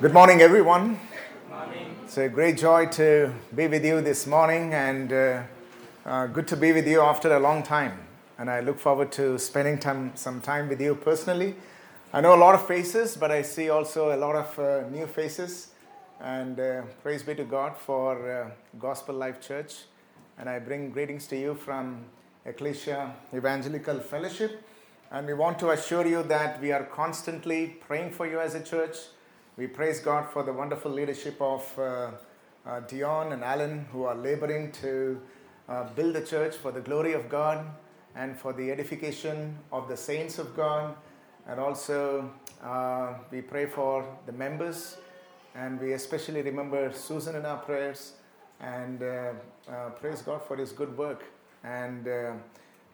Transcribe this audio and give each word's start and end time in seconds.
Good 0.00 0.14
morning, 0.14 0.40
everyone. 0.40 0.98
Morning. 1.50 1.94
It's 2.04 2.16
a 2.16 2.26
great 2.26 2.56
joy 2.56 2.86
to 2.86 3.34
be 3.54 3.68
with 3.68 3.84
you 3.84 4.00
this 4.00 4.26
morning, 4.26 4.72
and 4.72 5.12
uh, 5.12 5.42
uh, 6.06 6.26
good 6.26 6.48
to 6.48 6.56
be 6.56 6.72
with 6.72 6.88
you 6.88 7.02
after 7.02 7.36
a 7.36 7.38
long 7.38 7.62
time. 7.62 7.98
And 8.38 8.48
I 8.48 8.60
look 8.60 8.78
forward 8.78 9.12
to 9.12 9.38
spending 9.38 9.78
time, 9.78 10.12
some 10.14 10.40
time 10.40 10.70
with 10.70 10.80
you 10.80 10.94
personally. 10.94 11.54
I 12.14 12.22
know 12.22 12.34
a 12.34 12.40
lot 12.40 12.54
of 12.54 12.66
faces, 12.66 13.14
but 13.14 13.30
I 13.30 13.42
see 13.42 13.68
also 13.68 14.16
a 14.16 14.16
lot 14.16 14.36
of 14.36 14.58
uh, 14.58 14.88
new 14.88 15.06
faces. 15.06 15.68
And 16.18 16.58
uh, 16.58 16.80
praise 17.02 17.22
be 17.22 17.34
to 17.34 17.44
God 17.44 17.76
for 17.76 18.32
uh, 18.32 18.50
Gospel 18.78 19.16
Life 19.16 19.42
Church. 19.46 19.82
And 20.38 20.48
I 20.48 20.60
bring 20.60 20.92
greetings 20.92 21.26
to 21.26 21.36
you 21.36 21.54
from 21.56 22.06
Ecclesia 22.46 23.16
Evangelical 23.34 24.00
Fellowship. 24.00 24.62
And 25.10 25.26
we 25.26 25.34
want 25.34 25.58
to 25.58 25.72
assure 25.72 26.06
you 26.06 26.22
that 26.22 26.58
we 26.58 26.72
are 26.72 26.84
constantly 26.84 27.76
praying 27.86 28.12
for 28.12 28.26
you 28.26 28.40
as 28.40 28.54
a 28.54 28.62
church. 28.62 28.96
We 29.60 29.66
praise 29.66 30.00
God 30.00 30.26
for 30.32 30.42
the 30.42 30.54
wonderful 30.54 30.90
leadership 30.90 31.36
of 31.38 31.78
uh, 31.78 32.12
uh, 32.64 32.80
Dion 32.88 33.32
and 33.32 33.44
Alan, 33.44 33.84
who 33.92 34.04
are 34.04 34.14
laboring 34.14 34.72
to 34.80 35.20
uh, 35.68 35.84
build 35.94 36.14
the 36.14 36.22
church 36.22 36.56
for 36.56 36.72
the 36.72 36.80
glory 36.80 37.12
of 37.12 37.28
God 37.28 37.66
and 38.16 38.38
for 38.38 38.54
the 38.54 38.70
edification 38.70 39.58
of 39.70 39.86
the 39.86 39.98
saints 39.98 40.38
of 40.38 40.56
God. 40.56 40.94
And 41.46 41.60
also, 41.60 42.30
uh, 42.64 43.12
we 43.30 43.42
pray 43.42 43.66
for 43.66 44.02
the 44.24 44.32
members, 44.32 44.96
and 45.54 45.78
we 45.78 45.92
especially 45.92 46.40
remember 46.40 46.90
Susan 46.94 47.36
in 47.36 47.44
our 47.44 47.58
prayers. 47.58 48.14
And 48.62 49.02
uh, 49.02 49.32
uh, 49.70 49.90
praise 49.90 50.22
God 50.22 50.40
for 50.48 50.56
his 50.56 50.72
good 50.72 50.96
work. 50.96 51.24
And 51.64 52.06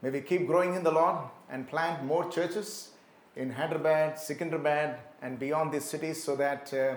may 0.03 0.11
we 0.11 0.21
keep 0.21 0.49
growing 0.49 0.75
in 0.75 0.83
the 0.83 0.91
Lord 0.91 1.27
and 1.49 1.69
plant 1.69 2.05
more 2.05 2.29
churches 2.29 2.91
in 3.37 3.51
Hyderabad, 3.51 4.15
Secunderabad, 4.15 4.97
and 5.21 5.39
beyond 5.39 5.71
these 5.71 5.85
cities 5.85 6.23
so 6.25 6.35
that 6.37 6.73
uh, 6.73 6.95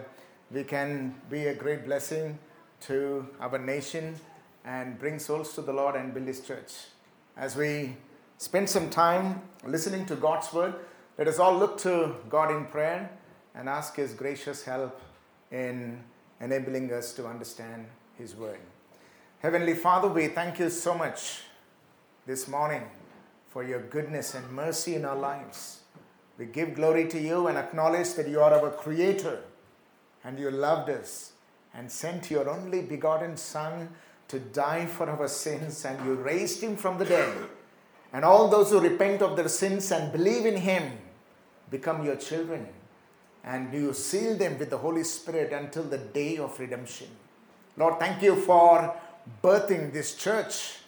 we 0.51 0.63
can 0.63 1.15
be 1.29 1.47
a 1.47 1.53
great 1.53 1.85
blessing 1.85 2.39
to 2.81 3.27
our 3.41 3.57
nation 3.57 4.15
and 4.63 4.97
bring 4.97 5.19
souls 5.19 5.53
to 5.53 5.61
the 5.61 5.73
Lord 5.73 5.95
and 5.95 6.13
build 6.13 6.27
His 6.27 6.39
church. 6.39 6.71
As 7.35 7.55
we 7.55 7.97
spend 8.37 8.69
some 8.69 8.89
time 8.89 9.41
listening 9.65 10.05
to 10.07 10.15
God's 10.15 10.51
word, 10.53 10.75
let 11.17 11.27
us 11.27 11.39
all 11.39 11.57
look 11.57 11.77
to 11.79 12.15
God 12.29 12.51
in 12.55 12.65
prayer 12.65 13.09
and 13.53 13.67
ask 13.67 13.97
His 13.97 14.13
gracious 14.13 14.63
help 14.63 14.99
in 15.51 16.01
enabling 16.39 16.93
us 16.93 17.11
to 17.13 17.27
understand 17.27 17.85
His 18.17 18.33
word. 18.33 18.59
Heavenly 19.39 19.73
Father, 19.73 20.07
we 20.07 20.27
thank 20.27 20.59
you 20.59 20.69
so 20.69 20.93
much 20.93 21.41
this 22.25 22.47
morning 22.47 22.83
for 23.49 23.63
your 23.63 23.81
goodness 23.81 24.35
and 24.35 24.49
mercy 24.51 24.95
in 24.95 25.03
our 25.03 25.15
lives. 25.15 25.78
We 26.39 26.45
give 26.45 26.75
glory 26.75 27.05
to 27.09 27.19
you 27.19 27.47
and 27.47 27.57
acknowledge 27.57 28.13
that 28.13 28.29
you 28.29 28.39
are 28.39 28.53
our 28.53 28.71
Creator 28.71 29.41
and 30.23 30.39
you 30.39 30.49
loved 30.49 30.89
us 30.89 31.33
and 31.73 31.91
sent 31.91 32.31
your 32.31 32.49
only 32.49 32.81
begotten 32.81 33.35
Son 33.35 33.89
to 34.29 34.39
die 34.39 34.85
for 34.85 35.09
our 35.09 35.27
sins 35.27 35.83
and 35.83 36.03
you 36.05 36.13
raised 36.15 36.63
him 36.63 36.77
from 36.77 36.97
the 36.97 37.03
dead. 37.03 37.35
And 38.13 38.23
all 38.23 38.47
those 38.47 38.69
who 38.69 38.79
repent 38.79 39.21
of 39.21 39.35
their 39.35 39.49
sins 39.49 39.91
and 39.91 40.13
believe 40.13 40.45
in 40.45 40.55
him 40.55 40.93
become 41.69 42.05
your 42.05 42.15
children. 42.15 42.67
And 43.43 43.73
you 43.73 43.93
seal 43.93 44.37
them 44.37 44.57
with 44.57 44.69
the 44.69 44.77
Holy 44.77 45.03
Spirit 45.03 45.51
until 45.51 45.83
the 45.83 45.97
day 45.97 46.37
of 46.37 46.57
redemption. 46.57 47.07
Lord, 47.75 47.99
thank 47.99 48.23
you 48.23 48.37
for 48.37 48.95
birthing 49.43 49.91
this 49.91 50.15
church, 50.15 50.79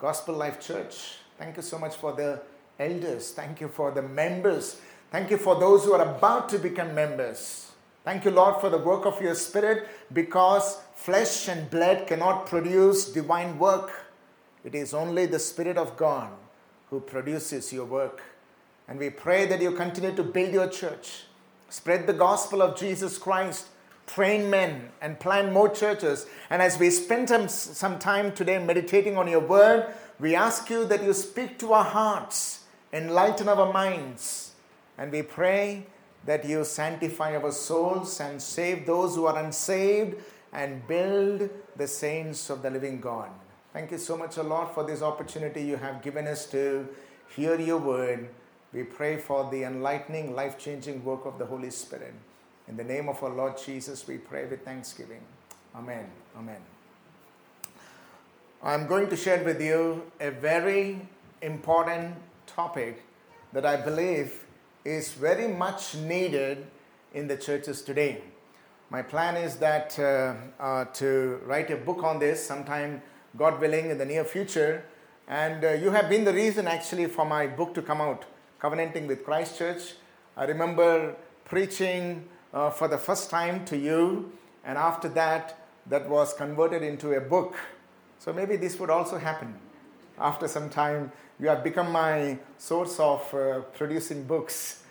Gospel 0.00 0.34
Life 0.34 0.60
Church. 0.60 1.18
Thank 1.38 1.56
you 1.56 1.62
so 1.62 1.78
much 1.78 1.94
for 1.94 2.12
the 2.12 2.42
elders. 2.78 3.32
Thank 3.32 3.60
you 3.60 3.68
for 3.68 3.90
the 3.90 4.02
members. 4.02 4.80
Thank 5.10 5.30
you 5.30 5.38
for 5.38 5.58
those 5.58 5.84
who 5.84 5.92
are 5.92 6.16
about 6.16 6.48
to 6.50 6.58
become 6.58 6.94
members. 6.94 7.70
Thank 8.04 8.24
you, 8.24 8.30
Lord, 8.30 8.60
for 8.60 8.70
the 8.70 8.78
work 8.78 9.06
of 9.06 9.20
your 9.20 9.34
Spirit 9.34 9.88
because 10.12 10.80
flesh 10.94 11.48
and 11.48 11.70
blood 11.70 12.06
cannot 12.06 12.46
produce 12.46 13.12
divine 13.12 13.58
work. 13.58 13.92
It 14.64 14.74
is 14.74 14.94
only 14.94 15.26
the 15.26 15.38
Spirit 15.38 15.76
of 15.76 15.96
God 15.96 16.30
who 16.90 17.00
produces 17.00 17.72
your 17.72 17.84
work. 17.84 18.22
And 18.88 18.98
we 18.98 19.10
pray 19.10 19.46
that 19.46 19.60
you 19.60 19.72
continue 19.72 20.14
to 20.14 20.22
build 20.22 20.52
your 20.52 20.68
church, 20.68 21.24
spread 21.68 22.06
the 22.06 22.12
gospel 22.12 22.62
of 22.62 22.78
Jesus 22.78 23.18
Christ, 23.18 23.66
train 24.06 24.48
men, 24.48 24.90
and 25.00 25.18
plant 25.18 25.52
more 25.52 25.68
churches. 25.68 26.26
And 26.50 26.62
as 26.62 26.78
we 26.78 26.90
spend 26.90 27.28
some 27.50 27.98
time 27.98 28.32
today 28.32 28.64
meditating 28.64 29.16
on 29.16 29.26
your 29.26 29.40
word, 29.40 29.92
we 30.20 30.36
ask 30.36 30.70
you 30.70 30.84
that 30.84 31.02
you 31.02 31.12
speak 31.12 31.58
to 31.58 31.72
our 31.72 31.84
hearts, 31.84 32.64
enlighten 32.92 33.48
our 33.48 33.72
minds, 33.72 34.45
and 34.98 35.12
we 35.12 35.22
pray 35.22 35.86
that 36.24 36.44
you 36.44 36.64
sanctify 36.64 37.36
our 37.36 37.52
souls 37.52 38.20
and 38.20 38.40
save 38.40 38.86
those 38.86 39.14
who 39.14 39.26
are 39.26 39.38
unsaved 39.38 40.16
and 40.52 40.86
build 40.88 41.48
the 41.76 41.86
saints 41.86 42.50
of 42.50 42.62
the 42.62 42.70
living 42.70 43.00
God. 43.00 43.30
Thank 43.72 43.90
you 43.90 43.98
so 43.98 44.16
much, 44.16 44.38
O 44.38 44.42
Lord, 44.42 44.70
for 44.70 44.84
this 44.84 45.02
opportunity 45.02 45.62
you 45.62 45.76
have 45.76 46.02
given 46.02 46.26
us 46.26 46.46
to 46.46 46.88
hear 47.34 47.60
your 47.60 47.78
word. 47.78 48.28
We 48.72 48.84
pray 48.84 49.18
for 49.18 49.48
the 49.50 49.64
enlightening, 49.64 50.34
life 50.34 50.58
changing 50.58 51.04
work 51.04 51.26
of 51.26 51.38
the 51.38 51.46
Holy 51.46 51.70
Spirit. 51.70 52.14
In 52.68 52.76
the 52.76 52.84
name 52.84 53.08
of 53.08 53.22
our 53.22 53.30
Lord 53.30 53.58
Jesus, 53.58 54.06
we 54.08 54.16
pray 54.16 54.46
with 54.46 54.64
thanksgiving. 54.64 55.20
Amen. 55.74 56.06
Amen. 56.36 56.60
I'm 58.62 58.86
going 58.86 59.08
to 59.10 59.16
share 59.16 59.44
with 59.44 59.60
you 59.60 60.10
a 60.18 60.30
very 60.30 61.06
important 61.42 62.16
topic 62.46 63.04
that 63.52 63.66
I 63.66 63.76
believe 63.76 64.45
is 64.86 65.12
very 65.12 65.48
much 65.48 65.96
needed 65.96 66.64
in 67.12 67.26
the 67.26 67.36
churches 67.36 67.82
today. 67.82 68.22
My 68.88 69.02
plan 69.02 69.36
is 69.36 69.56
that 69.56 69.98
uh, 69.98 70.34
uh, 70.62 70.84
to 70.94 71.40
write 71.44 71.70
a 71.72 71.76
book 71.76 72.04
on 72.04 72.20
this 72.20 72.46
sometime, 72.46 73.02
God 73.36 73.60
willing, 73.60 73.90
in 73.90 73.98
the 73.98 74.04
near 74.04 74.24
future. 74.24 74.84
And 75.26 75.64
uh, 75.64 75.72
you 75.72 75.90
have 75.90 76.08
been 76.08 76.24
the 76.24 76.32
reason 76.32 76.68
actually 76.68 77.06
for 77.06 77.24
my 77.24 77.48
book 77.48 77.74
to 77.74 77.82
come 77.82 78.00
out, 78.00 78.26
Covenanting 78.60 79.08
with 79.08 79.24
Christ 79.24 79.58
Church. 79.58 79.94
I 80.36 80.44
remember 80.44 81.16
preaching 81.44 82.28
uh, 82.54 82.70
for 82.70 82.86
the 82.86 82.98
first 82.98 83.28
time 83.28 83.64
to 83.64 83.76
you, 83.76 84.30
and 84.64 84.78
after 84.78 85.08
that, 85.10 85.58
that 85.86 86.08
was 86.08 86.32
converted 86.32 86.82
into 86.84 87.14
a 87.14 87.20
book. 87.20 87.56
So 88.20 88.32
maybe 88.32 88.56
this 88.56 88.78
would 88.78 88.90
also 88.90 89.18
happen. 89.18 89.54
After 90.18 90.48
some 90.48 90.70
time, 90.70 91.12
you 91.38 91.48
have 91.48 91.62
become 91.62 91.92
my 91.92 92.38
source 92.58 92.98
of 92.98 93.34
uh, 93.34 93.60
producing 93.76 94.24
books. 94.24 94.82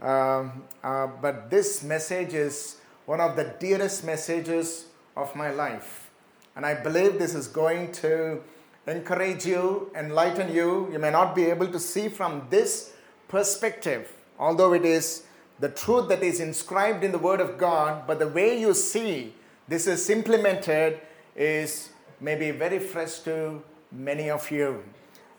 Um, 0.00 0.64
uh, 0.82 1.06
but 1.06 1.50
this 1.50 1.82
message 1.82 2.34
is 2.34 2.76
one 3.06 3.20
of 3.20 3.36
the 3.36 3.54
dearest 3.58 4.04
messages 4.04 4.86
of 5.16 5.34
my 5.34 5.50
life. 5.50 6.10
And 6.56 6.66
I 6.66 6.74
believe 6.74 7.18
this 7.18 7.34
is 7.34 7.48
going 7.48 7.92
to 7.92 8.42
encourage 8.86 9.46
you, 9.46 9.90
enlighten 9.96 10.54
you. 10.54 10.90
You 10.92 10.98
may 10.98 11.10
not 11.10 11.34
be 11.34 11.46
able 11.46 11.68
to 11.68 11.78
see 11.78 12.08
from 12.08 12.46
this 12.50 12.92
perspective, 13.28 14.12
although 14.38 14.74
it 14.74 14.84
is 14.84 15.24
the 15.60 15.68
truth 15.68 16.08
that 16.08 16.22
is 16.22 16.40
inscribed 16.40 17.04
in 17.04 17.12
the 17.12 17.18
Word 17.18 17.40
of 17.40 17.58
God, 17.58 18.06
but 18.06 18.18
the 18.18 18.28
way 18.28 18.58
you 18.60 18.74
see 18.74 19.34
this 19.68 19.86
is 19.86 20.10
implemented 20.10 21.00
is 21.34 21.90
maybe 22.20 22.50
very 22.50 22.78
fresh 22.78 23.20
to 23.20 23.62
many 23.94 24.30
of 24.30 24.50
you. 24.50 24.82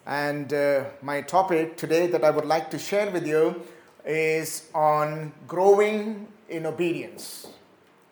And 0.05 0.53
uh, 0.53 0.85
my 1.01 1.21
topic 1.21 1.77
today 1.77 2.07
that 2.07 2.23
I 2.23 2.29
would 2.29 2.45
like 2.45 2.69
to 2.71 2.79
share 2.79 3.11
with 3.11 3.27
you 3.27 3.61
is 4.05 4.69
on 4.73 5.33
growing 5.47 6.27
in 6.47 6.65
obedience. 6.65 7.47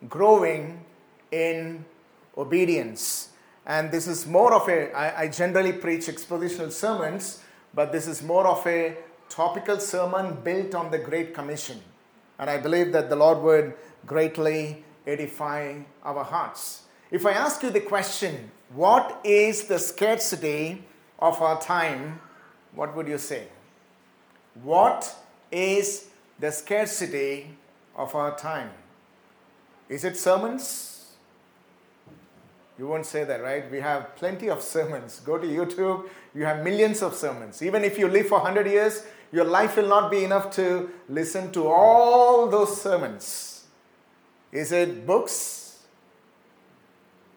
Growing 0.08 0.84
in 1.30 1.84
obedience. 2.36 3.30
And 3.66 3.90
this 3.90 4.06
is 4.06 4.26
more 4.26 4.52
of 4.54 4.68
a, 4.68 4.92
I, 4.92 5.22
I 5.22 5.28
generally 5.28 5.72
preach 5.72 6.06
expositional 6.06 6.70
sermons, 6.70 7.42
but 7.72 7.92
this 7.92 8.06
is 8.06 8.22
more 8.22 8.46
of 8.46 8.66
a 8.66 8.96
topical 9.28 9.78
sermon 9.78 10.38
built 10.42 10.74
on 10.74 10.90
the 10.90 10.98
Great 10.98 11.32
Commission. 11.32 11.80
And 12.38 12.50
I 12.50 12.58
believe 12.58 12.92
that 12.92 13.08
the 13.08 13.16
Lord 13.16 13.38
would 13.42 13.74
greatly 14.04 14.84
edify 15.06 15.78
our 16.04 16.24
hearts. 16.24 16.83
If 17.14 17.24
I 17.24 17.30
ask 17.30 17.62
you 17.62 17.70
the 17.70 17.80
question, 17.80 18.50
what 18.70 19.20
is 19.22 19.68
the 19.68 19.78
scarcity 19.78 20.82
of 21.20 21.40
our 21.40 21.60
time? 21.60 22.18
What 22.74 22.96
would 22.96 23.06
you 23.06 23.18
say? 23.18 23.46
What 24.64 25.14
is 25.52 26.08
the 26.40 26.50
scarcity 26.50 27.56
of 27.94 28.16
our 28.16 28.36
time? 28.36 28.70
Is 29.88 30.04
it 30.04 30.16
sermons? 30.16 31.12
You 32.80 32.88
won't 32.88 33.06
say 33.06 33.22
that, 33.22 33.40
right? 33.44 33.70
We 33.70 33.78
have 33.78 34.16
plenty 34.16 34.50
of 34.50 34.60
sermons. 34.60 35.20
Go 35.20 35.38
to 35.38 35.46
YouTube, 35.46 36.08
you 36.34 36.44
have 36.44 36.64
millions 36.64 37.00
of 37.00 37.14
sermons. 37.14 37.62
Even 37.62 37.84
if 37.84 37.96
you 37.96 38.08
live 38.08 38.26
for 38.26 38.38
100 38.38 38.66
years, 38.66 39.06
your 39.30 39.44
life 39.44 39.76
will 39.76 39.86
not 39.88 40.10
be 40.10 40.24
enough 40.24 40.50
to 40.56 40.90
listen 41.08 41.52
to 41.52 41.68
all 41.68 42.48
those 42.48 42.82
sermons. 42.82 43.66
Is 44.50 44.72
it 44.72 45.06
books? 45.06 45.63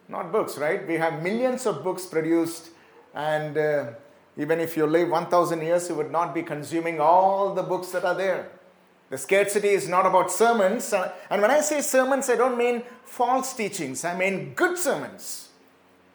Not 0.10 0.32
books, 0.32 0.58
right? 0.58 0.88
We 0.88 0.96
have 0.96 1.22
millions 1.22 1.66
of 1.66 1.84
books 1.84 2.06
produced, 2.06 2.70
and 3.14 3.58
uh, 3.58 3.86
even 4.38 4.60
if 4.60 4.78
you 4.78 4.86
live 4.86 5.10
1,000 5.10 5.62
years, 5.62 5.90
you 5.90 5.96
would 5.96 6.12
not 6.12 6.34
be 6.34 6.44
consuming 6.44 7.00
all 7.02 7.54
the 7.54 7.64
books 7.64 7.90
that 7.90 8.06
are 8.06 8.16
there. 8.16 8.50
The 9.10 9.18
scarcity 9.18 9.70
is 9.70 9.88
not 9.88 10.06
about 10.06 10.32
sermons. 10.32 10.92
Uh, 10.94 11.12
and 11.30 11.42
when 11.42 11.52
I 11.52 11.62
say 11.62 11.82
sermons, 11.82 12.30
I 12.30 12.36
don't 12.36 12.58
mean 12.58 12.84
false 13.06 13.54
teachings, 13.54 14.04
I 14.06 14.18
mean 14.18 14.54
good 14.54 14.78
sermons. 14.78 15.50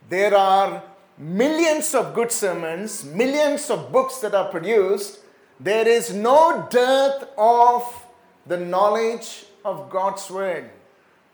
There 0.08 0.34
are 0.34 0.82
millions 1.18 1.94
of 1.94 2.14
good 2.14 2.32
sermons, 2.32 3.04
millions 3.04 3.70
of 3.70 3.92
books 3.92 4.18
that 4.18 4.34
are 4.34 4.50
produced. 4.50 5.20
There 5.58 5.86
is 5.86 6.12
no 6.12 6.66
dearth 6.70 7.28
of 7.38 7.82
the 8.46 8.56
knowledge 8.58 9.44
of 9.64 9.88
God's 9.90 10.30
Word. 10.30 10.70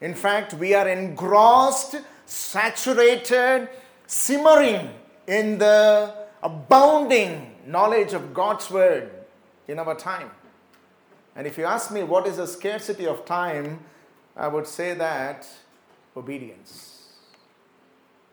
In 0.01 0.15
fact, 0.15 0.55
we 0.55 0.75
are 0.75 0.89
engrossed, 0.89 1.97
saturated, 2.29 3.69
simmering 4.07 4.91
in 5.27 5.59
the 5.59 6.15
abounding 6.43 7.55
knowledge 7.67 8.13
of 8.13 8.35
God's 8.35 8.71
Word 8.71 9.11
in 9.67 9.79
our 9.79 9.95
time. 9.95 10.31
And 11.35 11.47
if 11.47 11.57
you 11.57 11.65
ask 11.65 11.91
me 11.91 12.03
what 12.03 12.27
is 12.27 12.37
the 12.37 12.47
scarcity 12.47 13.07
of 13.07 13.25
time, 13.25 13.81
I 14.37 14.49
would 14.49 14.67
say 14.67 14.95
that 14.95 15.49
obedience. 16.17 17.09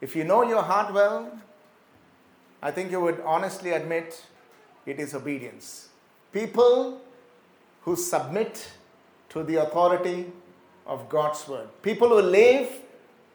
If 0.02 0.16
you 0.16 0.24
know 0.24 0.44
your 0.44 0.62
heart 0.62 0.94
well, 0.94 1.32
I 2.62 2.72
think 2.72 2.92
you 2.92 3.00
would 3.00 3.22
honestly 3.22 3.72
admit 3.72 4.26
it 4.86 5.00
is 5.00 5.14
obedience. 5.16 5.90
People 6.32 7.02
who 7.82 7.96
submit 7.96 8.68
to 9.30 9.44
the 9.44 9.58
authority 9.58 10.32
of 10.86 11.08
God's 11.10 11.48
word, 11.48 11.70
people 11.82 12.10
who 12.10 12.22
live 12.22 12.70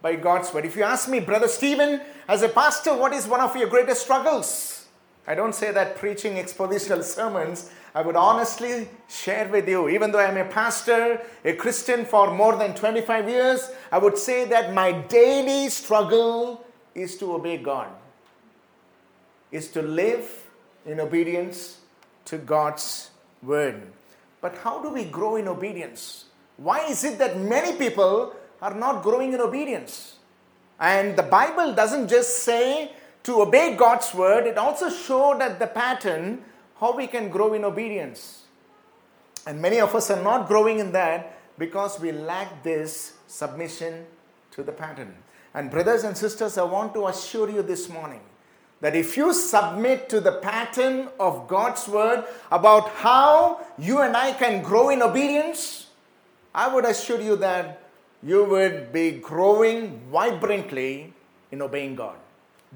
by 0.03 0.17
God's 0.17 0.53
word. 0.53 0.65
If 0.65 0.77
you 0.77 0.83
ask 0.83 1.09
me, 1.09 1.21
Brother 1.21 1.49
Stephen, 1.49 2.01
as 2.29 2.43
a 2.43 2.49
pastor, 2.49 2.95
what 2.95 3.13
is 3.13 3.27
one 3.27 3.41
of 3.41 3.57
your 3.57 3.69
greatest 3.69 4.03
struggles? 4.03 4.87
I 5.27 5.35
don't 5.35 5.55
say 5.55 5.71
that 5.71 5.97
preaching 5.97 6.35
expositional 6.35 7.03
sermons. 7.03 7.71
I 7.95 8.03
would 8.03 8.17
honestly 8.17 8.89
share 9.09 9.49
with 9.49 9.69
you, 9.69 9.89
even 9.89 10.13
though 10.13 10.21
I'm 10.21 10.37
a 10.37 10.45
pastor, 10.45 11.21
a 11.45 11.53
Christian 11.55 12.05
for 12.05 12.33
more 12.33 12.57
than 12.57 12.75
25 12.75 13.29
years, 13.29 13.71
I 13.93 13.99
would 13.99 14.17
say 14.17 14.45
that 14.47 14.73
my 14.73 14.93
daily 14.93 15.69
struggle 15.69 16.65
is 16.95 17.17
to 17.19 17.35
obey 17.35 17.59
God, 17.59 17.89
is 19.53 19.69
to 19.73 19.83
live 19.83 20.49
in 20.87 21.01
obedience 21.01 21.79
to 22.27 22.39
God's 22.39 23.11
word. 23.43 23.83
But 24.41 24.57
how 24.59 24.83
do 24.83 24.91
we 24.91 25.05
grow 25.05 25.37
in 25.37 25.49
obedience? 25.49 26.25
Why 26.57 26.87
is 26.87 27.05
it 27.05 27.19
that 27.19 27.39
many 27.39 27.77
people 27.77 28.35
are 28.61 28.75
not 28.75 29.03
growing 29.03 29.33
in 29.33 29.41
obedience? 29.41 30.17
And 30.79 31.17
the 31.17 31.23
Bible 31.23 31.75
doesn't 31.75 32.09
just 32.09 32.43
say 32.45 32.93
to 33.25 33.43
obey 33.43 33.77
God's 33.77 34.15
word, 34.15 34.47
it 34.47 34.57
also 34.57 34.89
showed 34.89 35.41
that 35.41 35.59
the 35.59 35.67
pattern 35.67 36.43
how 36.81 36.97
we 36.97 37.07
can 37.07 37.29
grow 37.29 37.53
in 37.53 37.65
obedience. 37.65 38.45
And 39.47 39.61
many 39.61 39.81
of 39.81 39.95
us 39.95 40.11
are 40.11 40.23
not 40.23 40.49
growing 40.49 40.79
in 40.79 40.93
that 40.93 41.39
because 41.59 42.01
we 42.01 42.13
lack 42.13 42.63
this 42.63 43.15
submission 43.27 44.07
to 44.53 44.63
the 44.63 44.73
pattern. 44.73 45.15
And, 45.53 45.71
brothers 45.71 46.05
and 46.05 46.17
sisters, 46.17 46.57
I 46.57 46.63
want 46.63 46.95
to 46.95 47.07
assure 47.09 47.51
you 47.51 47.63
this 47.63 47.89
morning 47.89 48.21
that 48.81 48.97
if 48.97 49.17
you 49.17 49.35
submit 49.35 50.09
to 50.09 50.21
the 50.21 50.33
pattern 50.33 51.09
of 51.19 51.47
God's 51.49 51.87
word 51.87 52.25
about 52.51 52.89
how 52.91 53.61
you 53.77 54.01
and 54.01 54.17
I 54.17 54.33
can 54.33 54.63
grow 54.63 54.89
in 54.89 55.03
obedience, 55.03 55.89
I 56.55 56.73
would 56.73 56.87
assure 56.87 57.21
you 57.21 57.37
that 57.37 57.83
you 58.23 58.45
would 58.45 58.93
be 58.93 59.13
growing 59.13 60.01
vibrantly 60.13 61.13
in 61.51 61.63
obeying 61.63 61.97
God. 61.97 62.17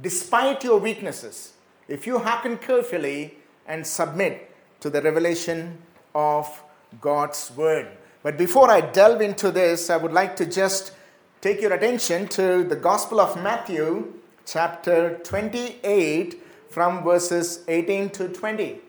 Despite 0.00 0.64
your 0.64 0.79
weaknesses, 0.79 1.52
if 1.87 2.06
you 2.06 2.19
hearken 2.19 2.56
carefully 2.58 3.37
and 3.67 3.87
submit 3.87 4.50
to 4.81 4.91
the 4.91 5.02
revelation 5.02 5.79
of 6.14 6.62
God's 7.00 7.52
word. 7.56 7.88
But 8.23 8.38
before 8.38 8.70
I 8.70 8.81
delve 8.81 9.20
into 9.20 9.50
this, 9.50 9.91
I 9.91 9.96
would 9.96 10.12
like 10.12 10.35
to 10.37 10.46
just 10.46 10.93
take 11.41 11.61
your 11.61 11.75
attention 11.75 12.26
to 12.29 12.64
the 12.64 12.76
Gospel 12.76 13.20
of 13.20 13.43
Matthew, 13.43 14.14
chapter 14.46 15.19
28, 15.25 16.43
from 16.70 17.05
verses 17.05 17.64
18 17.69 18.11
to 18.11 18.29
20. 18.29 18.81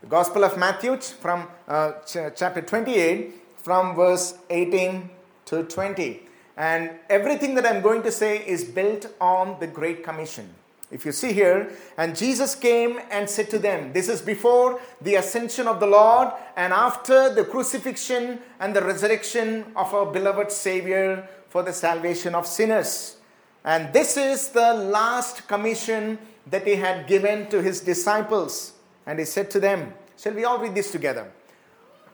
The 0.00 0.06
Gospel 0.06 0.44
of 0.44 0.56
Matthew, 0.56 0.96
from 0.96 1.48
uh, 1.66 1.92
ch- 2.06 2.32
chapter 2.36 2.62
28, 2.62 3.34
from 3.56 3.96
verse 3.96 4.34
18 4.48 5.10
to 5.48 5.64
20. 5.64 6.22
And 6.56 6.90
everything 7.08 7.54
that 7.54 7.66
I'm 7.66 7.82
going 7.82 8.02
to 8.02 8.12
say 8.12 8.38
is 8.46 8.64
built 8.64 9.06
on 9.20 9.60
the 9.60 9.66
Great 9.66 10.02
Commission. 10.02 10.54
If 10.90 11.04
you 11.04 11.12
see 11.12 11.32
here, 11.32 11.70
and 11.98 12.16
Jesus 12.16 12.54
came 12.54 12.98
and 13.10 13.28
said 13.28 13.50
to 13.50 13.58
them, 13.58 13.92
This 13.92 14.08
is 14.08 14.22
before 14.22 14.80
the 15.02 15.16
ascension 15.16 15.68
of 15.68 15.80
the 15.80 15.86
Lord 15.86 16.32
and 16.56 16.72
after 16.72 17.32
the 17.32 17.44
crucifixion 17.44 18.40
and 18.58 18.74
the 18.74 18.82
resurrection 18.82 19.66
of 19.76 19.92
our 19.92 20.06
beloved 20.06 20.50
Savior 20.50 21.28
for 21.50 21.62
the 21.62 21.72
salvation 21.72 22.34
of 22.34 22.46
sinners. 22.46 23.16
And 23.64 23.92
this 23.92 24.16
is 24.16 24.48
the 24.48 24.72
last 24.72 25.46
commission 25.46 26.18
that 26.46 26.66
he 26.66 26.76
had 26.76 27.06
given 27.06 27.50
to 27.50 27.60
his 27.62 27.80
disciples. 27.80 28.72
And 29.06 29.18
he 29.18 29.26
said 29.26 29.50
to 29.50 29.60
them, 29.60 29.92
Shall 30.16 30.32
we 30.32 30.44
all 30.44 30.58
read 30.58 30.74
this 30.74 30.90
together? 30.90 31.30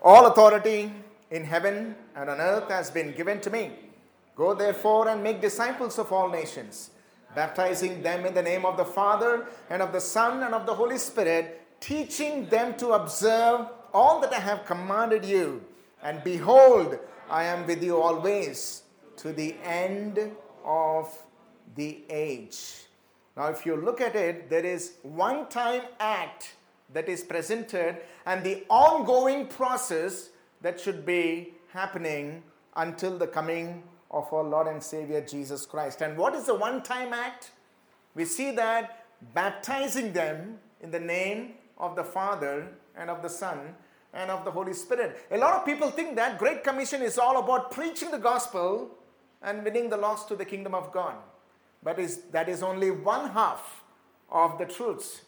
All 0.02 0.26
authority 0.26 0.92
in 1.34 1.44
heaven 1.44 1.94
and 2.16 2.30
on 2.30 2.40
earth 2.40 2.70
has 2.70 2.90
been 2.90 3.12
given 3.12 3.40
to 3.40 3.50
me. 3.50 3.72
Go 4.36 4.54
therefore 4.54 5.08
and 5.08 5.22
make 5.22 5.40
disciples 5.40 5.98
of 5.98 6.12
all 6.12 6.28
nations 6.28 6.90
baptizing 7.34 8.02
them 8.02 8.24
in 8.24 8.34
the 8.34 8.42
name 8.42 8.64
of 8.64 8.76
the 8.76 8.84
Father 8.84 9.46
and 9.70 9.82
of 9.82 9.92
the 9.92 10.00
Son 10.00 10.42
and 10.42 10.54
of 10.54 10.66
the 10.66 10.74
Holy 10.74 10.98
Spirit, 10.98 11.60
teaching 11.80 12.46
them 12.46 12.74
to 12.76 12.92
observe 12.92 13.66
all 13.92 14.20
that 14.20 14.32
I 14.32 14.38
have 14.38 14.64
commanded 14.64 15.24
you. 15.24 15.62
And 16.02 16.22
behold, 16.22 16.98
I 17.30 17.44
am 17.44 17.66
with 17.66 17.82
you 17.82 18.00
always 18.00 18.82
to 19.16 19.32
the 19.32 19.56
end 19.64 20.18
of 20.64 21.16
the 21.74 22.02
age. 22.08 22.84
Now, 23.36 23.46
if 23.46 23.66
you 23.66 23.76
look 23.76 24.00
at 24.00 24.14
it, 24.14 24.48
there 24.48 24.64
is 24.64 24.94
one 25.02 25.48
time 25.48 25.82
act 25.98 26.54
that 26.92 27.08
is 27.08 27.24
presented 27.24 27.96
and 28.26 28.44
the 28.44 28.64
ongoing 28.68 29.48
process 29.48 30.30
that 30.64 30.80
should 30.80 31.04
be 31.04 31.52
happening 31.74 32.42
until 32.76 33.18
the 33.18 33.26
coming 33.26 33.82
of 34.10 34.32
our 34.32 34.42
Lord 34.42 34.66
and 34.66 34.82
Savior 34.82 35.20
Jesus 35.20 35.66
Christ. 35.66 36.00
And 36.00 36.16
what 36.16 36.34
is 36.34 36.46
the 36.46 36.54
one 36.54 36.82
time 36.82 37.12
act? 37.12 37.50
We 38.14 38.24
see 38.24 38.50
that 38.52 39.04
baptizing 39.34 40.14
them 40.14 40.58
in 40.80 40.90
the 40.90 41.00
name 41.00 41.56
of 41.76 41.96
the 41.96 42.02
Father 42.02 42.68
and 42.96 43.10
of 43.10 43.20
the 43.20 43.28
Son 43.28 43.74
and 44.14 44.30
of 44.30 44.46
the 44.46 44.50
Holy 44.50 44.72
Spirit. 44.72 45.26
A 45.30 45.36
lot 45.36 45.52
of 45.52 45.66
people 45.66 45.90
think 45.90 46.16
that 46.16 46.38
Great 46.38 46.64
Commission 46.64 47.02
is 47.02 47.18
all 47.18 47.38
about 47.38 47.70
preaching 47.70 48.10
the 48.10 48.18
gospel 48.18 48.90
and 49.42 49.64
winning 49.64 49.90
the 49.90 49.98
lost 49.98 50.28
to 50.28 50.36
the 50.36 50.46
kingdom 50.46 50.74
of 50.74 50.90
God. 50.92 51.16
But 51.82 51.98
is, 51.98 52.22
that 52.32 52.48
is 52.48 52.62
only 52.62 52.90
one 52.90 53.28
half 53.30 53.82
of 54.30 54.56
the 54.56 54.64
truths. 54.64 55.20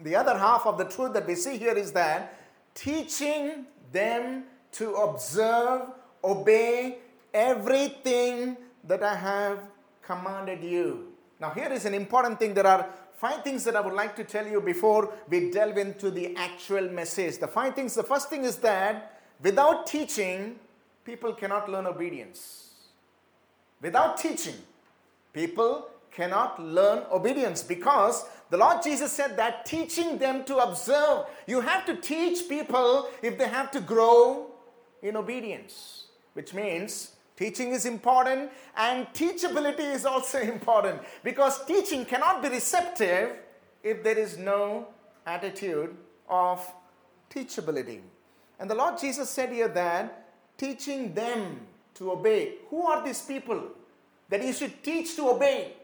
The 0.00 0.16
other 0.16 0.38
half 0.38 0.64
of 0.64 0.78
the 0.78 0.86
truth 0.86 1.12
that 1.12 1.26
we 1.26 1.34
see 1.34 1.58
here 1.58 1.74
is 1.74 1.92
that 1.92 2.38
teaching 2.74 3.66
them 3.92 4.44
to 4.72 4.94
observe, 4.94 5.82
obey, 6.22 6.98
everything 7.32 8.56
that 8.84 9.02
I 9.02 9.14
have 9.14 9.60
commanded 10.02 10.62
you. 10.62 11.12
Now, 11.40 11.50
here 11.50 11.72
is 11.72 11.84
an 11.84 11.94
important 11.94 12.38
thing. 12.38 12.54
There 12.54 12.66
are 12.66 12.88
five 13.16 13.42
things 13.42 13.64
that 13.64 13.76
I 13.76 13.80
would 13.80 13.94
like 13.94 14.16
to 14.16 14.24
tell 14.24 14.46
you 14.46 14.60
before 14.60 15.12
we 15.28 15.50
delve 15.50 15.78
into 15.78 16.10
the 16.10 16.34
actual 16.36 16.88
message. 16.90 17.38
The 17.38 17.48
five 17.48 17.74
things 17.74 17.94
the 17.94 18.02
first 18.02 18.30
thing 18.30 18.44
is 18.44 18.56
that 18.58 19.20
without 19.42 19.86
teaching, 19.86 20.58
people 21.04 21.32
cannot 21.34 21.68
learn 21.68 21.86
obedience. 21.86 22.70
Without 23.80 24.16
teaching, 24.16 24.54
people 25.32 25.88
cannot 26.16 26.60
learn 26.60 27.04
obedience 27.12 27.62
because 27.62 28.24
the 28.50 28.56
Lord 28.56 28.82
Jesus 28.82 29.12
said 29.12 29.36
that 29.36 29.66
teaching 29.66 30.18
them 30.18 30.44
to 30.44 30.56
observe, 30.56 31.26
you 31.46 31.60
have 31.60 31.84
to 31.86 31.96
teach 31.96 32.48
people 32.48 33.08
if 33.22 33.38
they 33.38 33.48
have 33.48 33.70
to 33.72 33.80
grow 33.80 34.46
in 35.02 35.16
obedience, 35.16 36.06
which 36.32 36.54
means 36.54 37.16
Teaching 37.36 37.72
is 37.72 37.84
important 37.84 38.50
and 38.76 39.06
teachability 39.12 39.94
is 39.94 40.06
also 40.06 40.40
important 40.56 41.02
because 41.22 41.64
teaching 41.66 42.04
cannot 42.04 42.42
be 42.42 42.48
receptive 42.48 43.36
if 43.82 44.02
there 44.02 44.18
is 44.18 44.38
no 44.38 44.88
attitude 45.26 45.94
of 46.28 46.66
teachability. 47.30 48.00
And 48.58 48.70
the 48.70 48.74
Lord 48.74 48.98
Jesus 48.98 49.28
said 49.28 49.52
here 49.52 49.68
that 49.68 50.28
teaching 50.56 51.12
them 51.12 51.60
to 51.94 52.12
obey. 52.12 52.54
Who 52.70 52.82
are 52.86 53.04
these 53.04 53.20
people 53.20 53.62
that 54.30 54.42
he 54.42 54.52
should 54.52 54.82
teach 54.82 55.14
to 55.16 55.28
obey? 55.28 55.74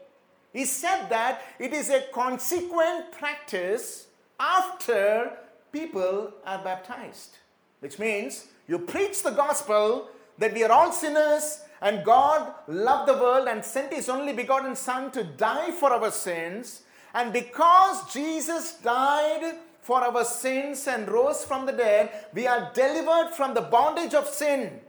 He 0.53 0.65
said 0.65 1.09
that 1.09 1.41
it 1.59 1.73
is 1.73 1.89
a 1.89 2.05
consequent 2.13 3.11
practice 3.11 4.07
after 4.39 5.31
people 5.71 6.31
are 6.45 6.63
baptized, 6.63 7.37
which 7.79 7.97
means 7.97 8.47
you 8.67 8.77
preach 8.79 9.23
the 9.23 9.31
gospel 9.31 10.09
that 10.37 10.53
we 10.53 10.63
are 10.63 10.71
all 10.71 10.91
sinners 10.91 11.61
and 11.81 12.05
God 12.05 12.53
loved 12.67 13.09
the 13.09 13.17
world 13.17 13.47
and 13.47 13.65
sent 13.65 13.93
his 13.93 14.07
only 14.07 14.31
begotten 14.31 14.75
Son 14.75 15.11
to 15.11 15.23
die 15.23 15.71
for 15.71 15.91
our 15.91 16.11
sins. 16.11 16.83
And 17.13 17.33
because 17.33 18.13
Jesus 18.13 18.75
died 18.75 19.57
for 19.81 20.01
our 20.01 20.23
sins 20.23 20.87
and 20.87 21.09
rose 21.09 21.43
from 21.43 21.65
the 21.65 21.73
dead, 21.73 22.09
we 22.33 22.47
are 22.47 22.71
delivered 22.73 23.33
from 23.35 23.53
the 23.53 23.61
bondage 23.61 24.13
of 24.13 24.27
sin 24.27 24.79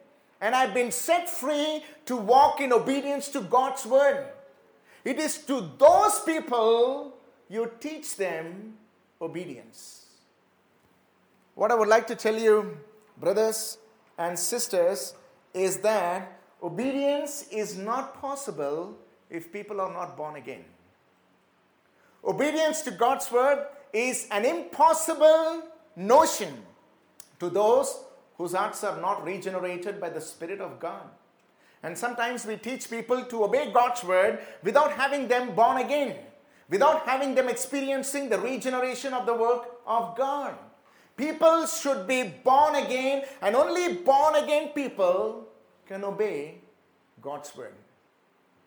and 0.40 0.54
have 0.54 0.72
been 0.72 0.92
set 0.92 1.28
free 1.28 1.82
to 2.06 2.16
walk 2.16 2.60
in 2.60 2.72
obedience 2.72 3.28
to 3.30 3.40
God's 3.40 3.84
word. 3.86 4.26
It 5.04 5.18
is 5.18 5.38
to 5.46 5.70
those 5.78 6.20
people 6.20 7.14
you 7.48 7.70
teach 7.78 8.16
them 8.16 8.74
obedience. 9.20 10.06
What 11.54 11.70
I 11.70 11.74
would 11.74 11.88
like 11.88 12.06
to 12.08 12.16
tell 12.16 12.36
you, 12.36 12.78
brothers 13.18 13.78
and 14.18 14.38
sisters, 14.38 15.14
is 15.52 15.78
that 15.78 16.40
obedience 16.62 17.46
is 17.52 17.76
not 17.76 18.20
possible 18.20 18.96
if 19.30 19.52
people 19.52 19.80
are 19.80 19.92
not 19.92 20.16
born 20.16 20.36
again. 20.36 20.64
Obedience 22.24 22.80
to 22.82 22.90
God's 22.90 23.30
word 23.30 23.66
is 23.92 24.26
an 24.30 24.44
impossible 24.44 25.62
notion 25.94 26.56
to 27.38 27.50
those 27.50 28.02
whose 28.38 28.54
hearts 28.54 28.82
are 28.82 29.00
not 29.00 29.24
regenerated 29.24 30.00
by 30.00 30.08
the 30.08 30.20
Spirit 30.20 30.60
of 30.60 30.80
God. 30.80 31.08
And 31.84 31.96
sometimes 31.96 32.46
we 32.46 32.56
teach 32.56 32.88
people 32.88 33.26
to 33.26 33.44
obey 33.44 33.70
God's 33.70 34.02
word 34.02 34.38
without 34.62 34.92
having 34.92 35.28
them 35.28 35.54
born 35.54 35.76
again, 35.76 36.16
without 36.70 37.06
having 37.06 37.34
them 37.34 37.46
experiencing 37.46 38.30
the 38.30 38.38
regeneration 38.38 39.12
of 39.12 39.26
the 39.26 39.34
work 39.34 39.68
of 39.86 40.16
God. 40.16 40.54
People 41.18 41.66
should 41.66 42.08
be 42.08 42.22
born 42.42 42.74
again, 42.76 43.24
and 43.42 43.54
only 43.54 43.96
born 43.98 44.34
again 44.36 44.68
people 44.68 45.46
can 45.86 46.02
obey 46.04 46.62
God's 47.20 47.54
word. 47.54 47.74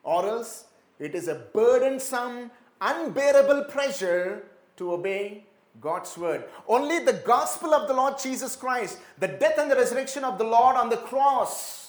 Or 0.03 0.23
else 0.27 0.65
it 0.99 1.15
is 1.15 1.27
a 1.27 1.41
burdensome, 1.53 2.51
unbearable 2.79 3.63
pressure 3.63 4.43
to 4.75 4.93
obey 4.93 5.43
God's 5.81 6.15
word. 6.19 6.45
Only 6.67 6.99
the 6.99 7.13
gospel 7.13 7.73
of 7.73 7.87
the 7.87 7.95
Lord 7.95 8.19
Jesus 8.21 8.55
Christ, 8.55 8.99
the 9.17 9.27
death 9.27 9.57
and 9.57 9.71
the 9.71 9.75
resurrection 9.75 10.23
of 10.23 10.37
the 10.37 10.43
Lord 10.43 10.75
on 10.75 10.89
the 10.89 10.97
cross, 10.97 11.86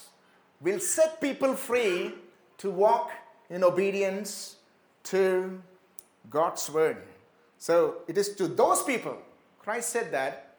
will 0.61 0.81
set 0.81 1.21
people 1.21 1.55
free 1.55 2.13
to 2.59 2.71
walk 2.71 3.11
in 3.51 3.63
obedience 3.65 4.57
to 5.05 5.61
God's 6.29 6.69
word. 6.71 6.99
So 7.59 8.03
it 8.07 8.19
is 8.19 8.35
to 8.37 8.49
those 8.49 8.83
people, 8.83 9.17
Christ 9.59 9.91
said 9.91 10.13
that, 10.13 10.57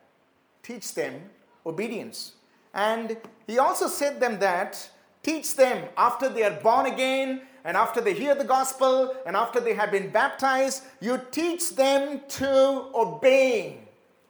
teach 0.63 0.94
them 0.94 1.22
obedience. 1.65 2.34
And 2.74 3.18
he 3.48 3.58
also 3.58 3.88
said 3.88 4.20
them 4.20 4.39
that, 4.39 4.89
teach 5.24 5.56
them 5.56 5.88
after 5.98 6.29
they 6.29 6.44
are 6.44 6.60
born 6.62 6.86
again 6.86 7.41
and 7.63 7.75
after 7.75 8.01
they 8.01 8.13
hear 8.13 8.36
the 8.36 8.44
gospel 8.44 9.15
and 9.25 9.36
after 9.36 9.60
they 9.60 9.74
have 9.74 9.91
been 9.91 10.10
baptized, 10.10 10.84
you 11.01 11.20
teach 11.32 11.75
them 11.75 12.22
to 12.27 12.89
obey. 12.96 13.79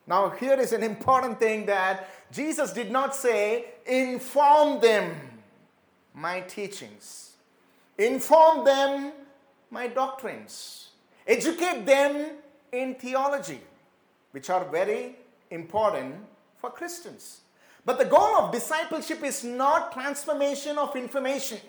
Now, 0.07 0.29
here 0.29 0.59
is 0.59 0.73
an 0.73 0.81
important 0.81 1.39
thing 1.39 1.67
that 1.67 2.09
Jesus 2.31 2.73
did 2.73 2.91
not 2.91 3.15
say, 3.15 3.65
inform 3.85 4.81
them 4.81 5.15
my 6.19 6.41
teachings, 6.41 7.31
inform 7.97 8.65
them 8.65 9.13
my 9.71 9.87
doctrines, 9.87 10.89
educate 11.25 11.85
them 11.85 12.31
in 12.71 12.95
theology, 12.95 13.61
which 14.31 14.49
are 14.49 14.65
very 14.65 15.15
important 15.51 16.15
for 16.57 16.69
Christians. 16.69 17.41
But 17.85 17.97
the 17.97 18.05
goal 18.05 18.35
of 18.35 18.51
discipleship 18.51 19.23
is 19.23 19.43
not 19.43 19.93
transformation 19.93 20.77
of 20.77 20.95
information. 20.95 21.59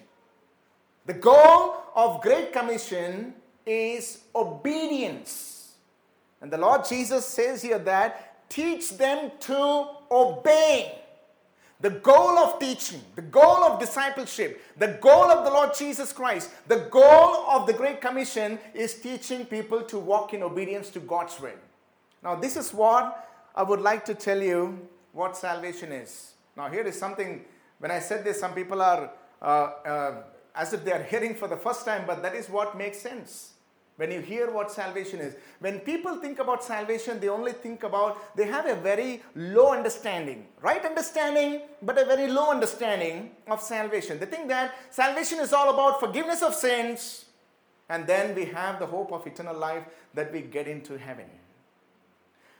The 1.07 1.15
goal 1.15 1.77
of 1.95 2.21
Great 2.21 2.53
Commission 2.53 3.35
is 3.65 4.21
obedience. 4.35 5.73
And 6.41 6.51
the 6.51 6.59
Lord 6.59 6.85
Jesus 6.87 7.25
says 7.27 7.63
here 7.63 7.79
that 7.79 8.49
teach 8.49 8.91
them 8.97 9.31
to 9.41 9.89
obey. 10.11 10.99
The 11.81 11.91
goal 11.91 12.39
of 12.39 12.59
teaching, 12.59 13.01
the 13.17 13.23
goal 13.23 13.65
of 13.65 13.81
discipleship, 13.81 14.63
the 14.77 14.99
goal 15.01 15.31
of 15.31 15.45
the 15.45 15.51
Lord 15.51 15.75
Jesus 15.75 16.13
Christ, 16.13 16.51
the 16.69 16.81
goal 16.91 17.47
of 17.49 17.67
the 17.67 17.73
Great 17.73 18.03
Commission 18.03 18.59
is 18.75 18.95
teaching 19.01 19.47
people 19.47 19.83
to 19.85 19.99
walk 19.99 20.35
in 20.35 20.43
obedience 20.43 20.91
to 20.91 21.01
God's 21.01 21.41
will. 21.41 21.59
Now, 22.23 22.35
this 22.35 22.57
is 22.57 22.75
what 22.75 23.27
I 23.55 23.63
would 23.63 23.81
like 23.81 24.05
to 24.07 24.15
tell 24.15 24.43
you 24.43 24.89
what 25.13 25.37
salvation 25.37 25.91
is. 25.91 26.35
Now, 26.55 26.69
here 26.69 26.83
is 26.83 26.99
something, 26.99 27.45
when 27.79 27.91
I 27.91 27.99
said 27.99 28.25
this, 28.25 28.41
some 28.41 28.53
people 28.53 28.83
are 28.83 29.11
uh, 29.41 29.45
uh, 29.45 30.23
as 30.55 30.75
if 30.75 30.85
they 30.85 30.93
are 30.93 31.03
hearing 31.03 31.35
for 31.35 31.49
the 31.49 31.57
first 31.57 31.87
time, 31.87 32.05
but 32.07 32.23
that 32.23 32.35
is 32.35 32.51
what 32.51 32.77
makes 32.77 32.99
sense. 32.99 33.53
When 34.01 34.11
you 34.11 34.23
hear 34.23 34.51
what 34.51 34.73
salvation 34.73 35.21
is, 35.21 35.35
when 35.59 35.81
people 35.81 36.17
think 36.17 36.39
about 36.39 36.65
salvation, 36.65 37.21
they 37.21 37.29
only 37.29 37.53
think 37.53 37.83
about, 37.83 38.35
they 38.35 38.47
have 38.47 38.65
a 38.65 38.75
very 38.75 39.23
low 39.35 39.73
understanding, 39.73 40.47
right 40.63 40.83
understanding, 40.83 41.61
but 41.83 41.99
a 41.99 42.07
very 42.07 42.27
low 42.27 42.51
understanding 42.51 43.33
of 43.47 43.61
salvation. 43.61 44.19
They 44.19 44.25
think 44.25 44.49
that 44.49 44.75
salvation 44.89 45.39
is 45.39 45.53
all 45.53 45.75
about 45.75 46.01
forgiveness 46.01 46.41
of 46.41 46.55
sins, 46.55 47.27
and 47.91 48.07
then 48.07 48.35
we 48.35 48.47
have 48.47 48.79
the 48.79 48.87
hope 48.87 49.13
of 49.13 49.27
eternal 49.27 49.55
life 49.55 49.85
that 50.15 50.33
we 50.33 50.41
get 50.41 50.67
into 50.67 50.97
heaven. 50.97 51.27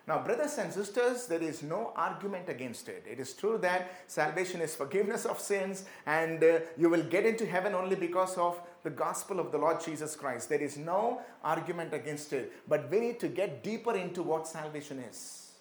Now, 0.07 0.19
brothers 0.19 0.59
and 0.59 0.73
sisters, 0.73 1.27
there 1.27 1.41
is 1.41 1.63
no 1.63 1.93
argument 1.95 2.49
against 2.49 2.89
it. 2.89 3.07
It 3.11 3.21
is 3.21 3.33
true 3.33 3.59
that 3.59 3.93
salvation 4.09 4.61
is 4.61 4.75
forgiveness 4.75 5.25
of 5.25 5.39
sins 5.39 5.85
and 6.05 6.43
uh, 6.43 6.61
you 6.77 6.91
will 6.91 7.05
get 7.05 7.25
into 7.25 7.47
heaven 7.47 7.75
only 7.75 7.97
because 7.97 8.37
of 8.37 8.61
the 8.83 8.91
gospel 8.91 9.41
of 9.41 9.53
the 9.53 9.59
Lord 9.59 9.83
Jesus 9.85 10.17
Christ. 10.17 10.49
There 10.49 10.61
is 10.61 10.77
no 10.77 11.21
argument 11.45 11.93
against 11.93 12.33
it. 12.33 12.53
But 12.69 12.91
we 12.91 13.01
need 13.01 13.21
to 13.21 13.29
get 13.29 13.63
deeper 13.63 13.95
into 13.95 14.23
what 14.23 14.47
salvation 14.47 14.99
is. 14.99 15.53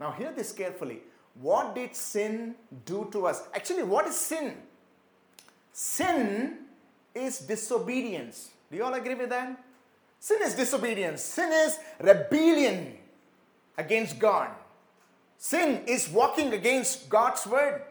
Now, 0.00 0.12
hear 0.12 0.32
this 0.32 0.52
carefully. 0.52 1.00
What 1.40 1.74
did 1.74 1.94
sin 1.94 2.54
do 2.84 3.08
to 3.12 3.26
us? 3.26 3.42
Actually, 3.54 3.82
what 3.82 4.06
is 4.06 4.16
sin? 4.16 4.54
Sin 5.72 6.58
is 7.14 7.38
disobedience. 7.40 8.50
Do 8.70 8.76
you 8.76 8.84
all 8.84 8.94
agree 8.94 9.14
with 9.14 9.30
that? 9.30 9.60
Sin 10.20 10.38
is 10.42 10.54
disobedience, 10.54 11.22
sin 11.22 11.52
is 11.52 11.78
rebellion 12.00 12.96
against 13.76 14.18
God. 14.18 14.48
Sin 15.36 15.82
is 15.86 16.08
walking 16.08 16.54
against 16.54 17.10
God's 17.10 17.46
word. 17.46 17.82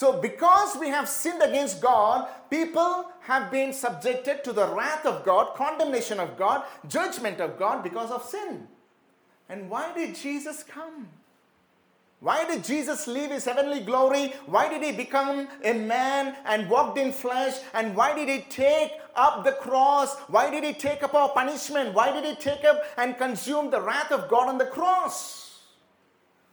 So, 0.00 0.18
because 0.18 0.78
we 0.78 0.88
have 0.88 1.06
sinned 1.10 1.42
against 1.42 1.82
God, 1.82 2.26
people 2.48 3.12
have 3.20 3.50
been 3.50 3.70
subjected 3.70 4.42
to 4.44 4.52
the 4.54 4.66
wrath 4.66 5.04
of 5.04 5.26
God, 5.26 5.54
condemnation 5.54 6.18
of 6.18 6.38
God, 6.38 6.64
judgment 6.88 7.38
of 7.38 7.58
God 7.58 7.82
because 7.82 8.10
of 8.10 8.24
sin. 8.24 8.66
And 9.50 9.68
why 9.68 9.92
did 9.92 10.14
Jesus 10.14 10.62
come? 10.62 11.06
Why 12.20 12.46
did 12.46 12.64
Jesus 12.64 13.06
leave 13.06 13.30
his 13.30 13.44
heavenly 13.44 13.80
glory? 13.80 14.32
Why 14.46 14.70
did 14.70 14.82
he 14.82 14.92
become 14.92 15.48
a 15.62 15.74
man 15.74 16.34
and 16.46 16.70
walked 16.70 16.96
in 16.96 17.12
flesh? 17.12 17.58
And 17.74 17.94
why 17.94 18.14
did 18.14 18.30
he 18.30 18.40
take 18.48 18.92
up 19.14 19.44
the 19.44 19.52
cross? 19.52 20.16
Why 20.28 20.50
did 20.50 20.64
he 20.64 20.72
take 20.72 21.02
up 21.02 21.12
our 21.12 21.28
punishment? 21.28 21.92
Why 21.92 22.10
did 22.10 22.24
he 22.24 22.36
take 22.36 22.64
up 22.64 22.84
and 22.96 23.18
consume 23.18 23.70
the 23.70 23.82
wrath 23.82 24.12
of 24.12 24.30
God 24.30 24.48
on 24.48 24.56
the 24.56 24.64
cross? 24.64 25.58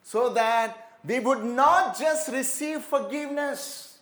So 0.04 0.34
that 0.34 0.87
we 1.08 1.20
would 1.20 1.44
not 1.44 1.98
just 1.98 2.30
receive 2.30 2.82
forgiveness, 2.82 4.00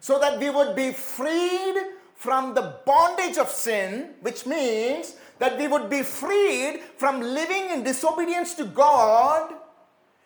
so 0.00 0.18
that 0.18 0.40
we 0.40 0.48
would 0.48 0.74
be 0.74 0.92
freed 0.92 1.76
from 2.14 2.54
the 2.54 2.74
bondage 2.86 3.36
of 3.36 3.48
sin, 3.48 4.10
which 4.22 4.46
means 4.46 5.16
that 5.38 5.58
we 5.58 5.68
would 5.68 5.90
be 5.90 6.02
freed 6.02 6.80
from 6.96 7.20
living 7.20 7.70
in 7.70 7.82
disobedience 7.82 8.54
to 8.54 8.64
God 8.64 9.54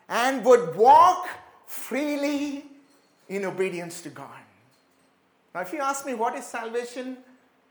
and 0.09 0.45
would 0.45 0.77
walk 0.77 1.29
freely 1.67 2.65
in 3.29 3.45
obedience 3.45 4.01
to 4.03 4.11
God. 4.11 4.29
Now, 5.55 5.61
if 5.61 5.73
you 5.73 5.81
ask 5.81 6.05
me 6.07 6.15
what 6.15 6.37
is 6.37 6.45
salvation, 6.45 7.17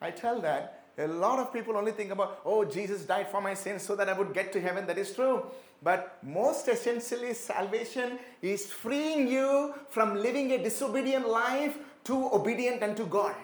I 0.01 0.11
tell 0.11 0.39
that 0.41 0.83
a 0.97 1.07
lot 1.07 1.39
of 1.39 1.51
people 1.51 1.75
only 1.75 1.91
think 1.91 2.11
about, 2.11 2.41
oh, 2.45 2.63
Jesus 2.63 3.03
died 3.03 3.29
for 3.29 3.41
my 3.41 3.53
sins 3.53 3.81
so 3.81 3.95
that 3.95 4.07
I 4.09 4.13
would 4.13 4.33
get 4.33 4.51
to 4.53 4.61
heaven. 4.61 4.85
That 4.85 4.97
is 4.97 5.13
true. 5.13 5.45
But 5.83 6.17
most 6.23 6.69
essentially, 6.69 7.33
salvation 7.33 8.17
is 8.41 8.71
freeing 8.71 9.27
you 9.27 9.73
from 9.89 10.15
living 10.15 10.51
a 10.51 10.63
disobedient 10.63 11.27
life 11.27 11.77
to 12.05 12.29
obedient 12.31 12.81
unto 12.81 13.05
God. 13.05 13.35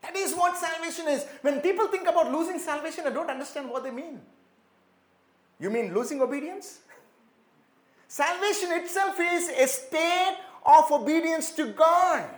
That 0.00 0.16
is 0.16 0.34
what 0.34 0.56
salvation 0.56 1.08
is. 1.08 1.26
When 1.42 1.60
people 1.60 1.88
think 1.88 2.08
about 2.08 2.32
losing 2.32 2.58
salvation, 2.58 3.04
I 3.06 3.10
don't 3.10 3.30
understand 3.30 3.68
what 3.70 3.84
they 3.84 3.90
mean. 3.90 4.20
You 5.60 5.70
mean 5.70 5.94
losing 5.94 6.20
obedience? 6.20 6.80
Salvation 8.08 8.72
itself 8.72 9.16
is 9.18 9.48
a 9.48 9.66
state 9.66 10.36
of 10.64 10.90
obedience 10.90 11.52
to 11.52 11.66
God. 11.72 12.28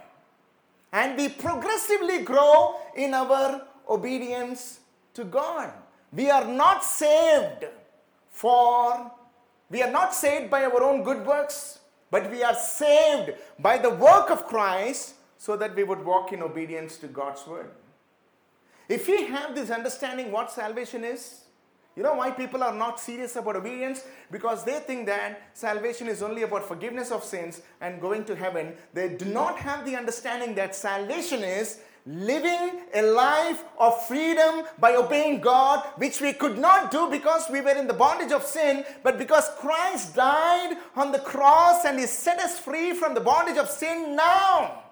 And 0.93 1.17
we 1.17 1.29
progressively 1.29 2.23
grow 2.23 2.77
in 2.95 3.15
our 3.15 3.63
obedience 3.89 4.81
to 5.15 5.25
God. 5.25 5.73
We 6.13 6.31
are 6.31 6.47
not 6.47 6.85
saved 6.85 7.67
for, 8.37 9.11
we 9.71 9.83
are 9.83 9.91
not 9.91 10.15
saved 10.15 10.51
by 10.51 10.65
our 10.65 10.83
own 10.83 11.03
good 11.03 11.25
works, 11.27 11.79
but 12.11 12.31
we 12.31 12.43
are 12.43 12.55
saved 12.55 13.33
by 13.59 13.79
the 13.79 13.89
work 13.89 14.31
of 14.31 14.45
Christ 14.45 15.15
so 15.39 15.57
that 15.57 15.75
we 15.75 15.85
would 15.85 16.05
walk 16.05 16.35
in 16.35 16.43
obedience 16.43 16.99
to 16.99 17.07
God's 17.07 17.47
word. 17.47 17.71
If 18.91 19.09
we 19.09 19.25
have 19.25 19.55
this 19.55 19.71
understanding 19.71 20.31
what 20.31 20.53
salvation 20.53 21.03
is, 21.03 21.47
You 21.97 22.03
know 22.03 22.15
why 22.15 22.31
people 22.31 22.63
are 22.63 22.75
not 22.75 23.01
serious 23.01 23.37
about 23.37 23.57
obedience? 23.57 24.05
Because 24.31 24.65
they 24.65 24.81
think 24.81 25.07
that 25.07 25.41
salvation 25.55 26.09
is 26.09 26.23
only 26.23 26.43
about 26.43 26.69
forgiveness 26.69 27.11
of 27.11 27.25
sins 27.25 27.63
and 27.81 28.03
going 28.03 28.27
to 28.27 28.37
heaven. 28.37 28.75
They 28.93 29.09
do 29.17 29.25
not 29.25 29.57
have 29.57 29.87
the 29.87 29.97
understanding 29.97 30.55
that 30.57 30.77
salvation 30.77 31.43
is 31.43 31.81
living 32.07 32.83
a 32.95 33.03
life 33.03 33.65
of 33.79 34.07
freedom 34.07 34.65
by 34.79 34.95
obeying 34.95 35.41
God, 35.41 35.85
which 35.97 36.21
we 36.21 36.33
could 36.33 36.57
not 36.57 36.91
do 36.91 37.11
because 37.11 37.51
we 37.51 37.61
were 37.61 37.77
in 37.77 37.89
the 37.89 37.93
bondage 37.93 38.31
of 38.31 38.45
sin, 38.45 38.85
but 39.03 39.19
because 39.19 39.51
Christ 39.59 40.15
died 40.15 40.77
on 40.95 41.11
the 41.11 41.19
cross 41.19 41.85
and 41.85 41.99
He 41.99 42.07
set 42.07 42.39
us 42.39 42.59
free 42.59 42.93
from 42.93 43.15
the 43.15 43.21
bondage 43.21 43.59
of 43.59 43.69
sin, 43.69 44.15
now 44.15 44.85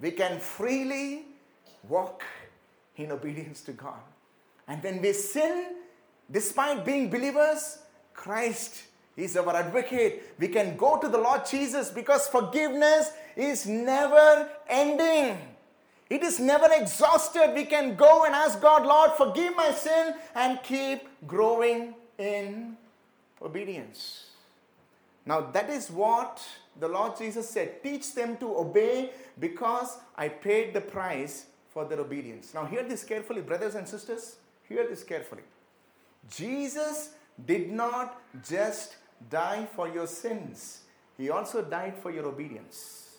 we 0.00 0.10
can 0.10 0.40
freely 0.40 1.26
walk 1.88 2.24
in 2.96 3.12
obedience 3.12 3.60
to 3.62 3.72
God. 3.72 4.00
And 4.66 4.82
when 4.82 5.00
we 5.00 5.12
sin, 5.12 5.76
despite 6.30 6.84
being 6.84 7.08
believers, 7.08 7.78
Christ 8.14 8.82
is 9.16 9.36
our 9.36 9.54
advocate. 9.54 10.34
We 10.38 10.48
can 10.48 10.76
go 10.76 10.98
to 10.98 11.08
the 11.08 11.18
Lord 11.18 11.46
Jesus 11.46 11.90
because 11.90 12.26
forgiveness 12.28 13.10
is 13.36 13.66
never 13.66 14.48
ending. 14.68 15.38
It 16.10 16.24
is 16.24 16.40
never 16.40 16.68
exhausted. 16.72 17.52
We 17.54 17.64
can 17.64 17.94
go 17.94 18.24
and 18.24 18.34
ask 18.34 18.60
God, 18.60 18.84
Lord, 18.84 19.12
forgive 19.12 19.54
my 19.56 19.70
sin 19.70 20.14
and 20.34 20.60
keep 20.64 21.06
growing 21.26 21.94
in 22.18 22.76
obedience. 23.40 24.26
Now, 25.24 25.40
that 25.40 25.70
is 25.70 25.88
what 25.88 26.42
the 26.78 26.88
Lord 26.88 27.16
Jesus 27.16 27.48
said 27.48 27.82
teach 27.82 28.14
them 28.14 28.36
to 28.38 28.56
obey 28.56 29.10
because 29.38 29.98
I 30.16 30.28
paid 30.28 30.74
the 30.74 30.80
price 30.80 31.46
for 31.72 31.84
their 31.84 32.00
obedience. 32.00 32.52
Now, 32.54 32.64
hear 32.64 32.82
this 32.82 33.04
carefully, 33.04 33.42
brothers 33.42 33.76
and 33.76 33.86
sisters. 33.86 34.36
Hear 34.68 34.88
this 34.88 35.04
carefully. 35.04 35.42
Jesus 36.28 37.10
did 37.46 37.70
not 37.70 38.20
just 38.48 38.96
die 39.28 39.68
for 39.76 39.88
your 39.88 40.06
sins, 40.06 40.80
He 41.16 41.30
also 41.30 41.62
died 41.62 41.94
for 42.02 42.10
your 42.10 42.26
obedience. 42.26 43.09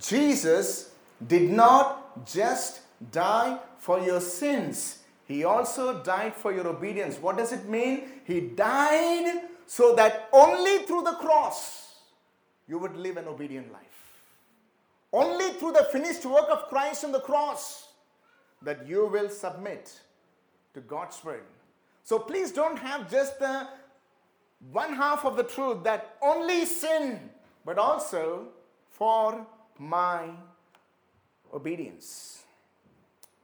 Jesus 0.00 0.90
did 1.26 1.50
not 1.50 2.26
just 2.26 2.80
die 3.12 3.58
for 3.78 4.00
your 4.00 4.20
sins, 4.20 4.98
He 5.26 5.44
also 5.44 6.02
died 6.02 6.34
for 6.34 6.52
your 6.52 6.66
obedience. 6.66 7.18
What 7.18 7.36
does 7.36 7.52
it 7.52 7.68
mean? 7.68 8.04
He 8.24 8.40
died 8.40 9.42
so 9.66 9.94
that 9.94 10.28
only 10.32 10.84
through 10.86 11.02
the 11.02 11.16
cross 11.20 11.96
you 12.66 12.78
would 12.78 12.96
live 12.96 13.16
an 13.16 13.28
obedient 13.28 13.72
life. 13.72 13.82
Only 15.12 15.52
through 15.52 15.72
the 15.72 15.86
finished 15.92 16.24
work 16.24 16.48
of 16.50 16.68
Christ 16.68 17.04
on 17.04 17.12
the 17.12 17.20
cross 17.20 17.88
that 18.62 18.86
you 18.86 19.06
will 19.06 19.28
submit 19.28 20.00
to 20.72 20.80
God's 20.80 21.22
word. 21.24 21.44
So 22.02 22.18
please 22.18 22.52
don't 22.52 22.78
have 22.78 23.10
just 23.10 23.38
the 23.38 23.68
one 24.72 24.94
half 24.94 25.24
of 25.24 25.36
the 25.36 25.44
truth 25.44 25.84
that 25.84 26.16
only 26.22 26.64
sin, 26.64 27.30
but 27.64 27.78
also 27.78 28.48
for 28.90 29.46
my 29.78 30.30
obedience. 31.52 32.42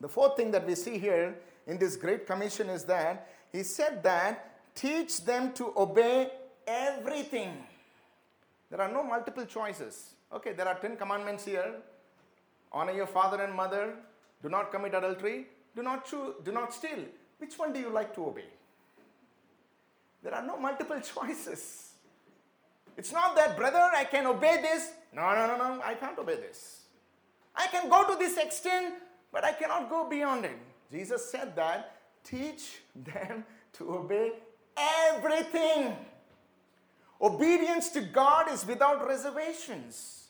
The 0.01 0.09
fourth 0.09 0.37
thing 0.37 0.51
that 0.53 0.67
we 0.67 0.75
see 0.75 0.99
here 0.99 1.37
in 1.67 1.79
this 1.79 1.97
great 1.97 2.27
commission 2.27 2.69
is 2.69 2.85
that 2.85 3.29
he 3.53 3.63
said 3.63 4.03
that 4.03 4.75
teach 4.75 5.25
them 5.25 5.53
to 5.55 5.73
obey 5.77 6.31
everything. 6.67 7.53
There 8.71 8.81
are 8.81 8.91
no 8.91 9.03
multiple 9.03 9.45
choices. 9.45 10.15
Okay, 10.33 10.53
there 10.53 10.69
are 10.69 10.79
10 10.79 10.97
commandments 10.97 11.45
here. 11.45 11.75
Honor 12.73 12.93
your 12.93 13.07
father 13.07 13.43
and 13.43 13.53
mother, 13.53 13.95
do 14.43 14.49
not 14.49 14.71
commit 14.71 14.95
adultery, 14.95 15.47
do 15.75 15.83
not 15.83 16.07
chew, 16.07 16.37
do 16.45 16.53
not 16.53 16.73
steal. 16.73 17.05
Which 17.39 17.59
one 17.59 17.73
do 17.73 17.81
you 17.81 17.91
like 17.91 18.15
to 18.15 18.27
obey? 18.27 18.45
There 20.23 20.35
are 20.35 20.47
no 20.47 20.57
multiple 20.57 21.01
choices. 21.15 21.90
It's 23.01 23.13
not 23.13 23.35
that, 23.37 23.57
brother, 23.57 23.89
I 23.97 24.05
can 24.05 24.27
obey 24.27 24.61
this. 24.61 24.93
No, 25.15 25.23
no, 25.35 25.47
no, 25.47 25.57
no, 25.57 25.81
I 25.83 25.95
can't 25.95 26.19
obey 26.19 26.35
this. 26.35 26.83
I 27.57 27.67
can 27.69 27.89
go 27.89 28.07
to 28.07 28.15
this 28.19 28.37
extent, 28.37 28.93
but 29.33 29.43
I 29.43 29.53
cannot 29.53 29.89
go 29.89 30.07
beyond 30.07 30.45
it. 30.45 30.59
Jesus 30.93 31.31
said 31.31 31.57
that 31.57 31.97
teach 32.23 32.83
them 32.95 33.47
to 33.73 33.95
obey 33.95 34.33
everything. 34.77 35.97
Obedience 37.23 37.89
to 37.93 38.03
God 38.03 38.53
is 38.53 38.67
without 38.67 39.09
reservations. 39.09 40.29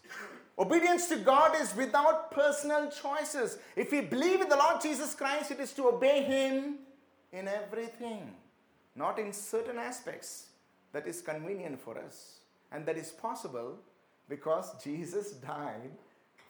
Obedience 0.56 1.08
to 1.08 1.16
God 1.16 1.60
is 1.60 1.74
without 1.74 2.30
personal 2.30 2.88
choices. 2.88 3.58
If 3.74 3.90
we 3.90 4.00
believe 4.00 4.42
in 4.42 4.48
the 4.48 4.54
Lord 4.56 4.80
Jesus 4.80 5.16
Christ, 5.16 5.50
it 5.50 5.58
is 5.58 5.72
to 5.72 5.88
obey 5.88 6.22
Him 6.22 6.76
in 7.32 7.48
everything, 7.48 8.30
not 8.94 9.18
in 9.18 9.32
certain 9.32 9.76
aspects 9.76 10.50
that 10.92 11.08
is 11.08 11.20
convenient 11.20 11.80
for 11.80 11.98
us. 11.98 12.39
And 12.72 12.86
that 12.86 12.96
is 12.96 13.10
possible 13.10 13.78
because 14.28 14.72
Jesus 14.82 15.32
died 15.52 15.90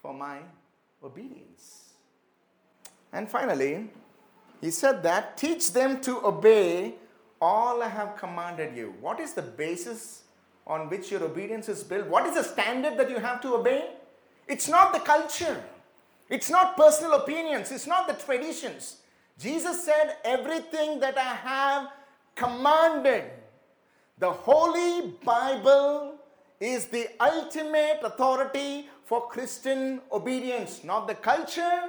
for 0.03 0.15
my 0.15 0.39
obedience. 1.03 1.95
And 3.13 3.29
finally, 3.29 3.91
he 4.61 4.71
said 4.71 5.03
that 5.03 5.37
teach 5.37 5.73
them 5.73 6.01
to 6.03 6.25
obey 6.25 6.95
all 7.41 7.83
I 7.83 7.89
have 7.89 8.17
commanded 8.17 8.77
you. 8.77 8.95
What 9.01 9.19
is 9.19 9.33
the 9.33 9.43
basis 9.43 10.25
on 10.67 10.89
which 10.91 11.11
your 11.11 11.23
obedience 11.25 11.69
is 11.69 11.83
built? 11.83 12.07
What 12.07 12.27
is 12.27 12.35
the 12.35 12.45
standard 12.45 12.99
that 12.99 13.11
you 13.11 13.19
have 13.19 13.41
to 13.43 13.55
obey? 13.55 13.91
It's 14.47 14.69
not 14.69 14.93
the 14.93 15.01
culture, 15.01 15.63
it's 16.29 16.51
not 16.51 16.77
personal 16.77 17.15
opinions, 17.15 17.73
it's 17.73 17.87
not 17.87 18.07
the 18.07 18.15
traditions. 18.15 18.97
Jesus 19.39 19.85
said, 19.85 20.17
Everything 20.25 21.01
that 21.01 21.17
I 21.17 21.35
have 21.35 21.89
commanded. 22.35 23.25
The 24.19 24.31
Holy 24.31 25.13
Bible 25.25 26.10
is 26.61 26.87
the 26.87 27.09
ultimate 27.21 28.01
authority 28.05 28.89
for 29.05 29.27
Christian 29.29 30.01
obedience, 30.13 30.85
not 30.85 31.09
the 31.09 31.15
culture, 31.15 31.81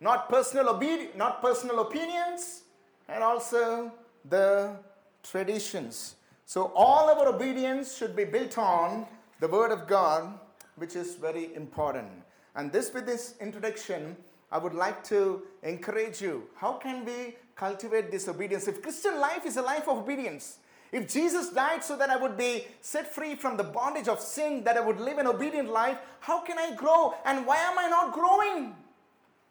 not 0.00 0.28
personal 0.30 0.70
obedience, 0.70 1.14
not 1.14 1.42
personal 1.42 1.80
opinions, 1.80 2.62
and 3.08 3.22
also 3.22 3.92
the 4.28 4.74
traditions. 5.22 6.16
So 6.46 6.72
all 6.74 7.10
our 7.10 7.28
obedience 7.28 7.96
should 7.96 8.16
be 8.16 8.24
built 8.24 8.56
on 8.56 9.06
the 9.40 9.48
word 9.48 9.70
of 9.70 9.86
God, 9.86 10.38
which 10.76 10.96
is 10.96 11.16
very 11.16 11.54
important. 11.54 12.08
And 12.56 12.72
this 12.72 12.92
with 12.94 13.04
this 13.04 13.34
introduction, 13.40 14.16
I 14.50 14.56
would 14.56 14.74
like 14.74 15.04
to 15.04 15.42
encourage 15.62 16.22
you. 16.22 16.44
How 16.56 16.72
can 16.72 17.04
we 17.04 17.36
cultivate 17.54 18.10
this 18.10 18.28
obedience? 18.28 18.66
If 18.66 18.82
Christian 18.82 19.20
life 19.20 19.44
is 19.44 19.58
a 19.58 19.62
life 19.62 19.86
of 19.88 19.98
obedience, 19.98 20.58
if 20.90 21.12
Jesus 21.12 21.50
died 21.50 21.84
so 21.84 21.96
that 21.96 22.10
I 22.10 22.16
would 22.16 22.36
be 22.36 22.66
set 22.80 23.12
free 23.12 23.34
from 23.34 23.56
the 23.56 23.64
bondage 23.64 24.08
of 24.08 24.20
sin, 24.20 24.64
that 24.64 24.76
I 24.76 24.80
would 24.80 25.00
live 25.00 25.18
an 25.18 25.26
obedient 25.26 25.70
life, 25.70 25.98
how 26.20 26.40
can 26.40 26.58
I 26.58 26.74
grow? 26.74 27.14
And 27.24 27.46
why 27.46 27.58
am 27.58 27.78
I 27.78 27.88
not 27.88 28.12
growing? 28.12 28.74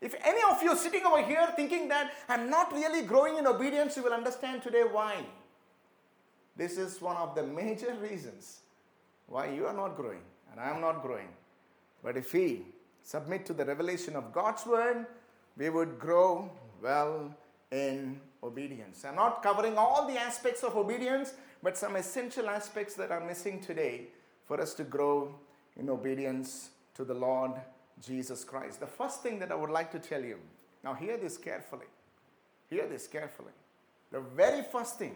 If 0.01 0.15
any 0.23 0.41
of 0.49 0.61
you 0.61 0.75
sitting 0.75 1.05
over 1.05 1.23
here 1.23 1.47
thinking 1.55 1.87
that 1.89 2.11
I'm 2.29 2.49
not 2.49 2.71
really 2.73 3.01
growing 3.01 3.37
in 3.37 3.47
obedience, 3.47 3.97
you 3.97 4.03
will 4.03 4.13
understand 4.13 4.61
today 4.61 4.83
why. 4.83 5.25
This 6.55 6.77
is 6.77 7.01
one 7.01 7.17
of 7.17 7.35
the 7.35 7.43
major 7.43 7.93
reasons 8.01 8.61
why 9.27 9.49
you 9.51 9.67
are 9.67 9.73
not 9.73 9.95
growing 9.95 10.21
and 10.51 10.59
I 10.59 10.69
am 10.69 10.81
not 10.81 11.01
growing. 11.01 11.27
But 12.03 12.17
if 12.17 12.33
we 12.33 12.63
submit 13.03 13.45
to 13.47 13.53
the 13.53 13.65
revelation 13.65 14.15
of 14.15 14.31
God's 14.33 14.65
word, 14.65 15.05
we 15.57 15.69
would 15.69 15.99
grow 15.99 16.49
well 16.81 17.35
in 17.71 18.19
obedience. 18.43 19.03
I'm 19.05 19.15
not 19.15 19.41
covering 19.43 19.77
all 19.77 20.07
the 20.07 20.17
aspects 20.19 20.63
of 20.63 20.75
obedience, 20.75 21.33
but 21.63 21.77
some 21.77 21.95
essential 21.95 22.49
aspects 22.49 22.93
that 22.95 23.11
are 23.11 23.25
missing 23.25 23.59
today 23.59 24.07
for 24.45 24.61
us 24.61 24.73
to 24.75 24.83
grow 24.83 25.35
in 25.75 25.89
obedience 25.89 26.69
to 26.95 27.03
the 27.03 27.13
Lord 27.13 27.51
Jesus 28.05 28.43
Christ. 28.43 28.79
The 28.79 28.87
first 28.87 29.23
thing 29.23 29.39
that 29.39 29.51
I 29.51 29.55
would 29.55 29.69
like 29.69 29.91
to 29.91 29.99
tell 29.99 30.23
you 30.23 30.37
now, 30.83 30.93
hear 30.93 31.17
this 31.17 31.37
carefully. 31.37 31.87
Hear 32.69 32.87
this 32.87 33.07
carefully. 33.07 33.51
The 34.11 34.21
very 34.21 34.63
first 34.63 34.97
thing, 34.97 35.15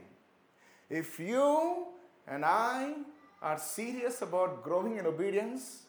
if 0.90 1.20
you 1.20 1.88
and 2.28 2.44
I 2.44 2.96
are 3.42 3.58
serious 3.58 4.22
about 4.22 4.64
growing 4.64 4.98
in 4.98 5.06
obedience, 5.06 5.84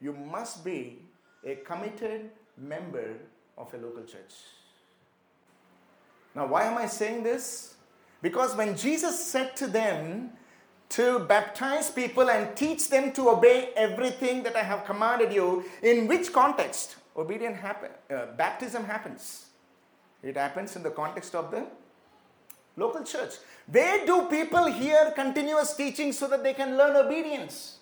you 0.00 0.12
must 0.12 0.64
be 0.64 0.98
a 1.42 1.56
committed 1.56 2.30
member 2.58 3.14
of 3.56 3.72
a 3.72 3.78
local 3.78 4.02
church. 4.02 4.34
Now, 6.34 6.46
why 6.46 6.64
am 6.64 6.78
I 6.78 6.86
saying 6.86 7.22
this? 7.22 7.74
Because 8.22 8.56
when 8.56 8.76
Jesus 8.76 9.24
said 9.24 9.54
to 9.56 9.66
them 9.66 10.30
to 10.90 11.20
baptize 11.20 11.90
people 11.90 12.30
and 12.30 12.56
teach 12.56 12.88
them 12.88 13.12
to 13.12 13.30
obey 13.30 13.70
everything 13.76 14.42
that 14.42 14.56
I 14.56 14.62
have 14.62 14.84
commanded 14.84 15.32
you, 15.32 15.64
in 15.82 16.06
which 16.06 16.32
context 16.32 16.96
obedience 17.16 17.58
happen, 17.58 17.90
uh, 18.10 18.26
baptism 18.36 18.84
happens? 18.84 19.46
It 20.22 20.36
happens 20.36 20.74
in 20.74 20.82
the 20.82 20.90
context 20.90 21.34
of 21.34 21.50
the 21.50 21.66
local 22.76 23.04
church. 23.04 23.34
Where 23.70 24.04
do 24.04 24.22
people 24.22 24.66
hear 24.66 25.12
continuous 25.14 25.74
teaching 25.74 26.12
so 26.12 26.26
that 26.28 26.42
they 26.42 26.54
can 26.54 26.76
learn 26.76 26.96
obedience? 26.96 27.78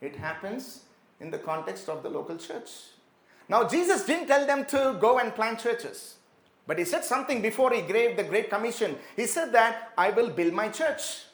It 0.00 0.16
happens 0.16 0.80
in 1.20 1.30
the 1.30 1.38
context 1.38 1.88
of 1.88 2.02
the 2.02 2.08
local 2.08 2.36
church. 2.36 2.70
Now, 3.48 3.68
Jesus 3.68 4.04
didn't 4.04 4.28
tell 4.28 4.46
them 4.46 4.64
to 4.66 4.96
go 5.00 5.18
and 5.18 5.34
plant 5.34 5.60
churches. 5.60 6.16
But 6.66 6.78
he 6.78 6.84
said 6.84 7.04
something 7.04 7.42
before 7.42 7.72
he 7.72 7.82
gave 7.82 8.16
the 8.16 8.22
Great 8.22 8.48
Commission. 8.48 8.96
He 9.16 9.26
said 9.26 9.52
that 9.52 9.92
I 9.98 10.10
will 10.10 10.30
build 10.30 10.54
my 10.54 10.68
church. 10.68 11.24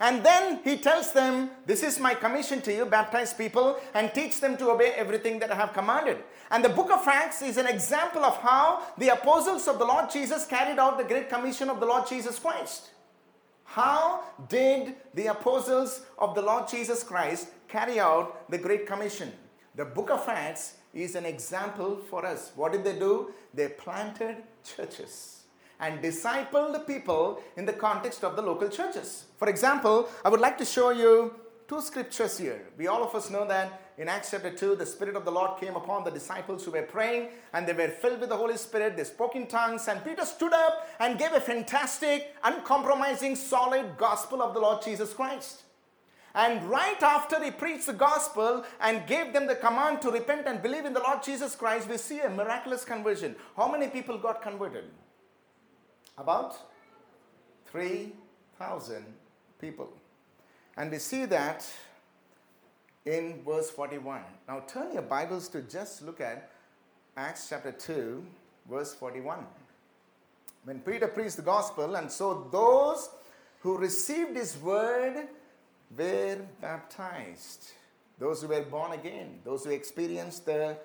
And 0.00 0.24
then 0.24 0.60
he 0.64 0.78
tells 0.78 1.12
them, 1.12 1.50
This 1.66 1.82
is 1.82 2.00
my 2.00 2.14
commission 2.14 2.62
to 2.62 2.72
you, 2.72 2.86
baptize 2.86 3.34
people 3.34 3.78
and 3.92 4.12
teach 4.14 4.40
them 4.40 4.56
to 4.56 4.70
obey 4.70 4.92
everything 4.96 5.38
that 5.40 5.52
I 5.52 5.54
have 5.54 5.74
commanded. 5.74 6.18
And 6.50 6.64
the 6.64 6.70
book 6.70 6.90
of 6.90 7.06
Acts 7.06 7.42
is 7.42 7.58
an 7.58 7.66
example 7.66 8.24
of 8.24 8.38
how 8.38 8.82
the 8.96 9.10
apostles 9.10 9.68
of 9.68 9.78
the 9.78 9.84
Lord 9.84 10.10
Jesus 10.10 10.46
carried 10.46 10.78
out 10.78 10.96
the 10.96 11.04
great 11.04 11.28
commission 11.28 11.68
of 11.68 11.80
the 11.80 11.86
Lord 11.86 12.08
Jesus 12.08 12.38
Christ. 12.38 12.90
How 13.64 14.24
did 14.48 14.96
the 15.14 15.26
apostles 15.26 16.00
of 16.18 16.34
the 16.34 16.42
Lord 16.42 16.66
Jesus 16.66 17.04
Christ 17.04 17.48
carry 17.68 18.00
out 18.00 18.50
the 18.50 18.58
great 18.58 18.86
commission? 18.86 19.30
The 19.76 19.84
book 19.84 20.10
of 20.10 20.26
Acts 20.28 20.76
is 20.94 21.14
an 21.14 21.24
example 21.24 21.96
for 22.08 22.26
us. 22.26 22.52
What 22.56 22.72
did 22.72 22.84
they 22.84 22.98
do? 22.98 23.32
They 23.54 23.68
planted 23.68 24.36
churches 24.64 25.42
and 25.78 26.02
disciple 26.02 26.72
the 26.72 26.80
people 26.80 27.42
in 27.56 27.64
the 27.64 27.72
context 27.72 28.22
of 28.24 28.36
the 28.36 28.42
local 28.42 28.68
churches. 28.68 29.24
For 29.38 29.48
example, 29.48 30.08
I 30.24 30.28
would 30.28 30.40
like 30.40 30.58
to 30.58 30.64
show 30.64 30.90
you 30.90 31.34
two 31.66 31.80
scriptures 31.80 32.36
here. 32.38 32.66
We 32.76 32.88
all 32.88 33.02
of 33.02 33.14
us 33.14 33.30
know 33.30 33.46
that 33.46 33.80
in 33.96 34.08
Acts 34.08 34.30
chapter 34.32 34.50
2, 34.50 34.76
the 34.76 34.86
Spirit 34.86 35.14
of 35.14 35.24
the 35.24 35.30
Lord 35.30 35.60
came 35.60 35.76
upon 35.76 36.04
the 36.04 36.10
disciples 36.10 36.64
who 36.64 36.72
were 36.72 36.82
praying 36.82 37.28
and 37.52 37.66
they 37.66 37.72
were 37.72 37.88
filled 37.88 38.20
with 38.20 38.28
the 38.30 38.36
Holy 38.36 38.56
Spirit. 38.56 38.96
They 38.96 39.04
spoke 39.04 39.36
in 39.36 39.46
tongues, 39.46 39.86
and 39.88 40.02
Peter 40.02 40.24
stood 40.24 40.52
up 40.54 40.88
and 40.98 41.18
gave 41.18 41.32
a 41.32 41.40
fantastic, 41.40 42.34
uncompromising, 42.42 43.36
solid 43.36 43.98
gospel 43.98 44.42
of 44.42 44.54
the 44.54 44.60
Lord 44.60 44.82
Jesus 44.82 45.12
Christ. 45.12 45.62
And 46.34 46.64
right 46.70 47.02
after 47.02 47.42
he 47.42 47.50
preached 47.50 47.86
the 47.86 47.92
gospel 47.92 48.64
and 48.80 49.06
gave 49.06 49.32
them 49.32 49.46
the 49.46 49.56
command 49.56 50.00
to 50.02 50.10
repent 50.10 50.46
and 50.46 50.62
believe 50.62 50.84
in 50.84 50.92
the 50.92 51.00
Lord 51.00 51.22
Jesus 51.22 51.56
Christ, 51.56 51.88
we 51.88 51.96
see 51.96 52.20
a 52.20 52.30
miraculous 52.30 52.84
conversion. 52.84 53.34
How 53.56 53.70
many 53.70 53.88
people 53.88 54.16
got 54.16 54.40
converted? 54.42 54.84
About 56.16 56.56
3,000 57.66 59.04
people. 59.60 59.88
And 60.76 60.90
we 60.90 60.98
see 60.98 61.24
that 61.26 61.68
in 63.04 63.42
verse 63.44 63.70
41. 63.70 64.22
Now 64.46 64.60
turn 64.66 64.92
your 64.92 65.02
Bibles 65.02 65.48
to 65.48 65.62
just 65.62 66.02
look 66.02 66.20
at 66.20 66.50
Acts 67.16 67.48
chapter 67.48 67.72
2, 67.72 68.24
verse 68.70 68.94
41. 68.94 69.44
When 70.64 70.80
Peter 70.80 71.08
preached 71.08 71.36
the 71.36 71.42
gospel, 71.42 71.96
and 71.96 72.10
so 72.10 72.48
those 72.52 73.08
who 73.60 73.76
received 73.76 74.36
his 74.36 74.56
word 74.58 75.28
were 75.96 76.38
baptized. 76.60 77.72
Those 78.18 78.42
who 78.42 78.48
were 78.48 78.62
born 78.62 78.92
again, 78.92 79.40
those 79.44 79.64
who 79.64 79.70
experienced 79.70 80.46
the 80.46 80.76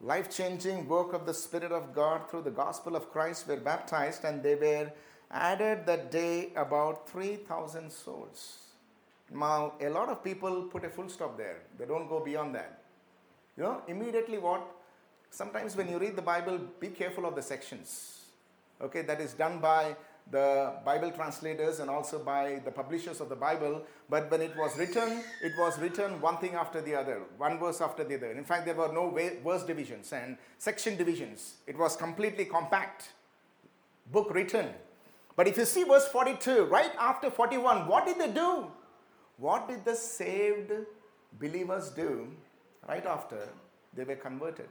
life 0.00 0.30
changing 0.30 0.88
work 0.88 1.12
of 1.12 1.24
the 1.24 1.34
Spirit 1.34 1.72
of 1.72 1.94
God 1.94 2.28
through 2.30 2.42
the 2.42 2.50
gospel 2.50 2.96
of 2.96 3.10
Christ 3.10 3.46
were 3.46 3.56
baptized, 3.56 4.24
and 4.24 4.42
they 4.42 4.54
were 4.54 4.92
added 5.30 5.86
that 5.86 6.10
day 6.10 6.50
about 6.56 7.08
3,000 7.08 7.90
souls. 7.90 8.58
Now, 9.32 9.72
a 9.80 9.88
lot 9.88 10.08
of 10.08 10.22
people 10.22 10.64
put 10.64 10.84
a 10.84 10.90
full 10.90 11.08
stop 11.08 11.36
there, 11.36 11.62
they 11.78 11.86
don't 11.86 12.08
go 12.08 12.20
beyond 12.20 12.54
that. 12.54 12.82
You 13.56 13.62
know, 13.64 13.82
immediately 13.88 14.38
what? 14.38 14.66
Sometimes 15.30 15.76
when 15.76 15.88
you 15.88 15.98
read 15.98 16.14
the 16.14 16.22
Bible, 16.22 16.58
be 16.78 16.88
careful 16.88 17.26
of 17.26 17.34
the 17.34 17.42
sections. 17.42 18.24
Okay, 18.80 19.02
that 19.02 19.20
is 19.20 19.32
done 19.32 19.58
by 19.58 19.96
the 20.30 20.74
Bible 20.84 21.10
translators 21.10 21.78
and 21.78 21.88
also 21.88 22.18
by 22.18 22.60
the 22.64 22.70
publishers 22.70 23.20
of 23.20 23.28
the 23.28 23.36
Bible. 23.36 23.82
But 24.08 24.30
when 24.30 24.42
it 24.42 24.56
was 24.56 24.76
written, 24.76 25.22
it 25.42 25.52
was 25.58 25.78
written 25.78 26.20
one 26.20 26.38
thing 26.38 26.54
after 26.54 26.80
the 26.80 26.94
other, 26.94 27.22
one 27.38 27.58
verse 27.58 27.80
after 27.80 28.02
the 28.02 28.16
other. 28.16 28.32
In 28.32 28.44
fact, 28.44 28.64
there 28.64 28.74
were 28.74 28.92
no 28.92 29.10
verse 29.44 29.62
divisions 29.62 30.12
and 30.12 30.36
section 30.58 30.96
divisions. 30.96 31.54
It 31.66 31.78
was 31.78 31.96
completely 31.96 32.44
compact 32.44 33.10
book 34.10 34.34
written. 34.34 34.70
But 35.36 35.46
if 35.46 35.56
you 35.56 35.64
see 35.64 35.84
verse 35.84 36.08
42, 36.08 36.64
right 36.64 36.92
after 36.98 37.30
41, 37.30 37.86
what 37.86 38.06
did 38.06 38.18
they 38.18 38.32
do? 38.32 38.66
What 39.36 39.68
did 39.68 39.84
the 39.84 39.94
saved 39.94 40.72
believers 41.38 41.90
do 41.90 42.28
right 42.88 43.04
after 43.04 43.48
they 43.94 44.04
were 44.04 44.16
converted? 44.16 44.68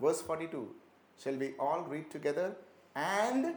Verse 0.00 0.20
42. 0.20 0.68
Shall 1.22 1.34
we 1.34 1.54
all 1.58 1.82
read 1.82 2.10
together? 2.10 2.56
And 2.94 3.54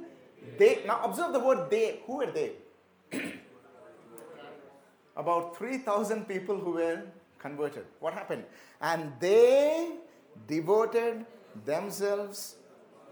they, 0.57 0.83
now 0.85 1.01
observe 1.03 1.33
the 1.33 1.39
word 1.39 1.69
they. 1.69 1.99
Who 2.05 2.17
were 2.17 2.31
they? 2.31 2.53
About 5.15 5.57
3,000 5.57 6.27
people 6.27 6.57
who 6.57 6.71
were 6.71 7.03
converted. 7.37 7.85
What 7.99 8.13
happened? 8.13 8.45
And 8.81 9.11
they 9.19 9.91
devoted 10.47 11.25
themselves 11.65 12.55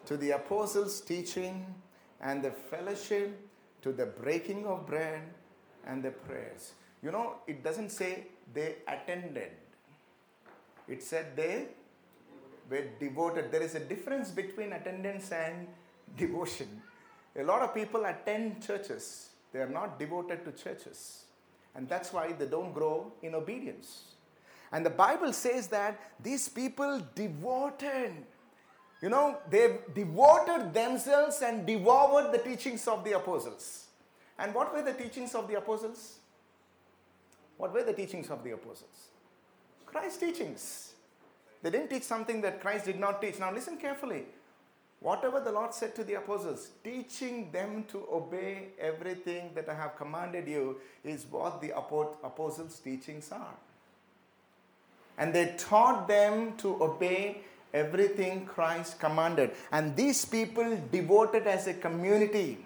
to 0.06 0.18
the 0.18 0.32
apostles' 0.32 1.02
teaching 1.02 1.66
and 2.22 2.44
the 2.44 2.52
fellowship, 2.52 3.38
to 3.82 3.92
the 3.92 4.06
breaking 4.06 4.66
of 4.66 4.86
bread 4.86 5.22
and 5.86 6.04
the 6.04 6.12
prayers. 6.12 6.74
You 7.02 7.12
know, 7.12 7.36
it 7.48 7.64
doesn't 7.64 7.90
say 7.90 8.28
they 8.54 8.76
attended, 8.88 9.52
it 10.88 11.04
said 11.04 11.36
they 11.36 11.68
were 12.70 12.86
devoted. 13.00 13.52
There 13.52 13.62
is 13.62 13.76
a 13.76 13.80
difference 13.80 14.32
between 14.32 14.74
attendance 14.74 15.32
and 15.32 15.68
devotion. 16.18 16.82
A 17.40 17.44
lot 17.44 17.62
of 17.62 17.74
people 17.74 18.06
attend 18.06 18.66
churches, 18.66 19.30
they 19.54 19.60
are 19.60 19.70
not 19.70 19.98
devoted 19.98 20.44
to 20.46 20.52
churches. 20.52 21.24
And 21.76 21.88
that's 21.88 22.12
why 22.12 22.34
they 22.34 22.46
don't 22.46 22.74
grow 22.74 23.14
in 23.22 23.36
obedience. 23.36 24.16
And 24.72 24.86
the 24.86 24.90
Bible 24.90 25.32
says 25.34 25.68
that 25.70 26.00
these 26.22 26.50
people 26.50 27.02
devoted, 27.16 28.12
you 29.02 29.10
know, 29.10 29.38
they 29.50 29.78
devoted 29.96 30.74
themselves 30.74 31.42
and 31.42 31.66
devoured 31.66 32.32
the 32.32 32.40
teachings 32.40 32.88
of 32.88 33.04
the 33.04 33.14
apostles. 33.14 33.86
And 34.38 34.54
what 34.54 34.74
were 34.74 34.82
the 34.82 34.94
teachings 34.94 35.34
of 35.36 35.48
the 35.48 35.58
apostles? 35.58 36.20
What 37.58 37.74
were 37.74 37.84
the 37.84 37.94
teachings 37.94 38.30
of 38.30 38.44
the 38.44 38.52
apostles? 38.52 39.10
Christ's 39.86 40.18
teachings. 40.18 40.94
They 41.62 41.72
didn't 41.72 41.90
teach 41.90 42.04
something 42.04 42.42
that 42.42 42.62
Christ 42.62 42.86
did 42.86 43.00
not 43.00 43.22
teach. 43.22 43.40
Now, 43.40 43.54
listen 43.54 43.78
carefully. 43.78 44.26
Whatever 45.02 45.40
the 45.40 45.52
Lord 45.52 45.74
said 45.74 45.96
to 45.96 46.04
the 46.04 46.16
apostles, 46.16 46.72
teaching 46.84 47.52
them 47.52 47.86
to 47.90 48.06
obey 48.12 48.70
everything 48.80 49.52
that 49.56 49.70
I 49.70 49.74
have 49.74 49.96
commanded 49.96 50.48
you, 50.48 50.78
is 51.06 51.26
what 51.30 51.62
the 51.62 51.76
apostles' 51.78 52.80
teachings 52.80 53.32
are. 53.32 53.56
And 55.18 55.34
they 55.34 55.56
taught 55.58 56.08
them 56.08 56.58
to 56.58 56.84
obey 56.84 57.42
everything 57.74 58.46
Christ 58.46 59.00
commanded. 59.00 59.52
And 59.72 59.96
these 59.96 60.26
people 60.26 60.78
devoted 60.92 61.48
as 61.48 61.68
a 61.68 61.74
community 61.74 62.58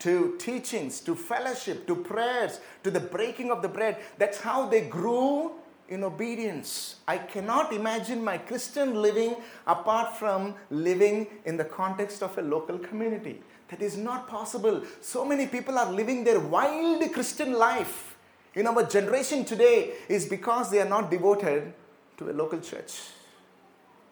to 0.00 0.36
teachings, 0.38 1.00
to 1.00 1.14
fellowship, 1.14 1.86
to 1.86 1.94
prayers, 1.94 2.58
to 2.82 2.90
the 2.90 2.98
breaking 2.98 3.52
of 3.52 3.62
the 3.62 3.68
bread. 3.68 3.98
That's 4.18 4.40
how 4.40 4.66
they 4.66 4.80
grew 4.80 5.52
in 5.92 6.02
obedience. 6.04 6.96
I 7.06 7.18
cannot 7.18 7.72
imagine 7.72 8.24
my 8.24 8.38
Christian 8.38 8.94
living 9.02 9.36
apart 9.66 10.16
from 10.16 10.54
living 10.70 11.26
in 11.44 11.58
the 11.58 11.64
context 11.64 12.22
of 12.22 12.36
a 12.38 12.42
local 12.42 12.78
community. 12.78 13.42
That 13.68 13.82
is 13.82 13.96
not 13.96 14.26
possible. 14.26 14.82
So 15.02 15.24
many 15.24 15.46
people 15.46 15.78
are 15.78 15.90
living 15.92 16.24
their 16.24 16.40
wild 16.40 17.12
Christian 17.12 17.52
life 17.52 18.16
in 18.54 18.66
our 18.66 18.84
generation 18.84 19.44
today 19.44 19.92
is 20.08 20.26
because 20.26 20.70
they 20.70 20.80
are 20.80 20.88
not 20.88 21.10
devoted 21.10 21.74
to 22.16 22.30
a 22.30 22.32
local 22.32 22.60
church. 22.60 23.00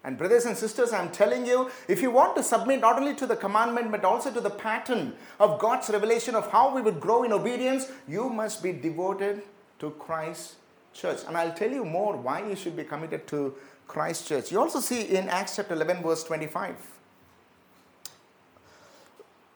And, 0.02 0.16
brothers 0.16 0.46
and 0.46 0.56
sisters, 0.56 0.94
I'm 0.94 1.10
telling 1.10 1.46
you, 1.46 1.70
if 1.88 2.00
you 2.00 2.10
want 2.10 2.34
to 2.36 2.42
submit 2.42 2.80
not 2.80 2.98
only 2.98 3.14
to 3.16 3.26
the 3.26 3.36
commandment 3.36 3.90
but 3.90 4.04
also 4.04 4.30
to 4.32 4.40
the 4.40 4.50
pattern 4.50 5.14
of 5.38 5.58
God's 5.58 5.90
revelation 5.90 6.34
of 6.34 6.50
how 6.50 6.74
we 6.74 6.80
would 6.80 7.00
grow 7.00 7.22
in 7.22 7.32
obedience, 7.32 7.90
you 8.08 8.28
must 8.28 8.62
be 8.62 8.72
devoted 8.72 9.42
to 9.78 9.90
Christ's 9.92 10.56
church. 10.92 11.20
And 11.26 11.36
I'll 11.36 11.54
tell 11.54 11.70
you 11.70 11.84
more 11.84 12.16
why 12.16 12.48
you 12.48 12.56
should 12.56 12.76
be 12.76 12.84
committed 12.84 13.26
to 13.28 13.54
Christ's 13.86 14.28
church. 14.28 14.52
You 14.52 14.60
also 14.60 14.80
see 14.80 15.02
in 15.02 15.28
Acts 15.28 15.56
chapter 15.56 15.74
11, 15.74 16.02
verse 16.02 16.24
25. 16.24 16.76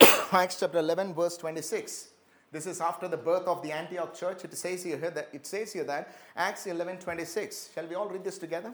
Acts 0.32 0.60
chapter 0.60 0.78
11, 0.78 1.14
verse 1.14 1.36
26. 1.36 2.08
This 2.50 2.66
is 2.66 2.80
after 2.80 3.08
the 3.08 3.16
birth 3.16 3.46
of 3.48 3.62
the 3.62 3.72
Antioch 3.72 4.16
church. 4.16 4.44
It 4.44 4.56
says 4.56 4.84
here 4.84 4.96
that 4.96 5.28
it 5.32 5.46
says 5.46 5.72
here 5.72 5.84
that 5.84 6.14
Acts 6.36 6.66
11, 6.66 6.98
26. 6.98 7.70
Shall 7.74 7.86
we 7.86 7.94
all 7.94 8.08
read 8.08 8.22
this 8.24 8.38
together? 8.38 8.72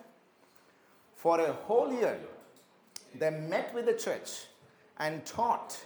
For 1.17 1.41
a 1.41 1.53
whole 1.53 1.93
year, 1.93 2.19
they 3.19 3.31
met 3.31 3.75
with 3.75 3.87
the 3.87 3.95
church 3.95 4.47
and 4.99 5.25
taught 5.25 5.79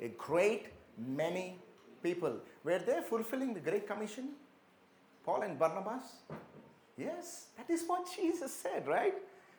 a 0.00 0.08
great 0.08 0.66
many 0.96 1.58
people. 2.02 2.34
Were 2.64 2.78
they 2.78 3.00
fulfilling 3.08 3.54
the 3.54 3.60
Great 3.60 3.86
Commission? 3.86 4.30
Paul 5.28 5.42
and 5.42 5.58
Barnabas? 5.58 6.04
Yes, 6.96 7.48
that 7.58 7.68
is 7.68 7.84
what 7.86 8.08
Jesus 8.16 8.50
said, 8.50 8.88
right? 8.88 9.12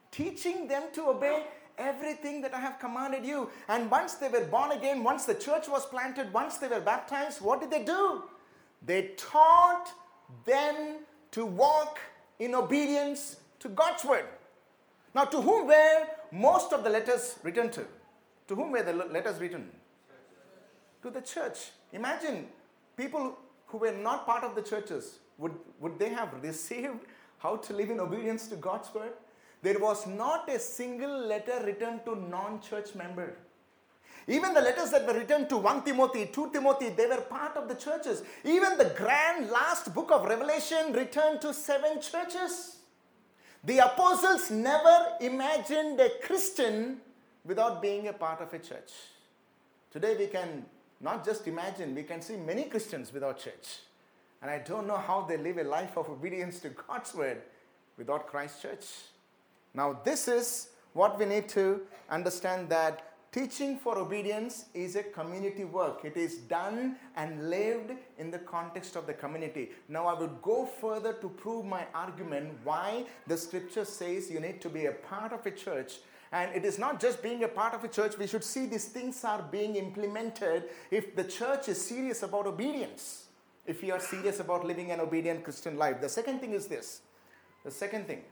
Teaching 0.09 0.67
them 0.67 0.85
to 0.93 1.09
obey 1.09 1.43
everything 1.77 2.41
that 2.41 2.55
I 2.55 2.59
have 2.59 2.79
commanded 2.79 3.23
you. 3.23 3.51
And 3.67 3.91
once 3.91 4.15
they 4.15 4.29
were 4.29 4.45
born 4.45 4.71
again, 4.71 5.03
once 5.03 5.25
the 5.25 5.35
church 5.35 5.69
was 5.69 5.85
planted, 5.85 6.33
once 6.33 6.57
they 6.57 6.67
were 6.67 6.79
baptized, 6.79 7.39
what 7.41 7.61
did 7.61 7.69
they 7.69 7.83
do? 7.83 8.23
They 8.83 9.11
taught 9.15 9.93
them 10.43 11.01
to 11.33 11.45
walk 11.45 11.99
in 12.39 12.55
obedience 12.55 13.35
to 13.59 13.69
God's 13.69 14.03
word. 14.03 14.25
Now, 15.13 15.25
to 15.25 15.39
whom 15.39 15.67
were 15.67 16.07
most 16.31 16.73
of 16.73 16.83
the 16.83 16.89
letters 16.89 17.37
written 17.43 17.69
to? 17.69 17.85
To 18.47 18.55
whom 18.55 18.71
were 18.71 18.81
the 18.81 18.93
letters 18.93 19.39
written? 19.39 19.69
To 21.03 21.11
the 21.11 21.21
church. 21.21 21.69
Imagine 21.93 22.47
people 22.97 23.37
who 23.67 23.77
were 23.77 23.91
not 23.91 24.25
part 24.25 24.43
of 24.43 24.55
the 24.55 24.63
churches, 24.63 25.19
would, 25.39 25.53
would 25.79 25.97
they 25.97 26.09
have 26.09 26.31
received 26.43 26.99
how 27.39 27.55
to 27.55 27.73
live 27.73 27.89
in 27.89 27.99
obedience 27.99 28.47
to 28.49 28.55
God's 28.55 28.93
word? 28.93 29.13
There 29.61 29.79
was 29.79 30.05
not 30.05 30.49
a 30.49 30.59
single 30.59 31.25
letter 31.25 31.61
written 31.65 32.01
to 32.05 32.15
non 32.15 32.61
church 32.61 32.93
member. 32.95 33.35
Even 34.27 34.53
the 34.53 34.61
letters 34.61 34.91
that 34.91 35.07
were 35.07 35.13
written 35.13 35.47
to 35.47 35.57
1 35.57 35.83
Timothy, 35.83 36.29
2 36.31 36.51
Timothy, 36.51 36.89
they 36.89 37.07
were 37.07 37.21
part 37.21 37.57
of 37.57 37.67
the 37.67 37.73
churches. 37.73 38.21
Even 38.43 38.77
the 38.77 38.93
grand 38.95 39.49
last 39.49 39.93
book 39.93 40.11
of 40.11 40.25
Revelation 40.25 40.93
returned 40.93 41.41
to 41.41 41.53
seven 41.53 41.99
churches. 41.99 42.77
The 43.63 43.79
apostles 43.79 44.51
never 44.51 45.13
imagined 45.19 45.99
a 45.99 46.11
Christian 46.23 46.97
without 47.43 47.81
being 47.81 48.07
a 48.07 48.13
part 48.13 48.39
of 48.41 48.53
a 48.53 48.59
church. 48.59 48.91
Today 49.91 50.15
we 50.17 50.27
can 50.27 50.65
not 51.01 51.25
just 51.25 51.47
imagine, 51.47 51.95
we 51.95 52.03
can 52.03 52.21
see 52.21 52.35
many 52.35 52.65
Christians 52.65 53.11
without 53.11 53.39
church. 53.39 53.79
And 54.41 54.49
I 54.49 54.59
don't 54.59 54.87
know 54.87 54.97
how 54.97 55.21
they 55.21 55.37
live 55.37 55.57
a 55.57 55.63
life 55.63 55.97
of 55.97 56.09
obedience 56.09 56.59
to 56.61 56.69
God's 56.69 57.13
word 57.13 57.41
without 57.97 58.27
Christ 58.27 58.61
Church. 58.61 58.85
Now, 59.73 59.99
this 60.03 60.27
is 60.27 60.69
what 60.93 61.19
we 61.19 61.25
need 61.25 61.49
to 61.49 61.81
understand 62.09 62.69
that 62.69 63.05
teaching 63.31 63.77
for 63.77 63.97
obedience 63.97 64.65
is 64.73 64.95
a 64.95 65.03
community 65.03 65.65
work. 65.65 66.03
It 66.03 66.17
is 66.17 66.37
done 66.37 66.95
and 67.15 67.49
lived 67.49 67.91
in 68.17 68.31
the 68.31 68.39
context 68.39 68.95
of 68.95 69.05
the 69.05 69.13
community. 69.13 69.69
Now, 69.87 70.07
I 70.07 70.19
would 70.19 70.41
go 70.41 70.65
further 70.65 71.13
to 71.13 71.29
prove 71.29 71.65
my 71.65 71.85
argument 71.93 72.53
why 72.63 73.05
the 73.27 73.37
scripture 73.37 73.85
says 73.85 74.31
you 74.31 74.39
need 74.39 74.61
to 74.61 74.69
be 74.69 74.85
a 74.85 74.93
part 74.93 75.33
of 75.33 75.45
a 75.45 75.51
church 75.51 75.99
and 76.31 76.55
it 76.55 76.63
is 76.63 76.77
not 76.77 76.99
just 76.99 77.23
being 77.23 77.43
a 77.43 77.47
part 77.47 77.73
of 77.73 77.83
a 77.83 77.87
church, 77.87 78.17
we 78.17 78.27
should 78.27 78.43
see 78.43 78.67
these 78.67 78.85
things 78.85 79.23
are 79.23 79.41
being 79.41 79.75
implemented 79.75 80.65
if 80.91 81.15
the 81.15 81.23
church 81.23 81.67
is 81.69 81.83
serious 81.83 82.21
about 82.21 82.45
obedience, 82.45 83.25
if 83.69 83.83
we 83.83 83.91
are 83.91 83.99
serious 83.99 84.39
about 84.39 84.65
living 84.65 84.91
an 84.91 84.99
obedient 84.99 85.43
Christian 85.43 85.77
life. 85.77 86.01
The 86.01 86.09
second 86.09 86.39
thing 86.39 86.53
is 86.53 86.65
this 86.65 87.01
the 87.63 87.71
second 87.71 88.07
thing 88.07 88.23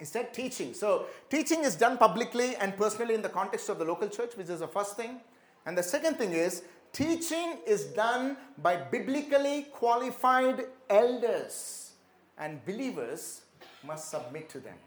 is 0.00 0.10
that 0.12 0.32
teaching. 0.32 0.74
So, 0.74 1.06
teaching 1.28 1.64
is 1.64 1.74
done 1.74 1.98
publicly 1.98 2.56
and 2.56 2.76
personally 2.76 3.14
in 3.14 3.22
the 3.22 3.28
context 3.28 3.68
of 3.68 3.78
the 3.78 3.84
local 3.84 4.08
church, 4.08 4.36
which 4.36 4.48
is 4.48 4.60
the 4.60 4.68
first 4.68 4.96
thing. 4.96 5.20
And 5.66 5.76
the 5.76 5.82
second 5.82 6.16
thing 6.16 6.32
is 6.32 6.62
teaching 6.92 7.58
is 7.66 7.86
done 7.86 8.36
by 8.62 8.76
biblically 8.76 9.66
qualified 9.72 10.66
elders, 10.88 11.92
and 12.38 12.64
believers 12.64 13.42
must 13.84 14.10
submit 14.10 14.48
to 14.50 14.60
them. 14.60 14.78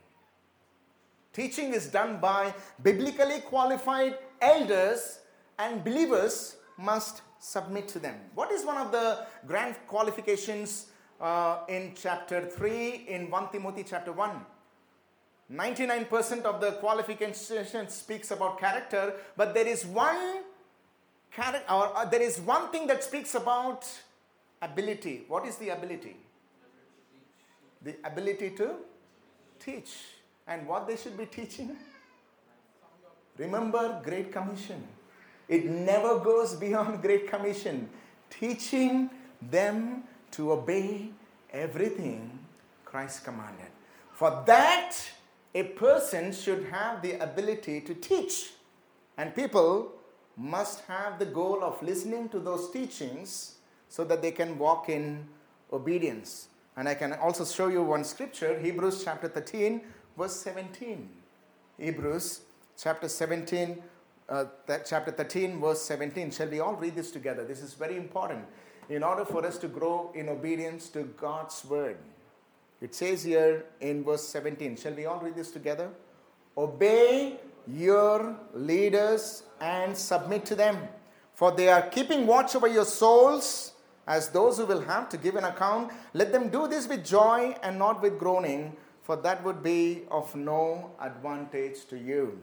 Teaching 1.34 1.74
is 1.74 1.88
done 1.88 2.20
by 2.20 2.54
biblically 2.82 3.42
qualified 3.42 4.18
elders, 4.42 5.20
and 5.60 5.84
believers 5.84 6.56
must 6.82 7.22
submit 7.40 7.88
to 7.90 8.00
them. 8.00 8.16
What 8.36 8.52
is 8.52 8.66
one 8.66 8.78
of 8.78 8.92
the 8.92 9.26
grand 9.48 9.76
qualifications 9.88 10.88
uh, 11.20 11.60
in 11.68 11.94
chapter 11.96 12.46
3 12.46 13.06
in 13.08 13.30
1 13.30 13.50
Timothy 13.52 13.86
chapter 13.88 14.12
1? 14.12 14.46
99% 15.52 16.44
of 16.44 16.62
the 16.62 16.72
qualification 16.74 17.90
speaks 17.90 18.32
about 18.32 18.60
character, 18.60 19.14
but 19.36 19.54
there 19.54 19.68
is 19.68 19.86
one 19.86 20.44
character, 21.32 21.74
or 21.74 21.96
uh, 21.98 22.06
there 22.06 22.22
is 22.22 22.40
one 22.40 22.70
thing 22.72 22.88
that 22.88 23.04
speaks 23.04 23.36
about 23.36 23.86
ability. 24.62 25.26
What 25.28 25.46
is 25.46 25.58
the 25.58 25.70
ability? 25.70 26.16
The 27.84 27.96
ability 28.04 28.52
to 28.52 28.76
teach 29.60 29.92
and 30.48 30.68
what 30.68 30.88
they 30.88 30.96
should 30.96 31.18
be 31.18 31.26
teaching? 31.26 31.76
Remember 33.38 34.02
Great 34.04 34.32
Commission. 34.32 34.84
It 35.52 35.66
never 35.66 36.18
goes 36.18 36.56
beyond 36.56 37.02
Great 37.02 37.30
Commission. 37.30 37.90
Teaching 38.30 39.10
them 39.42 40.04
to 40.32 40.54
obey 40.54 41.10
everything 41.52 42.40
Christ 42.86 43.26
commanded. 43.26 43.68
For 44.14 44.44
that, 44.48 44.96
a 45.54 45.64
person 45.64 46.32
should 46.32 46.68
have 46.72 47.02
the 47.02 47.22
ability 47.22 47.82
to 47.82 47.94
teach. 47.94 48.52
And 49.18 49.36
people 49.36 49.92
must 50.38 50.86
have 50.86 51.20
the 51.20 51.26
goal 51.26 51.62
of 51.66 51.84
listening 51.84 52.30
to 52.30 52.40
those 52.40 52.72
teachings 52.72 53.56
so 53.90 54.06
that 54.06 54.22
they 54.22 54.32
can 54.32 54.58
walk 54.58 54.88
in 54.88 55.26
obedience. 55.74 56.48
And 56.78 56.88
I 56.88 56.94
can 56.94 57.12
also 57.12 57.44
show 57.44 57.68
you 57.68 57.84
one 57.84 58.06
scripture, 58.06 58.58
Hebrews 58.58 59.04
chapter 59.04 59.28
13, 59.28 59.82
verse 60.18 60.38
17. 60.38 61.10
Hebrews 61.78 62.40
chapter 62.78 63.10
17, 63.10 63.84
uh, 64.32 64.46
chapter 64.86 65.12
13, 65.12 65.60
verse 65.60 65.82
17. 65.82 66.32
Shall 66.32 66.48
we 66.48 66.60
all 66.60 66.74
read 66.74 66.96
this 66.96 67.12
together? 67.12 67.44
This 67.44 67.62
is 67.62 67.74
very 67.74 67.98
important 67.98 68.46
in 68.90 69.04
order 69.04 69.26
for 69.26 69.46
us 69.46 69.58
to 69.60 69.68
grow 69.68 70.12
in 70.16 70.30
obedience 70.30 70.90
to 70.90 71.04
God's 71.04 71.64
word. 71.66 71.98
It 72.80 72.96
says 72.96 73.24
here 73.24 73.66
in 73.82 74.04
verse 74.04 74.28
17. 74.28 74.78
Shall 74.78 74.94
we 74.94 75.06
all 75.06 75.20
read 75.20 75.36
this 75.36 75.52
together? 75.52 75.90
Obey 76.58 77.38
your 77.68 78.36
leaders 78.54 79.44
and 79.60 79.96
submit 79.96 80.46
to 80.46 80.56
them, 80.56 80.78
for 81.36 81.52
they 81.52 81.68
are 81.68 81.84
keeping 81.84 82.26
watch 82.26 82.56
over 82.56 82.68
your 82.68 82.86
souls 82.86 83.74
as 84.08 84.30
those 84.30 84.58
who 84.58 84.66
will 84.66 84.82
have 84.82 85.10
to 85.10 85.18
give 85.18 85.36
an 85.36 85.44
account. 85.44 85.92
Let 86.14 86.32
them 86.32 86.50
do 86.50 86.68
this 86.68 86.88
with 86.88 87.06
joy 87.06 87.56
and 87.62 87.78
not 87.78 88.02
with 88.02 88.18
groaning 88.18 88.76
for 89.04 89.16
that 89.18 89.44
would 89.44 89.62
be 89.62 90.04
of 90.10 90.34
no 90.36 90.92
advantage 91.02 91.86
to 91.90 91.98
you. 91.98 92.40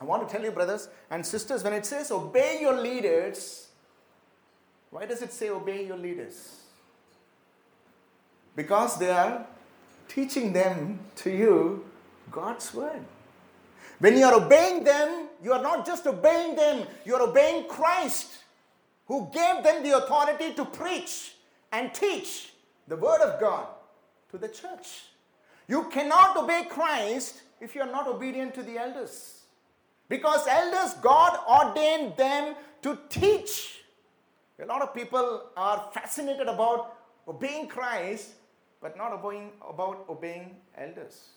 I 0.00 0.04
want 0.04 0.26
to 0.26 0.32
tell 0.32 0.44
you, 0.44 0.52
brothers 0.52 0.88
and 1.10 1.24
sisters, 1.24 1.64
when 1.64 1.72
it 1.72 1.84
says 1.84 2.10
obey 2.10 2.58
your 2.60 2.80
leaders, 2.80 3.68
why 4.90 5.06
does 5.06 5.22
it 5.22 5.32
say 5.32 5.50
obey 5.50 5.86
your 5.86 5.96
leaders? 5.96 6.60
Because 8.54 8.98
they 8.98 9.10
are 9.10 9.46
teaching 10.08 10.52
them 10.52 11.00
to 11.16 11.30
you 11.30 11.84
God's 12.30 12.72
word. 12.72 13.04
When 13.98 14.16
you 14.16 14.24
are 14.24 14.34
obeying 14.34 14.84
them, 14.84 15.28
you 15.42 15.52
are 15.52 15.62
not 15.62 15.84
just 15.84 16.06
obeying 16.06 16.54
them, 16.54 16.86
you 17.04 17.14
are 17.16 17.22
obeying 17.22 17.66
Christ, 17.68 18.38
who 19.06 19.28
gave 19.32 19.64
them 19.64 19.82
the 19.82 19.96
authority 19.96 20.54
to 20.54 20.64
preach 20.64 21.34
and 21.72 21.92
teach 21.92 22.52
the 22.86 22.96
word 22.96 23.20
of 23.20 23.40
God 23.40 23.66
to 24.30 24.38
the 24.38 24.48
church. 24.48 25.04
You 25.66 25.84
cannot 25.90 26.36
obey 26.36 26.66
Christ 26.70 27.42
if 27.60 27.74
you 27.74 27.82
are 27.82 27.90
not 27.90 28.06
obedient 28.06 28.54
to 28.54 28.62
the 28.62 28.78
elders. 28.78 29.37
Because 30.08 30.46
elders, 30.46 30.94
God 31.02 31.38
ordained 31.48 32.16
them 32.16 32.54
to 32.82 32.98
teach. 33.08 33.82
A 34.60 34.66
lot 34.66 34.82
of 34.82 34.94
people 34.94 35.44
are 35.56 35.90
fascinated 35.92 36.48
about 36.48 36.96
obeying 37.28 37.68
Christ, 37.68 38.30
but 38.80 38.96
not 38.96 39.12
obeying, 39.12 39.52
about 39.68 40.06
obeying 40.08 40.56
elders. 40.76 41.28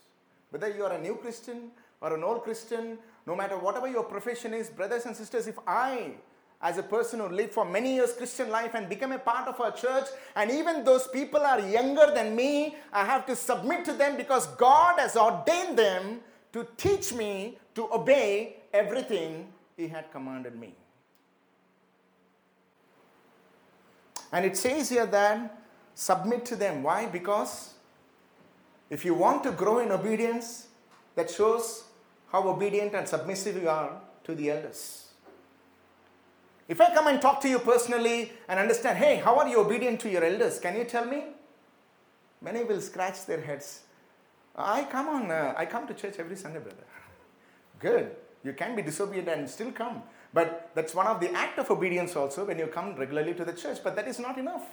Whether 0.49 0.69
you 0.69 0.85
are 0.85 0.93
a 0.93 1.01
new 1.01 1.15
Christian 1.15 1.71
or 2.01 2.15
an 2.15 2.23
old 2.23 2.43
Christian, 2.43 2.97
no 3.27 3.35
matter 3.35 3.57
whatever 3.57 3.87
your 3.87 4.03
profession 4.03 4.53
is, 4.53 4.69
brothers 4.69 5.05
and 5.05 5.15
sisters, 5.15 5.47
if 5.47 5.59
I 5.67 6.13
as 6.61 6.77
a 6.77 6.83
person 6.83 7.19
who 7.19 7.27
lived 7.27 7.53
for 7.53 7.65
many 7.65 7.95
years 7.95 8.13
Christian 8.13 8.49
life 8.49 8.75
and 8.75 8.87
become 8.87 9.11
a 9.11 9.19
part 9.19 9.47
of 9.47 9.59
our 9.59 9.71
church 9.71 10.05
and 10.35 10.51
even 10.51 10.83
those 10.83 11.07
people 11.07 11.39
are 11.39 11.59
younger 11.59 12.11
than 12.13 12.35
me 12.35 12.75
I 12.93 13.03
have 13.03 13.25
to 13.25 13.35
submit 13.35 13.83
to 13.85 13.93
them 13.93 14.15
because 14.15 14.45
God 14.57 14.99
has 14.99 15.15
ordained 15.15 15.77
them 15.77 16.19
to 16.53 16.67
teach 16.77 17.13
me 17.13 17.57
to 17.73 17.91
obey 17.91 18.57
everything 18.73 19.47
he 19.77 19.87
had 19.87 20.11
commanded 20.11 20.57
me 20.59 20.73
and 24.31 24.45
it 24.45 24.57
says 24.57 24.89
here 24.89 25.05
that 25.05 25.61
submit 25.95 26.45
to 26.45 26.55
them 26.55 26.83
why 26.83 27.05
because 27.05 27.73
if 28.89 29.05
you 29.05 29.13
want 29.13 29.43
to 29.43 29.51
grow 29.51 29.79
in 29.79 29.91
obedience 29.91 30.67
that 31.15 31.29
shows 31.29 31.85
how 32.31 32.47
obedient 32.47 32.93
and 32.93 33.07
submissive 33.07 33.61
you 33.61 33.69
are 33.69 34.01
to 34.23 34.35
the 34.35 34.49
elders 34.49 35.01
if 36.71 36.79
I 36.79 36.93
come 36.93 37.07
and 37.07 37.21
talk 37.21 37.41
to 37.41 37.49
you 37.49 37.59
personally 37.59 38.31
and 38.47 38.57
understand, 38.57 38.97
hey, 38.97 39.17
how 39.17 39.35
are 39.39 39.47
you 39.49 39.59
obedient 39.59 39.99
to 40.01 40.09
your 40.09 40.23
elders? 40.23 40.57
Can 40.57 40.77
you 40.77 40.85
tell 40.85 41.03
me? 41.03 41.23
Many 42.41 42.63
will 42.63 42.79
scratch 42.79 43.25
their 43.25 43.41
heads. 43.41 43.81
I 44.55 44.85
come 44.85 45.09
on, 45.09 45.31
uh, 45.31 45.53
I 45.57 45.65
come 45.65 45.85
to 45.87 45.93
church 45.93 46.15
every 46.17 46.37
Sunday, 46.37 46.59
brother. 46.59 46.85
Good. 47.79 48.15
You 48.43 48.53
can 48.53 48.75
be 48.75 48.81
disobedient 48.81 49.27
and 49.29 49.49
still 49.49 49.71
come. 49.71 50.01
But 50.33 50.71
that's 50.75 50.95
one 50.95 51.07
of 51.07 51.19
the 51.19 51.31
act 51.33 51.59
of 51.59 51.69
obedience 51.69 52.15
also 52.15 52.45
when 52.45 52.57
you 52.57 52.67
come 52.67 52.95
regularly 52.95 53.33
to 53.35 53.45
the 53.45 53.53
church. 53.53 53.79
But 53.83 53.95
that 53.95 54.07
is 54.07 54.19
not 54.19 54.37
enough. 54.37 54.63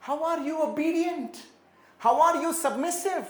How 0.00 0.24
are 0.24 0.40
you 0.40 0.62
obedient? 0.62 1.42
How 1.98 2.20
are 2.20 2.42
you 2.42 2.52
submissive? 2.52 3.28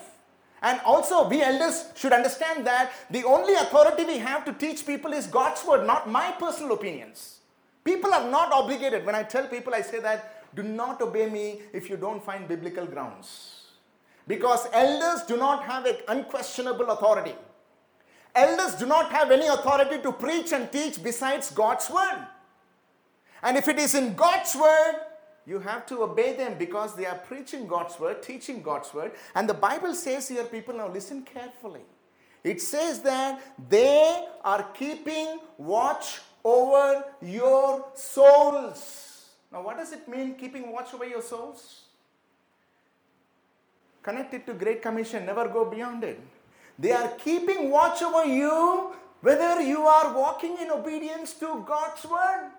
And 0.63 0.81
also, 0.85 1.29
we 1.29 1.43
elders 1.43 1.87
should 1.97 2.13
understand 2.13 2.67
that 2.67 2.93
the 3.11 3.25
only 3.25 3.55
authority 3.55 4.05
we 4.05 4.19
have 4.19 4.45
to 4.45 4.53
teach 4.53 4.87
people 4.87 5.13
is 5.13 5.27
God's 5.27 5.65
word, 5.67 5.87
not 5.87 6.09
my 6.09 6.31
personal 6.39 6.73
opinions. 6.73 7.41
People 7.85 8.15
are 8.15 8.31
not 8.31 8.53
obligated. 8.53 9.05
When 9.05 9.17
I 9.17 9.25
tell 9.25 9.49
people, 9.49 9.75
I 9.75 9.83
say 9.83 9.99
that 10.01 10.45
do 10.55 10.63
not 10.63 11.03
obey 11.03 11.29
me 11.29 11.63
if 11.73 11.91
you 11.91 11.97
don't 11.97 12.25
find 12.25 12.47
biblical 12.47 12.87
grounds. 12.87 13.63
Because 14.29 14.69
elders 14.73 15.27
do 15.27 15.37
not 15.37 15.65
have 15.65 15.85
an 15.85 15.97
unquestionable 16.07 16.91
authority. 16.91 17.35
Elders 18.35 18.75
do 18.77 18.87
not 18.87 19.11
have 19.13 19.31
any 19.31 19.47
authority 19.47 19.99
to 19.99 20.13
preach 20.13 20.53
and 20.53 20.71
teach 20.73 21.03
besides 21.03 21.51
God's 21.51 21.91
word. 21.91 22.27
And 23.43 23.57
if 23.57 23.69
it 23.69 23.79
is 23.79 23.95
in 23.95 24.15
God's 24.15 24.55
word, 24.55 24.95
you 25.45 25.59
have 25.59 25.85
to 25.87 26.03
obey 26.05 26.37
them 26.37 26.57
because 26.59 26.95
they 26.95 27.05
are 27.05 27.17
preaching 27.17 27.67
God's 27.67 27.99
word, 27.99 28.23
teaching 28.23 28.63
God's 28.63 28.95
word. 28.95 29.13
And 29.35 29.49
the 29.49 29.55
Bible 29.55 29.95
says 29.95 30.29
here, 30.29 30.45
people, 30.45 30.75
now 30.75 30.89
listen 30.89 31.23
carefully. 31.23 31.81
It 32.45 32.61
says 32.61 33.01
that 33.01 33.43
they 33.69 34.27
are 34.45 34.63
keeping 34.75 35.41
watch 35.59 36.21
over 36.45 37.05
your 37.21 37.87
souls. 37.95 39.31
Now, 39.53 39.63
what 39.63 39.77
does 39.77 39.93
it 39.93 40.09
mean, 40.09 40.35
keeping 40.35 40.73
watch 40.73 40.95
over 40.95 41.05
your 41.05 41.23
souls? 41.23 41.83
Connect 44.03 44.35
it 44.35 44.47
to 44.47 44.55
Great 44.55 44.83
Commission, 44.83 45.27
never 45.27 45.47
go 45.49 45.65
beyond 45.65 46.03
it. 46.03 46.21
They 46.79 46.93
are 46.93 47.09
keeping 47.19 47.71
watch 47.71 48.03
over 48.03 48.25
you 48.25 48.95
whether 49.21 49.61
you 49.61 49.83
are 49.83 50.17
walking 50.17 50.57
in 50.61 50.71
obedience 50.71 51.35
to 51.35 51.65
God's 51.67 52.05
word. 52.05 52.51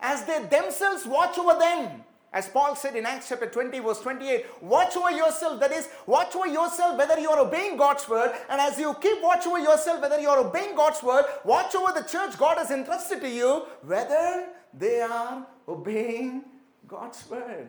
As 0.00 0.24
they 0.24 0.44
themselves 0.44 1.04
watch 1.06 1.36
over 1.38 1.58
them, 1.58 2.04
as 2.32 2.48
Paul 2.48 2.76
said 2.76 2.96
in 2.96 3.06
Acts 3.06 3.30
chapter 3.30 3.46
20, 3.46 3.78
verse 3.78 4.00
28, 4.00 4.62
watch 4.62 4.96
over 4.96 5.10
yourself. 5.10 5.58
That 5.58 5.72
is, 5.72 5.88
watch 6.06 6.36
over 6.36 6.46
yourself 6.46 6.98
whether 6.98 7.18
you 7.18 7.30
are 7.30 7.40
obeying 7.40 7.76
God's 7.76 8.06
word. 8.08 8.36
And 8.50 8.60
as 8.60 8.78
you 8.78 8.94
keep 9.00 9.22
watch 9.22 9.46
over 9.46 9.58
yourself 9.58 10.02
whether 10.02 10.20
you 10.20 10.28
are 10.28 10.40
obeying 10.40 10.76
God's 10.76 11.02
word, 11.02 11.24
watch 11.44 11.74
over 11.74 11.98
the 11.98 12.06
church 12.06 12.36
God 12.36 12.58
has 12.58 12.70
entrusted 12.70 13.20
to 13.22 13.28
you 13.28 13.62
whether 13.82 14.48
they 14.74 15.00
are 15.00 15.46
obeying 15.66 16.44
God's 16.86 17.28
word. 17.30 17.68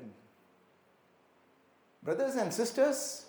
Brothers 2.03 2.35
and 2.35 2.53
sisters, 2.53 3.25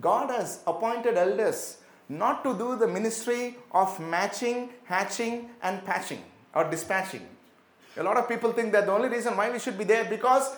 God 0.00 0.30
has 0.30 0.60
appointed 0.66 1.16
elders 1.16 1.78
not 2.18 2.44
to 2.44 2.56
do 2.56 2.76
the 2.76 2.86
ministry 2.86 3.56
of 3.72 3.98
matching, 3.98 4.68
hatching, 4.84 5.48
and 5.62 5.84
patching 5.84 6.22
or 6.54 6.68
dispatching. 6.70 7.26
A 7.96 8.02
lot 8.02 8.16
of 8.16 8.28
people 8.28 8.52
think 8.52 8.72
that 8.72 8.86
the 8.86 8.92
only 8.92 9.08
reason 9.08 9.36
why 9.36 9.50
we 9.50 9.58
should 9.58 9.78
be 9.78 9.84
there 9.84 10.04
because 10.04 10.54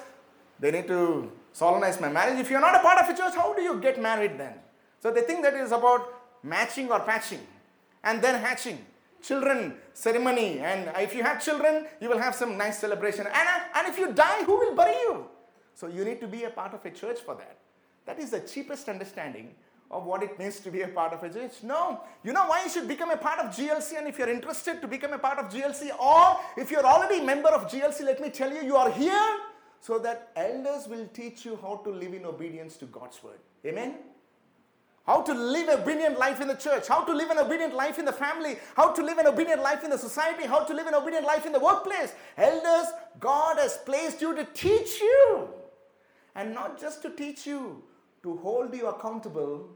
they 0.59 0.71
need 0.71 0.87
to 0.89 1.31
solemnize 1.53 2.01
my 2.01 2.09
marriage. 2.09 2.39
If 2.39 2.51
you're 2.51 2.61
not 2.61 2.75
a 2.75 2.81
part 2.81 2.99
of 2.99 3.09
a 3.09 3.17
church, 3.17 3.35
how 3.35 3.55
do 3.55 3.63
you 3.63 3.81
get 3.81 4.01
married 4.01 4.39
then? 4.39 4.55
So 5.01 5.13
they 5.13 5.23
think 5.23 5.43
that 5.43 5.55
it 5.55 5.61
is 5.61 5.73
about 5.73 6.13
matching 6.43 6.91
or 6.91 7.01
patching 7.01 7.41
and 8.03 8.23
then 8.23 8.41
hatching. 8.41 8.85
Children 9.23 9.75
ceremony, 9.95 10.59
and 10.59 10.91
if 10.99 11.15
you 11.15 11.23
have 11.23 11.43
children, 11.43 11.87
you 11.99 12.11
will 12.11 12.19
have 12.19 12.35
some 12.35 12.59
nice 12.59 12.79
celebration. 12.79 13.27
And, 13.27 13.49
and 13.75 13.89
if 13.89 13.99
you 13.99 14.13
die, 14.13 14.45
who 14.45 14.59
will 14.59 14.77
bury 14.77 14.93
you? 14.93 15.27
So 15.75 15.87
you 15.87 16.05
need 16.05 16.21
to 16.21 16.29
be 16.29 16.45
a 16.45 16.51
part 16.51 16.75
of 16.75 16.85
a 16.85 16.91
church 16.91 17.21
for 17.21 17.35
that. 17.37 17.57
That 18.05 18.19
is 18.19 18.31
the 18.31 18.41
cheapest 18.41 18.89
understanding 18.89 19.55
of 19.95 20.05
what 20.05 20.25
it 20.25 20.37
means 20.41 20.59
to 20.59 20.71
be 20.73 20.83
a 20.83 20.89
part 20.89 21.13
of 21.13 21.23
a 21.23 21.33
church. 21.33 21.63
No. 21.63 22.01
You 22.25 22.33
know 22.33 22.47
why 22.47 22.65
you 22.65 22.69
should 22.69 22.89
become 22.89 23.13
a 23.13 23.17
part 23.17 23.39
of 23.39 23.55
GLC? 23.55 23.97
And 23.97 24.09
if 24.09 24.19
you're 24.19 24.29
interested 24.29 24.81
to 24.83 24.89
become 24.89 25.13
a 25.13 25.19
part 25.19 25.39
of 25.39 25.53
GLC, 25.53 25.97
or 25.99 26.41
if 26.57 26.71
you're 26.73 26.85
already 26.85 27.21
a 27.21 27.25
member 27.25 27.49
of 27.49 27.71
GLC, 27.71 28.05
let 28.05 28.21
me 28.21 28.29
tell 28.29 28.53
you, 28.53 28.63
you 28.63 28.77
are 28.77 28.91
here 28.91 29.39
so 29.81 30.01
that 30.01 30.33
elders 30.35 30.89
will 30.89 31.07
teach 31.13 31.45
you 31.45 31.57
how 31.63 31.77
to 31.85 31.91
live 31.91 32.13
in 32.13 32.27
obedience 32.27 32.77
to 32.79 32.87
God's 32.87 33.23
word. 33.23 33.39
Amen? 33.65 33.95
How 35.07 35.23
to 35.23 35.33
live 35.33 35.69
an 35.69 35.81
obedient 35.83 36.19
life 36.19 36.41
in 36.41 36.49
the 36.49 36.57
church, 36.57 36.89
how 36.89 37.05
to 37.05 37.13
live 37.13 37.31
an 37.31 37.39
obedient 37.39 37.75
life 37.75 37.99
in 37.99 38.05
the 38.05 38.13
family, 38.13 38.57
how 38.75 38.91
to 38.91 39.03
live 39.03 39.19
an 39.19 39.27
obedient 39.27 39.63
life 39.63 39.85
in 39.85 39.91
the 39.91 39.99
society, 39.99 40.47
how 40.47 40.65
to 40.65 40.75
live 40.75 40.87
an 40.87 40.95
obedient 40.95 41.27
life 41.27 41.47
in 41.47 41.53
the 41.53 41.61
workplace. 41.61 42.15
Elders, 42.37 42.87
God 43.21 43.59
has 43.59 43.77
placed 43.77 44.23
you 44.23 44.35
to 44.35 44.45
teach 44.55 45.01
you. 45.01 45.51
And 46.35 46.53
not 46.53 46.81
just 46.81 47.03
to 47.03 47.11
teach 47.11 47.47
you, 47.47 47.83
to 48.25 48.39
hold 48.39 48.75
you 48.75 48.87
accountable 48.89 49.69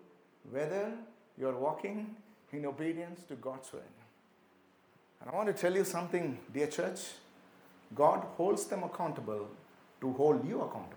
whether 0.51 0.93
you're 1.39 1.57
walking 1.57 2.15
in 2.53 2.67
obedience 2.67 3.23
to 3.29 3.35
God's 3.37 3.73
word. 3.73 3.83
And 5.21 5.31
I 5.31 5.35
want 5.35 5.49
to 5.49 5.53
tell 5.53 5.75
you 5.75 5.85
something, 5.85 6.39
dear 6.53 6.67
church. 6.67 7.01
God 7.95 8.25
holds 8.37 8.67
them 8.67 8.83
accountable 8.83 9.49
to 10.01 10.13
hold 10.13 10.47
you 10.47 10.61
accountable. 10.61 10.97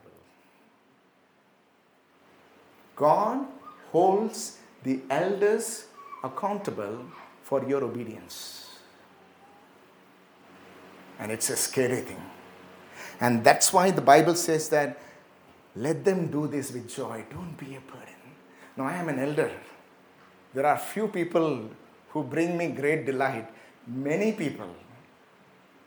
God 2.95 3.47
holds 3.91 4.57
the 4.83 4.99
elders 5.09 5.85
accountable 6.23 7.05
for 7.41 7.65
your 7.67 7.83
obedience. 7.83 8.77
And 11.19 11.31
it's 11.31 11.49
a 11.49 11.55
scary 11.55 12.01
thing. 12.01 12.21
And 13.19 13.43
that's 13.43 13.71
why 13.71 13.91
the 13.91 14.01
Bible 14.01 14.35
says 14.35 14.69
that 14.69 14.99
let 15.75 16.03
them 16.03 16.27
do 16.27 16.47
this 16.47 16.71
with 16.71 16.93
joy. 16.93 17.23
Don't 17.29 17.55
be 17.57 17.75
a 17.75 17.79
burden. 17.79 18.20
Now, 18.77 18.85
I 18.85 18.95
am 18.95 19.09
an 19.09 19.19
elder. 19.19 19.51
There 20.53 20.65
are 20.65 20.77
few 20.77 21.07
people 21.07 21.69
who 22.09 22.23
bring 22.23 22.57
me 22.57 22.69
great 22.69 23.05
delight. 23.05 23.49
Many 23.87 24.33
people 24.33 24.69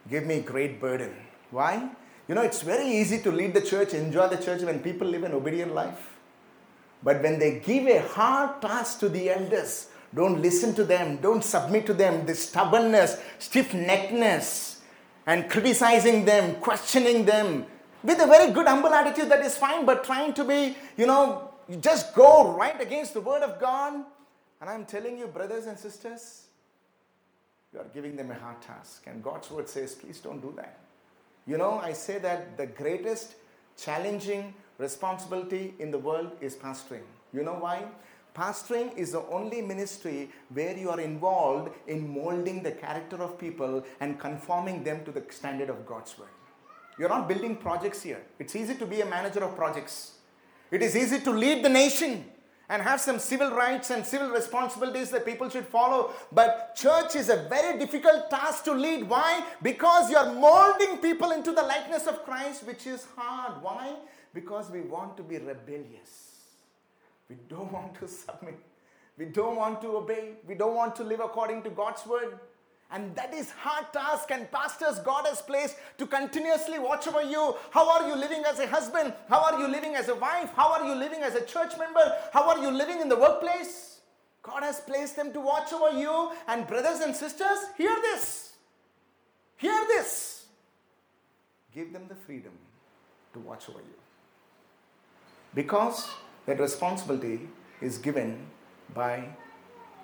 give 0.08 0.26
me 0.26 0.40
great 0.40 0.80
burden. 0.80 1.14
Why? 1.50 1.90
You 2.28 2.34
know, 2.34 2.42
it's 2.42 2.62
very 2.62 2.86
easy 2.86 3.20
to 3.20 3.30
lead 3.30 3.54
the 3.54 3.60
church, 3.60 3.92
enjoy 3.94 4.28
the 4.28 4.36
church 4.36 4.62
when 4.62 4.80
people 4.80 5.06
live 5.06 5.24
an 5.24 5.32
obedient 5.32 5.74
life. 5.74 6.14
But 7.02 7.22
when 7.22 7.38
they 7.38 7.60
give 7.60 7.86
a 7.86 8.00
hard 8.00 8.62
task 8.62 9.00
to 9.00 9.08
the 9.10 9.30
elders, 9.30 9.88
don't 10.14 10.40
listen 10.40 10.74
to 10.76 10.84
them, 10.84 11.18
don't 11.18 11.44
submit 11.44 11.86
to 11.86 11.94
them, 11.94 12.24
the 12.24 12.34
stubbornness, 12.34 13.18
stiff 13.38 13.72
neckedness, 13.72 14.78
and 15.26 15.50
criticizing 15.50 16.24
them, 16.24 16.54
questioning 16.56 17.24
them, 17.24 17.66
with 18.02 18.20
a 18.20 18.26
very 18.26 18.52
good 18.52 18.66
humble 18.66 18.92
attitude 18.92 19.28
that 19.30 19.44
is 19.44 19.56
fine, 19.56 19.84
but 19.84 20.04
trying 20.04 20.32
to 20.34 20.44
be, 20.44 20.76
you 20.96 21.06
know, 21.06 21.43
just 21.80 22.14
go 22.14 22.52
right 22.52 22.80
against 22.80 23.14
the 23.14 23.20
word 23.20 23.42
of 23.42 23.60
God. 23.60 24.04
And 24.60 24.70
I'm 24.70 24.84
telling 24.84 25.18
you, 25.18 25.26
brothers 25.26 25.66
and 25.66 25.78
sisters, 25.78 26.44
you 27.72 27.80
are 27.80 27.86
giving 27.92 28.16
them 28.16 28.30
a 28.30 28.34
hard 28.34 28.62
task. 28.62 29.04
And 29.06 29.22
God's 29.22 29.50
word 29.50 29.68
says, 29.68 29.94
please 29.94 30.20
don't 30.20 30.40
do 30.40 30.52
that. 30.56 30.78
You 31.46 31.58
know, 31.58 31.78
I 31.78 31.92
say 31.92 32.18
that 32.18 32.56
the 32.56 32.66
greatest 32.66 33.34
challenging 33.76 34.54
responsibility 34.78 35.74
in 35.78 35.90
the 35.90 35.98
world 35.98 36.32
is 36.40 36.54
pastoring. 36.54 37.02
You 37.32 37.42
know 37.42 37.54
why? 37.54 37.84
Pastoring 38.34 38.96
is 38.96 39.12
the 39.12 39.22
only 39.26 39.60
ministry 39.62 40.30
where 40.52 40.76
you 40.76 40.90
are 40.90 41.00
involved 41.00 41.70
in 41.86 42.08
molding 42.12 42.62
the 42.62 42.72
character 42.72 43.16
of 43.16 43.38
people 43.38 43.84
and 44.00 44.18
conforming 44.18 44.82
them 44.82 45.04
to 45.04 45.12
the 45.12 45.22
standard 45.30 45.68
of 45.68 45.86
God's 45.86 46.18
word. 46.18 46.28
You're 46.98 47.08
not 47.08 47.28
building 47.28 47.56
projects 47.56 48.02
here. 48.02 48.22
It's 48.38 48.56
easy 48.56 48.74
to 48.76 48.86
be 48.86 49.00
a 49.00 49.06
manager 49.06 49.44
of 49.44 49.56
projects. 49.56 50.13
It 50.74 50.82
is 50.82 50.96
easy 50.96 51.20
to 51.20 51.30
lead 51.30 51.64
the 51.64 51.68
nation 51.68 52.24
and 52.68 52.82
have 52.82 53.00
some 53.00 53.20
civil 53.20 53.52
rights 53.52 53.90
and 53.90 54.04
civil 54.04 54.30
responsibilities 54.30 55.08
that 55.10 55.24
people 55.24 55.48
should 55.48 55.66
follow. 55.66 56.10
But 56.32 56.74
church 56.74 57.14
is 57.14 57.28
a 57.28 57.36
very 57.48 57.78
difficult 57.78 58.28
task 58.28 58.64
to 58.64 58.72
lead. 58.72 59.08
Why? 59.08 59.44
Because 59.62 60.10
you're 60.10 60.32
molding 60.32 60.98
people 60.98 61.30
into 61.30 61.52
the 61.52 61.62
likeness 61.62 62.08
of 62.08 62.24
Christ, 62.24 62.66
which 62.66 62.88
is 62.88 63.06
hard. 63.14 63.62
Why? 63.62 63.94
Because 64.32 64.68
we 64.68 64.80
want 64.80 65.16
to 65.18 65.22
be 65.22 65.38
rebellious. 65.38 66.40
We 67.30 67.36
don't 67.48 67.70
want 67.78 67.94
to 68.00 68.08
submit. 68.08 68.58
We 69.16 69.26
don't 69.26 69.54
want 69.54 69.80
to 69.82 69.98
obey. 69.98 70.30
We 70.44 70.56
don't 70.56 70.74
want 70.74 70.96
to 70.96 71.04
live 71.04 71.20
according 71.20 71.62
to 71.62 71.70
God's 71.70 72.04
word. 72.04 72.40
And 72.90 73.14
that 73.16 73.34
is 73.34 73.50
hard 73.50 73.92
task 73.92 74.30
and 74.30 74.50
pastors 74.52 74.98
God 75.00 75.26
has 75.26 75.42
placed 75.42 75.76
to 75.98 76.06
continuously 76.06 76.78
watch 76.78 77.08
over 77.08 77.22
you. 77.22 77.56
How 77.70 77.90
are 77.90 78.08
you 78.08 78.14
living 78.14 78.44
as 78.46 78.60
a 78.60 78.66
husband? 78.66 79.14
How 79.28 79.42
are 79.42 79.60
you 79.60 79.66
living 79.66 79.94
as 79.94 80.08
a 80.08 80.14
wife? 80.14 80.50
How 80.54 80.72
are 80.72 80.86
you 80.86 80.94
living 80.94 81.22
as 81.22 81.34
a 81.34 81.44
church 81.44 81.72
member? 81.78 82.16
How 82.32 82.48
are 82.48 82.58
you 82.58 82.70
living 82.70 83.00
in 83.00 83.08
the 83.08 83.16
workplace? 83.16 84.00
God 84.42 84.62
has 84.62 84.80
placed 84.80 85.16
them 85.16 85.32
to 85.32 85.40
watch 85.40 85.72
over 85.72 85.98
you. 85.98 86.30
And 86.46 86.66
brothers 86.66 87.00
and 87.00 87.16
sisters, 87.16 87.58
hear 87.76 87.94
this. 88.02 88.52
Hear 89.56 89.84
this. 89.88 90.46
Give 91.74 91.92
them 91.92 92.04
the 92.08 92.14
freedom 92.14 92.52
to 93.32 93.40
watch 93.40 93.68
over 93.68 93.78
you. 93.78 93.98
Because 95.54 96.08
that 96.46 96.60
responsibility 96.60 97.48
is 97.80 97.98
given 97.98 98.46
by 98.92 99.28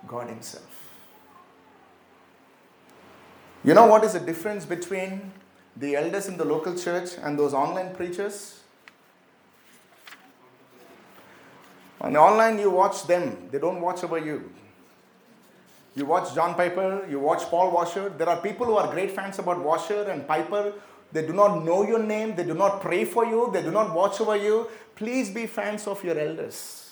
God 0.08 0.28
Himself. 0.28 0.89
You 3.62 3.75
know 3.75 3.87
what 3.87 4.05
is 4.05 4.14
the 4.14 4.20
difference 4.20 4.64
between 4.64 5.33
the 5.77 5.94
elders 5.94 6.29
in 6.29 6.38
the 6.38 6.44
local 6.46 6.75
church 6.77 7.11
and 7.23 7.38
those 7.38 7.53
online 7.53 7.94
preachers? 7.94 8.61
On 12.00 12.17
online, 12.17 12.58
you 12.58 12.71
watch 12.71 13.06
them, 13.06 13.48
they 13.50 13.58
don't 13.58 13.83
watch 13.83 14.02
over 14.02 14.17
you. 14.17 14.50
You 15.94 16.06
watch 16.06 16.35
John 16.35 16.54
Piper, 16.54 17.06
you 17.11 17.21
watch 17.21 17.42
Paul 17.50 17.73
Washer. 17.73 18.08
There 18.08 18.29
are 18.29 18.40
people 18.40 18.65
who 18.65 18.77
are 18.77 18.90
great 18.90 19.11
fans 19.11 19.38
about 19.38 19.63
Washer 19.63 20.04
and 20.04 20.27
Piper. 20.27 20.73
They 21.13 21.27
do 21.27 21.35
not 21.35 21.63
know 21.63 21.87
your 21.87 21.98
name, 21.98 22.37
they 22.37 22.44
do 22.44 22.54
not 22.54 22.81
pray 22.81 23.04
for 23.04 23.27
you, 23.27 23.50
they 23.52 23.61
do 23.61 23.71
not 23.71 23.94
watch 23.94 24.21
over 24.23 24.37
you. 24.37 24.69
Please 24.96 25.29
be 25.29 25.46
fans 25.46 25.87
of 25.87 26.02
your 26.02 26.19
elders. 26.19 26.89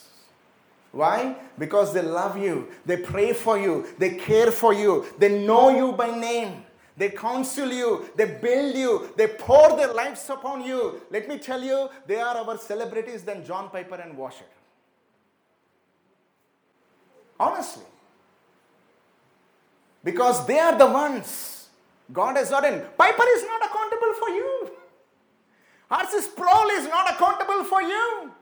Why? 0.92 1.36
Because 1.58 1.92
they 1.92 2.02
love 2.02 2.38
you, 2.38 2.68
they 2.86 2.96
pray 2.96 3.32
for 3.32 3.58
you, 3.58 3.86
they 3.98 4.16
care 4.16 4.50
for 4.50 4.72
you, 4.72 5.06
they 5.18 5.44
know 5.44 5.68
you 5.68 5.92
by 5.92 6.18
name. 6.18 6.64
They 6.96 7.10
counsel 7.10 7.70
you, 7.72 8.10
they 8.16 8.24
build 8.24 8.74
you, 8.74 9.12
they 9.16 9.28
pour 9.28 9.76
their 9.76 9.92
lives 9.92 10.28
upon 10.28 10.64
you. 10.64 11.00
Let 11.10 11.28
me 11.28 11.38
tell 11.38 11.62
you, 11.62 11.88
they 12.08 12.16
are 12.16 12.36
our 12.36 12.58
celebrities 12.58 13.22
than 13.22 13.44
John 13.44 13.70
Piper 13.70 13.94
and 13.94 14.16
Washer. 14.16 14.44
Honestly. 17.38 17.84
Because 20.02 20.44
they 20.46 20.58
are 20.58 20.76
the 20.76 20.86
ones 20.86 21.68
God 22.12 22.36
has 22.36 22.52
ordained. 22.52 22.84
Piper 22.96 23.24
is 23.36 23.44
not 23.44 23.64
accountable 23.64 24.14
for 24.18 24.28
you. 24.30 24.70
RC 25.90 26.20
Sproul 26.20 26.68
is 26.70 26.88
not 26.88 27.10
accountable 27.12 27.64
for 27.64 27.82
you. 27.82 28.32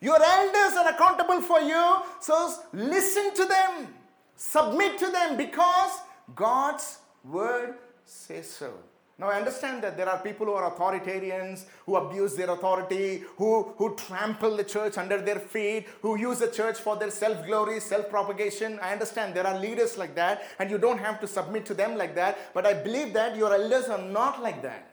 Your 0.00 0.22
elders 0.22 0.76
are 0.78 0.88
accountable 0.88 1.42
for 1.42 1.60
you. 1.60 1.96
So 2.20 2.54
listen 2.72 3.34
to 3.34 3.44
them, 3.44 3.94
submit 4.36 4.98
to 4.98 5.10
them 5.10 5.36
because 5.36 5.90
God's 6.34 6.98
word 7.24 7.74
says 8.04 8.48
so. 8.48 8.72
Now, 9.20 9.28
I 9.28 9.36
understand 9.36 9.82
that 9.84 9.98
there 9.98 10.08
are 10.08 10.18
people 10.18 10.46
who 10.46 10.52
are 10.52 10.74
authoritarians, 10.74 11.66
who 11.84 11.96
abuse 11.96 12.36
their 12.36 12.48
authority, 12.48 13.22
who, 13.36 13.74
who 13.76 13.94
trample 13.94 14.56
the 14.56 14.64
church 14.64 14.96
under 14.96 15.20
their 15.20 15.38
feet, 15.38 15.88
who 16.00 16.16
use 16.16 16.38
the 16.38 16.48
church 16.48 16.78
for 16.78 16.96
their 16.96 17.10
self 17.10 17.44
glory, 17.44 17.80
self 17.80 18.08
propagation. 18.08 18.78
I 18.80 18.92
understand 18.92 19.34
there 19.34 19.46
are 19.46 19.58
leaders 19.58 19.98
like 19.98 20.14
that, 20.14 20.44
and 20.58 20.70
you 20.70 20.78
don't 20.78 20.96
have 20.96 21.20
to 21.20 21.26
submit 21.26 21.66
to 21.66 21.74
them 21.74 21.98
like 21.98 22.14
that. 22.14 22.54
But 22.54 22.64
I 22.64 22.72
believe 22.72 23.12
that 23.12 23.36
your 23.36 23.52
elders 23.52 23.90
are 23.90 24.00
not 24.00 24.42
like 24.42 24.62
that. 24.62 24.90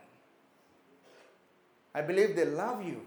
I 1.95 2.01
believe 2.01 2.35
they 2.35 2.45
love 2.45 2.83
you. 2.83 3.05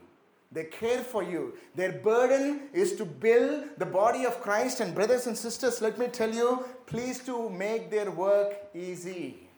They 0.52 0.64
care 0.64 0.98
for 0.98 1.22
you. 1.22 1.54
Their 1.76 1.92
burden 1.92 2.62
is 2.72 2.96
to 2.96 3.04
build 3.04 3.64
the 3.78 3.86
body 3.86 4.24
of 4.24 4.40
Christ. 4.40 4.80
And, 4.80 4.94
brothers 4.94 5.28
and 5.28 5.38
sisters, 5.38 5.80
let 5.80 5.96
me 5.96 6.08
tell 6.08 6.32
you, 6.32 6.64
please 6.86 7.20
to 7.20 7.48
make 7.50 7.90
their 7.90 8.10
work 8.10 8.54
easy. 8.74 9.48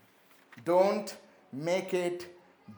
Don't 0.65 1.17
make 1.51 1.95
it 1.95 2.27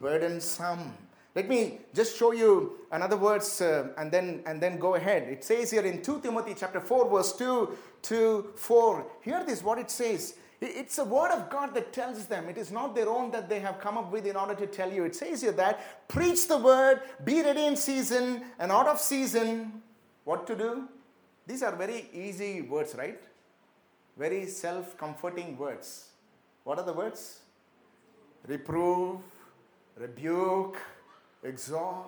burdensome. 0.01 0.93
Let 1.35 1.49
me 1.49 1.81
just 1.93 2.17
show 2.17 2.31
you 2.31 2.79
another 2.93 3.17
words 3.17 3.61
uh, 3.61 3.89
and 3.99 4.13
then 4.13 4.43
and 4.47 4.61
then 4.61 4.79
go 4.79 4.95
ahead. 4.95 5.25
It 5.25 5.43
says 5.43 5.73
here 5.73 5.83
in 5.83 6.01
2 6.01 6.21
Timothy 6.21 6.55
chapter 6.57 6.81
4 6.81 7.11
verse 7.11 7.33
2 7.33 7.77
to 8.03 8.51
4. 8.55 9.07
Hear 9.23 9.45
this 9.45 9.61
what 9.61 9.79
it 9.79 9.91
says. 9.91 10.35
It's 10.61 10.99
a 10.99 11.05
word 11.05 11.31
of 11.31 11.51
God 11.51 11.75
that 11.75 11.93
tells 11.93 12.27
them. 12.27 12.49
It 12.49 12.57
is 12.57 12.71
not 12.71 12.95
their 12.95 13.09
own 13.09 13.31
that 13.33 13.49
they 13.49 13.61
have 13.61 13.81
come 13.81 13.99
up 13.99 14.11
with 14.11 14.27
in 14.27 14.37
order 14.37 14.55
to 14.55 14.67
tell 14.67 14.93
you. 14.93 15.05
It 15.05 15.17
says 15.17 15.43
here 15.43 15.53
that 15.53 16.09
preach 16.09 16.47
the 16.49 16.59
word, 16.59 17.01
be 17.25 17.43
ready 17.43 17.67
in 17.67 17.77
season 17.77 18.43
and 18.59 18.71
out 18.71 18.87
of 18.87 19.01
season. 19.01 19.83
What 20.25 20.47
to 20.47 20.57
do? 20.57 20.89
These 21.47 21.63
are 21.63 21.75
very 21.75 22.09
easy 22.13 22.63
words, 22.63 22.95
right? 22.97 23.21
Very 24.17 24.47
self 24.47 24.97
comforting 24.97 25.59
words. 25.59 26.09
What 26.63 26.79
are 26.79 26.85
the 26.85 26.93
words? 26.93 27.41
Reprove, 28.47 29.21
rebuke, 29.97 30.79
exhort. 31.43 32.07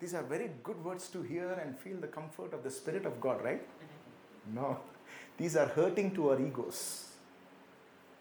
These 0.00 0.14
are 0.14 0.22
very 0.22 0.50
good 0.62 0.84
words 0.84 1.08
to 1.10 1.22
hear 1.22 1.52
and 1.52 1.78
feel 1.78 1.96
the 1.96 2.08
comfort 2.08 2.52
of 2.52 2.64
the 2.64 2.70
Spirit 2.70 3.06
of 3.06 3.20
God, 3.20 3.42
right? 3.42 3.62
No. 4.52 4.80
These 5.38 5.56
are 5.56 5.68
hurting 5.68 6.14
to 6.16 6.30
our 6.30 6.40
egos 6.40 7.11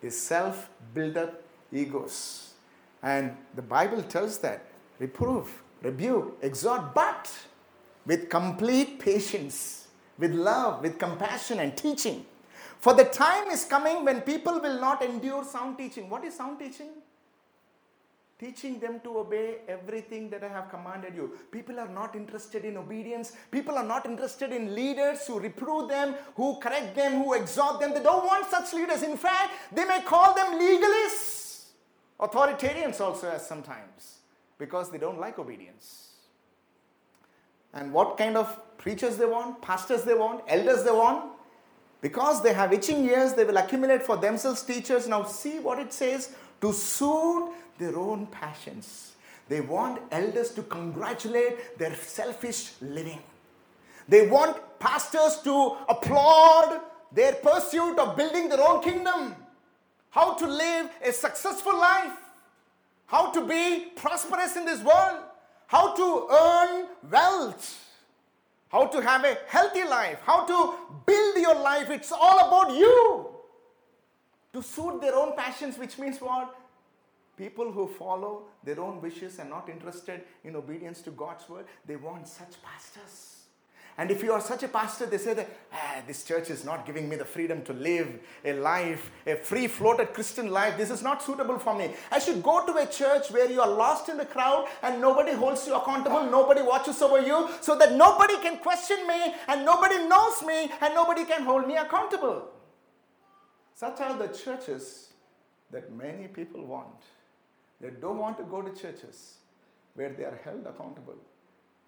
is 0.01 0.19
self 0.19 0.69
built 0.93 1.17
up 1.17 1.41
egos. 1.71 2.53
And 3.03 3.35
the 3.55 3.61
Bible 3.61 4.03
tells 4.03 4.37
that 4.39 4.65
reprove, 4.99 5.63
rebuke, 5.81 6.37
exhort, 6.41 6.93
but 6.93 7.31
with 8.05 8.29
complete 8.29 8.99
patience, 8.99 9.87
with 10.17 10.33
love, 10.33 10.81
with 10.81 10.99
compassion 10.99 11.59
and 11.59 11.75
teaching. 11.75 12.25
For 12.79 12.93
the 12.93 13.05
time 13.05 13.49
is 13.49 13.65
coming 13.65 14.03
when 14.03 14.21
people 14.21 14.59
will 14.59 14.79
not 14.79 15.03
endure 15.03 15.43
sound 15.43 15.77
teaching. 15.77 16.09
What 16.09 16.23
is 16.23 16.35
sound 16.35 16.59
teaching? 16.59 16.89
Teaching 18.41 18.79
them 18.79 18.99
to 19.01 19.19
obey 19.19 19.57
everything 19.67 20.27
that 20.31 20.43
I 20.43 20.47
have 20.47 20.67
commanded 20.71 21.13
you. 21.13 21.37
People 21.51 21.79
are 21.79 21.87
not 21.87 22.15
interested 22.15 22.65
in 22.65 22.75
obedience. 22.75 23.33
People 23.51 23.75
are 23.77 23.85
not 23.85 24.07
interested 24.07 24.51
in 24.51 24.73
leaders 24.73 25.27
who 25.27 25.39
reprove 25.39 25.87
them, 25.89 26.15
who 26.35 26.59
correct 26.59 26.95
them, 26.95 27.23
who 27.23 27.33
exhort 27.33 27.79
them. 27.79 27.93
They 27.93 28.01
don't 28.01 28.25
want 28.25 28.49
such 28.49 28.73
leaders. 28.73 29.03
In 29.03 29.15
fact, 29.15 29.51
they 29.71 29.85
may 29.85 30.01
call 30.01 30.33
them 30.33 30.59
legalists, 30.59 31.65
authoritarians 32.19 32.99
also, 32.99 33.29
as 33.29 33.47
sometimes, 33.47 34.21
because 34.57 34.89
they 34.89 34.97
don't 34.97 35.19
like 35.19 35.37
obedience. 35.37 36.13
And 37.75 37.93
what 37.93 38.17
kind 38.17 38.35
of 38.35 38.77
preachers 38.79 39.17
they 39.17 39.27
want, 39.27 39.61
pastors 39.61 40.03
they 40.03 40.15
want, 40.15 40.41
elders 40.47 40.83
they 40.83 40.91
want? 40.91 41.31
Because 42.01 42.41
they 42.41 42.53
have 42.53 42.73
itching 42.73 43.05
ears, 43.05 43.33
they 43.33 43.43
will 43.43 43.57
accumulate 43.57 44.01
for 44.01 44.17
themselves 44.17 44.63
teachers. 44.63 45.07
Now, 45.07 45.25
see 45.25 45.59
what 45.59 45.77
it 45.77 45.93
says 45.93 46.35
to 46.61 46.71
suit 46.71 47.51
their 47.77 47.97
own 47.97 48.27
passions. 48.27 49.13
They 49.49 49.61
want 49.61 50.01
elders 50.11 50.51
to 50.51 50.63
congratulate 50.63 51.77
their 51.77 51.93
selfish 51.95 52.73
living. 52.81 53.19
They 54.07 54.27
want 54.27 54.57
pastors 54.79 55.41
to 55.43 55.77
applaud 55.89 56.79
their 57.11 57.33
pursuit 57.33 57.99
of 57.99 58.15
building 58.15 58.47
their 58.49 58.61
own 58.61 58.81
kingdom, 58.81 59.35
how 60.09 60.33
to 60.35 60.47
live 60.47 60.89
a 61.05 61.11
successful 61.11 61.77
life, 61.77 62.13
how 63.07 63.31
to 63.31 63.45
be 63.45 63.91
prosperous 63.95 64.55
in 64.55 64.65
this 64.65 64.81
world, 64.81 65.19
how 65.67 65.93
to 65.93 66.27
earn 66.31 66.85
wealth, 67.09 67.87
how 68.69 68.87
to 68.87 69.01
have 69.01 69.25
a 69.25 69.37
healthy 69.47 69.83
life, 69.83 70.19
how 70.25 70.45
to 70.45 70.75
build 71.05 71.35
your 71.37 71.55
life. 71.55 71.89
It's 71.89 72.11
all 72.11 72.39
about 72.47 72.77
you. 72.77 73.40
To 74.53 74.61
suit 74.61 75.01
their 75.01 75.15
own 75.15 75.35
passions, 75.35 75.77
which 75.77 75.97
means 75.97 76.19
what? 76.19 76.55
People 77.37 77.71
who 77.71 77.87
follow 77.87 78.43
their 78.63 78.79
own 78.79 79.01
wishes 79.01 79.39
and 79.39 79.49
not 79.49 79.69
interested 79.69 80.21
in 80.43 80.55
obedience 80.55 81.01
to 81.01 81.11
God's 81.11 81.47
word, 81.47 81.65
they 81.85 81.95
want 81.95 82.27
such 82.27 82.61
pastors. 82.61 83.41
And 83.97 84.09
if 84.09 84.23
you 84.23 84.31
are 84.31 84.41
such 84.41 84.63
a 84.63 84.67
pastor, 84.67 85.05
they 85.05 85.17
say 85.17 85.33
that 85.33 85.49
ah, 85.73 86.01
this 86.07 86.23
church 86.23 86.49
is 86.49 86.63
not 86.63 86.85
giving 86.85 87.09
me 87.09 87.17
the 87.17 87.25
freedom 87.25 87.61
to 87.63 87.73
live 87.73 88.19
a 88.45 88.53
life, 88.53 89.11
a 89.27 89.35
free 89.35 89.67
floated 89.67 90.13
Christian 90.13 90.49
life. 90.49 90.77
This 90.77 90.89
is 90.89 91.03
not 91.03 91.21
suitable 91.21 91.59
for 91.59 91.77
me. 91.77 91.93
I 92.09 92.19
should 92.19 92.41
go 92.41 92.65
to 92.65 92.73
a 92.77 92.85
church 92.85 93.31
where 93.31 93.49
you 93.49 93.61
are 93.61 93.69
lost 93.69 94.09
in 94.09 94.17
the 94.17 94.25
crowd 94.25 94.67
and 94.81 95.01
nobody 95.01 95.33
holds 95.33 95.67
you 95.67 95.75
accountable, 95.75 96.23
nobody 96.23 96.61
watches 96.61 97.01
over 97.01 97.21
you, 97.21 97.49
so 97.59 97.77
that 97.77 97.93
nobody 97.93 98.37
can 98.37 98.57
question 98.57 99.05
me 99.07 99.35
and 99.47 99.65
nobody 99.65 99.97
knows 100.07 100.41
me 100.43 100.71
and 100.81 100.95
nobody 100.95 101.25
can 101.25 101.43
hold 101.43 101.67
me 101.67 101.75
accountable. 101.75 102.47
Such 103.81 103.99
are 104.01 104.15
the 104.15 104.27
churches 104.27 105.09
that 105.71 105.91
many 105.91 106.27
people 106.27 106.63
want. 106.63 107.01
They 107.79 107.89
don't 107.89 108.19
want 108.19 108.37
to 108.37 108.43
go 108.43 108.61
to 108.61 108.69
churches 108.79 109.37
where 109.95 110.09
they 110.09 110.23
are 110.23 110.39
held 110.43 110.67
accountable. 110.67 111.15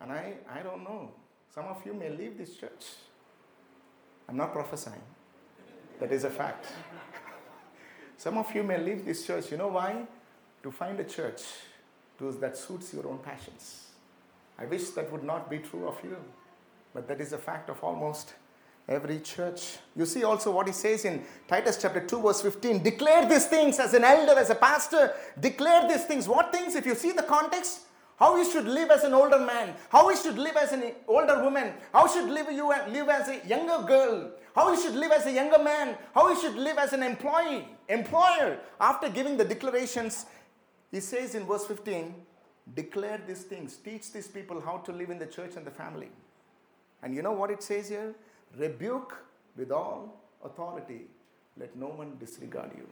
And 0.02 0.12
I, 0.12 0.34
I 0.52 0.64
don't 0.64 0.84
know. 0.84 1.12
Some 1.54 1.66
of 1.66 1.86
you 1.86 1.94
may 1.94 2.10
leave 2.10 2.36
this 2.36 2.56
church. 2.56 2.84
I'm 4.28 4.38
not 4.38 4.54
prophesying. 4.54 5.04
That 6.00 6.12
is 6.12 6.24
a 6.24 6.32
fact. 6.32 6.66
Some 8.18 8.40
of 8.40 8.56
you 8.56 8.64
may 8.64 8.80
leave 8.80 9.06
this 9.06 9.28
church. 9.28 9.52
You 9.52 9.58
know 9.58 9.68
why? 9.68 10.08
To 10.64 10.72
find 10.72 11.00
a 11.00 11.04
church 11.04 11.44
that 12.40 12.58
suits 12.58 12.92
your 12.92 13.08
own 13.08 13.20
passions. 13.20 13.90
I 14.58 14.66
wish 14.66 14.90
that 14.98 15.12
would 15.12 15.24
not 15.24 15.48
be 15.48 15.60
true 15.60 15.88
of 15.88 16.04
you, 16.04 16.18
but 16.92 17.08
that 17.08 17.22
is 17.22 17.34
a 17.34 17.38
fact 17.38 17.70
of 17.70 17.84
almost 17.84 18.34
every 18.88 19.20
church. 19.20 19.78
You 19.96 20.06
see 20.06 20.24
also 20.24 20.52
what 20.52 20.68
he 20.68 20.74
says 20.74 21.06
in 21.06 21.24
Titus 21.48 21.78
chapter 21.82 22.02
2, 22.02 22.22
verse 22.22 22.42
15 22.42 22.84
declare 22.84 23.28
these 23.28 23.46
things 23.46 23.80
as 23.80 23.94
an 23.94 24.04
elder, 24.04 24.38
as 24.40 24.50
a 24.50 24.56
pastor. 24.56 25.14
Declare 25.40 25.88
these 25.88 26.06
things. 26.06 26.28
What 26.28 26.52
things? 26.52 26.76
If 26.76 26.86
you 26.86 26.96
see 26.96 27.12
the 27.12 27.24
context, 27.24 27.82
how 28.18 28.38
you 28.38 28.50
should 28.50 28.66
live 28.66 28.92
as 28.92 29.04
an 29.04 29.14
older 29.14 29.40
man, 29.40 29.74
how 29.90 30.10
you 30.10 30.18
should 30.18 30.38
live 30.38 30.56
as 30.56 30.72
an 30.72 30.84
older 31.08 31.44
woman, 31.44 31.74
how 31.92 32.08
should 32.08 32.30
live 32.30 32.52
you 32.52 32.68
live 32.68 33.10
as 33.10 33.28
a 33.28 33.46
younger 33.48 33.86
girl, 33.88 34.32
how 34.56 34.72
you 34.72 34.82
should 34.82 34.96
live 34.96 35.12
as 35.12 35.26
a 35.26 35.32
younger 35.32 35.62
man, 35.62 35.98
how 36.14 36.30
you 36.30 36.40
should 36.40 36.56
live 36.56 36.78
as 36.78 36.94
an 36.94 37.04
employee, 37.04 37.68
employer. 37.90 38.60
After 38.80 39.10
giving 39.10 39.36
the 39.36 39.44
declarations, 39.44 40.26
he 40.92 41.00
says 41.00 41.34
in 41.36 41.46
verse 41.46 41.66
15, 41.66 42.14
declare 42.76 43.20
these 43.28 43.44
things, 43.44 43.78
teach 43.78 44.12
these 44.14 44.28
people 44.28 44.62
how 44.62 44.78
to 44.78 44.92
live 44.92 45.10
in 45.10 45.18
the 45.18 45.26
church 45.26 45.56
and 45.56 45.66
the 45.66 45.72
family. 45.72 46.10
And 47.02 47.16
you 47.16 47.22
know 47.22 47.34
what 47.34 47.50
it 47.50 47.64
says 47.64 47.90
here? 47.90 48.14
Rebuke 48.58 49.16
with 49.58 49.72
all 49.72 50.22
authority. 50.44 51.02
Let 51.58 51.76
no 51.76 51.88
one 51.88 52.18
disregard 52.20 52.72
you. 52.76 52.88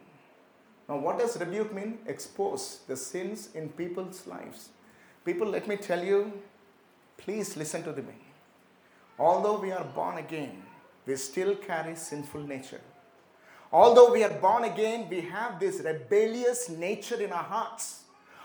Now, 0.88 0.98
what 0.98 1.20
does 1.20 1.40
rebuke 1.40 1.74
mean? 1.74 2.00
Expose 2.06 2.82
the 2.88 2.96
sins 2.96 3.50
in 3.54 3.70
people's 3.70 4.28
lives. 4.28 4.70
People, 5.26 5.48
let 5.48 5.68
me 5.68 5.78
tell 5.78 6.04
you, 6.04 6.34
please 7.18 7.56
listen 7.56 7.84
to 7.84 7.94
me. 7.94 8.16
Although 9.18 9.60
we 9.60 9.72
are 9.72 9.84
born 9.84 10.18
again, 10.18 10.64
we 11.06 11.16
still 11.16 11.56
carry 11.56 11.96
sinful 11.96 12.42
nature. 12.42 12.82
Although 13.72 14.12
we 14.12 14.24
are 14.24 14.34
born 14.34 14.66
again, 14.66 15.08
we 15.10 15.22
have 15.22 15.60
this 15.60 15.80
rebellious 15.80 16.70
nature 16.70 17.22
in 17.22 17.32
our 17.32 17.44
hearts. 17.44 18.02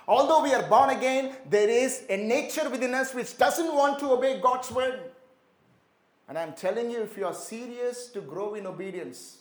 Although 0.06 0.42
we 0.42 0.54
are 0.54 0.68
born 0.68 0.90
again, 0.90 1.34
there 1.50 1.68
is 1.68 2.04
a 2.08 2.16
nature 2.16 2.70
within 2.70 2.94
us 2.94 3.12
which 3.12 3.36
doesn't 3.36 3.74
want 3.74 3.98
to 3.98 4.12
obey 4.12 4.40
God's 4.40 4.70
word. 4.70 5.00
And 6.28 6.38
I'm 6.38 6.54
telling 6.54 6.90
you, 6.90 7.02
if 7.02 7.16
you 7.16 7.26
are 7.26 7.34
serious 7.34 8.08
to 8.08 8.20
grow 8.20 8.54
in 8.54 8.66
obedience, 8.66 9.38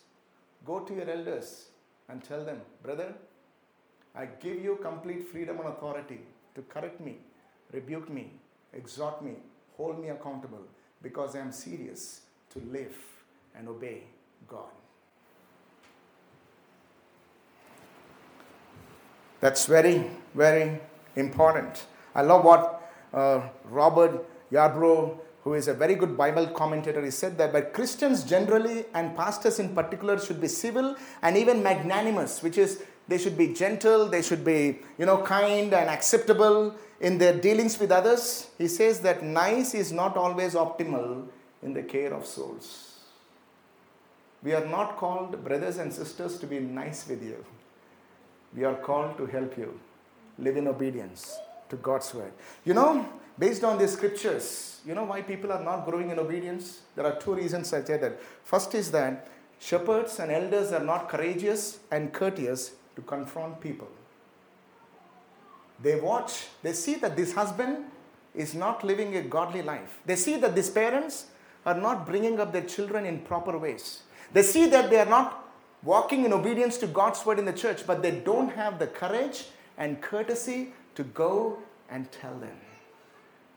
go 0.65 0.79
to 0.79 0.93
your 0.93 1.09
elders 1.09 1.69
and 2.09 2.23
tell 2.23 2.45
them, 2.45 2.61
brother, 2.83 3.13
I 4.15 4.25
give 4.25 4.63
you 4.63 4.77
complete 4.81 5.27
freedom 5.27 5.59
and 5.59 5.69
authority 5.69 6.19
to 6.53 6.61
correct 6.63 7.01
me, 7.01 7.17
rebuke 7.71 8.09
me, 8.09 8.31
exhort 8.73 9.23
me, 9.23 9.33
hold 9.77 10.01
me 10.01 10.09
accountable 10.09 10.61
because 11.01 11.35
I 11.35 11.39
am 11.39 11.51
serious 11.51 12.21
to 12.51 12.59
live 12.71 12.95
and 13.57 13.67
obey 13.67 14.03
God. 14.47 14.69
That's 19.41 19.65
very, 19.65 20.09
very 20.33 20.79
important. 21.15 21.85
I 22.15 22.21
love 22.21 22.43
what 22.45 22.91
uh, 23.13 23.41
Robert 23.65 24.25
Yarbrough, 24.51 25.17
who 25.45 25.53
is 25.53 25.67
a 25.67 25.73
very 25.73 25.93
good 25.93 26.17
Bible 26.17 26.47
commentator, 26.47 27.05
he 27.05 27.11
said 27.11 27.37
that 27.37 27.53
but 27.53 27.71
Christians 27.71 28.23
generally 28.23 28.85
and 28.95 29.15
pastors 29.15 29.59
in 29.59 29.73
particular 29.75 30.19
should 30.19 30.41
be 30.41 30.47
civil 30.47 30.95
and 31.21 31.37
even 31.37 31.61
magnanimous, 31.61 32.41
which 32.41 32.57
is 32.57 32.83
they 33.07 33.19
should 33.19 33.37
be 33.37 33.53
gentle, 33.53 34.07
they 34.09 34.23
should 34.23 34.43
be, 34.43 34.79
you 34.97 35.05
know, 35.05 35.21
kind 35.21 35.71
and 35.71 35.87
acceptable 35.87 36.75
in 36.99 37.19
their 37.19 37.39
dealings 37.39 37.79
with 37.79 37.91
others. 37.91 38.49
He 38.57 38.67
says 38.67 39.01
that 39.01 39.21
nice 39.23 39.75
is 39.75 39.91
not 39.91 40.17
always 40.17 40.55
optimal 40.55 41.27
in 41.61 41.73
the 41.73 41.83
care 41.83 42.11
of 42.11 42.25
souls. 42.25 43.01
We 44.41 44.53
are 44.53 44.65
not 44.65 44.97
called, 44.97 45.43
brothers 45.43 45.77
and 45.77 45.93
sisters, 45.93 46.39
to 46.39 46.47
be 46.47 46.59
nice 46.59 47.07
with 47.07 47.23
you. 47.23 47.45
We 48.55 48.63
are 48.63 48.75
called 48.75 49.17
to 49.17 49.27
help 49.27 49.57
you 49.59 49.79
live 50.39 50.57
in 50.57 50.67
obedience 50.67 51.37
to 51.69 51.75
God's 51.75 52.11
word. 52.15 52.33
You 52.63 52.73
know, 52.73 53.07
based 53.37 53.63
on 53.63 53.77
the 53.77 53.87
scriptures, 53.87 54.81
you 54.85 54.93
know 54.93 55.03
why 55.03 55.21
people 55.21 55.51
are 55.51 55.63
not 55.63 55.85
growing 55.85 56.09
in 56.09 56.19
obedience? 56.19 56.81
There 56.95 57.05
are 57.05 57.19
two 57.19 57.33
reasons 57.33 57.73
I 57.73 57.83
say 57.83 57.97
that. 57.97 58.19
First 58.43 58.75
is 58.75 58.91
that 58.91 59.27
shepherds 59.59 60.19
and 60.19 60.31
elders 60.31 60.71
are 60.71 60.83
not 60.83 61.09
courageous 61.09 61.79
and 61.91 62.13
courteous 62.13 62.73
to 62.95 63.01
confront 63.01 63.59
people. 63.59 63.87
They 65.81 65.99
watch, 65.99 66.47
they 66.63 66.73
see 66.73 66.95
that 66.95 67.15
this 67.15 67.33
husband 67.33 67.85
is 68.33 68.53
not 68.53 68.83
living 68.83 69.15
a 69.15 69.21
godly 69.21 69.61
life. 69.61 69.99
They 70.05 70.15
see 70.15 70.37
that 70.37 70.55
these 70.55 70.69
parents 70.69 71.27
are 71.65 71.75
not 71.75 72.05
bringing 72.05 72.39
up 72.39 72.53
their 72.53 72.63
children 72.63 73.05
in 73.05 73.19
proper 73.19 73.57
ways. 73.57 74.03
They 74.33 74.43
see 74.43 74.67
that 74.67 74.89
they 74.89 74.99
are 74.99 75.05
not 75.05 75.45
walking 75.83 76.25
in 76.25 76.33
obedience 76.33 76.77
to 76.77 76.87
God's 76.87 77.25
word 77.25 77.39
in 77.39 77.45
the 77.45 77.53
church, 77.53 77.85
but 77.85 78.01
they 78.01 78.11
don't 78.11 78.49
have 78.49 78.79
the 78.79 78.87
courage 78.87 79.45
and 79.77 80.01
courtesy 80.01 80.73
to 80.95 81.03
go 81.03 81.59
and 81.89 82.11
tell 82.11 82.37
them. 82.37 82.55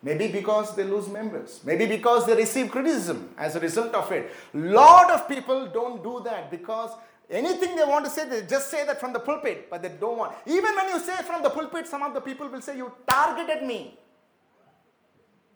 Maybe 0.02 0.28
because 0.28 0.76
they 0.76 0.84
lose 0.84 1.08
members. 1.08 1.60
Maybe 1.64 1.86
because 1.86 2.24
they 2.26 2.34
receive 2.34 2.70
criticism 2.70 3.30
as 3.36 3.56
a 3.56 3.60
result 3.60 3.94
of 3.94 4.10
it. 4.12 4.30
Lot 4.54 5.10
of 5.10 5.28
people 5.28 5.66
don't 5.66 6.02
do 6.04 6.20
that 6.24 6.50
because 6.50 6.90
anything 7.28 7.74
they 7.74 7.84
want 7.84 8.04
to 8.04 8.10
say, 8.10 8.28
they 8.28 8.46
just 8.46 8.70
say 8.70 8.86
that 8.86 9.00
from 9.00 9.12
the 9.12 9.18
pulpit, 9.18 9.68
but 9.68 9.82
they 9.82 9.88
don't 9.88 10.18
want. 10.18 10.34
Even 10.46 10.74
when 10.76 10.88
you 10.90 11.00
say 11.00 11.16
from 11.24 11.42
the 11.42 11.50
pulpit, 11.50 11.86
some 11.88 12.02
of 12.02 12.14
the 12.14 12.20
people 12.20 12.48
will 12.48 12.60
say, 12.60 12.76
You 12.76 12.92
targeted 13.08 13.64
me. 13.66 13.98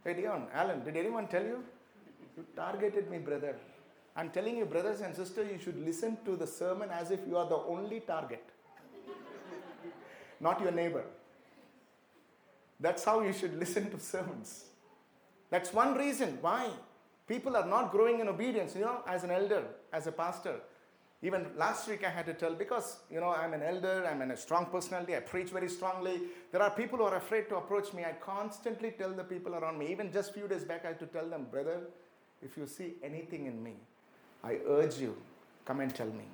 Hey, 0.04 0.14
Dion, 0.14 0.48
Alan, 0.52 0.84
did 0.84 0.96
anyone 0.96 1.28
tell 1.28 1.44
you? 1.44 1.62
You 2.36 2.44
targeted 2.56 3.08
me, 3.08 3.18
brother. 3.18 3.56
I'm 4.16 4.30
telling 4.30 4.56
you, 4.56 4.64
brothers 4.64 5.00
and 5.00 5.14
sisters, 5.14 5.48
you 5.52 5.58
should 5.58 5.78
listen 5.86 6.18
to 6.24 6.34
the 6.34 6.46
sermon 6.46 6.90
as 6.90 7.12
if 7.12 7.20
you 7.28 7.36
are 7.36 7.48
the 7.48 7.56
only 7.56 8.00
target, 8.00 8.44
not 10.40 10.60
your 10.60 10.72
neighbor. 10.72 11.04
That's 12.82 13.04
how 13.04 13.20
you 13.22 13.32
should 13.32 13.58
listen 13.58 13.90
to 13.92 14.00
sermons. 14.00 14.64
That's 15.50 15.72
one 15.72 15.94
reason 15.94 16.38
why 16.40 16.68
people 17.28 17.56
are 17.56 17.66
not 17.66 17.92
growing 17.92 18.18
in 18.18 18.28
obedience. 18.28 18.74
You 18.74 18.82
know, 18.82 19.02
as 19.06 19.22
an 19.22 19.30
elder, 19.30 19.62
as 19.92 20.08
a 20.08 20.12
pastor, 20.12 20.56
even 21.22 21.46
last 21.56 21.88
week 21.88 22.04
I 22.04 22.10
had 22.10 22.26
to 22.26 22.34
tell 22.34 22.54
because, 22.54 22.96
you 23.08 23.20
know, 23.20 23.28
I'm 23.28 23.54
an 23.54 23.62
elder, 23.62 24.04
I'm 24.10 24.20
in 24.22 24.32
a 24.32 24.36
strong 24.36 24.66
personality, 24.66 25.14
I 25.14 25.20
preach 25.20 25.50
very 25.50 25.68
strongly. 25.68 26.22
There 26.50 26.60
are 26.60 26.70
people 26.70 26.98
who 26.98 27.04
are 27.04 27.14
afraid 27.16 27.48
to 27.50 27.56
approach 27.56 27.92
me. 27.92 28.04
I 28.04 28.14
constantly 28.14 28.90
tell 28.90 29.12
the 29.12 29.22
people 29.22 29.54
around 29.54 29.78
me, 29.78 29.92
even 29.92 30.10
just 30.12 30.34
few 30.34 30.48
days 30.48 30.64
back, 30.64 30.84
I 30.84 30.88
had 30.88 30.98
to 30.98 31.06
tell 31.06 31.28
them, 31.28 31.46
brother, 31.48 31.82
if 32.42 32.56
you 32.56 32.66
see 32.66 32.94
anything 33.04 33.46
in 33.46 33.62
me, 33.62 33.74
I 34.42 34.58
urge 34.66 34.98
you, 34.98 35.16
come 35.64 35.78
and 35.78 35.94
tell 35.94 36.08
me. 36.08 36.24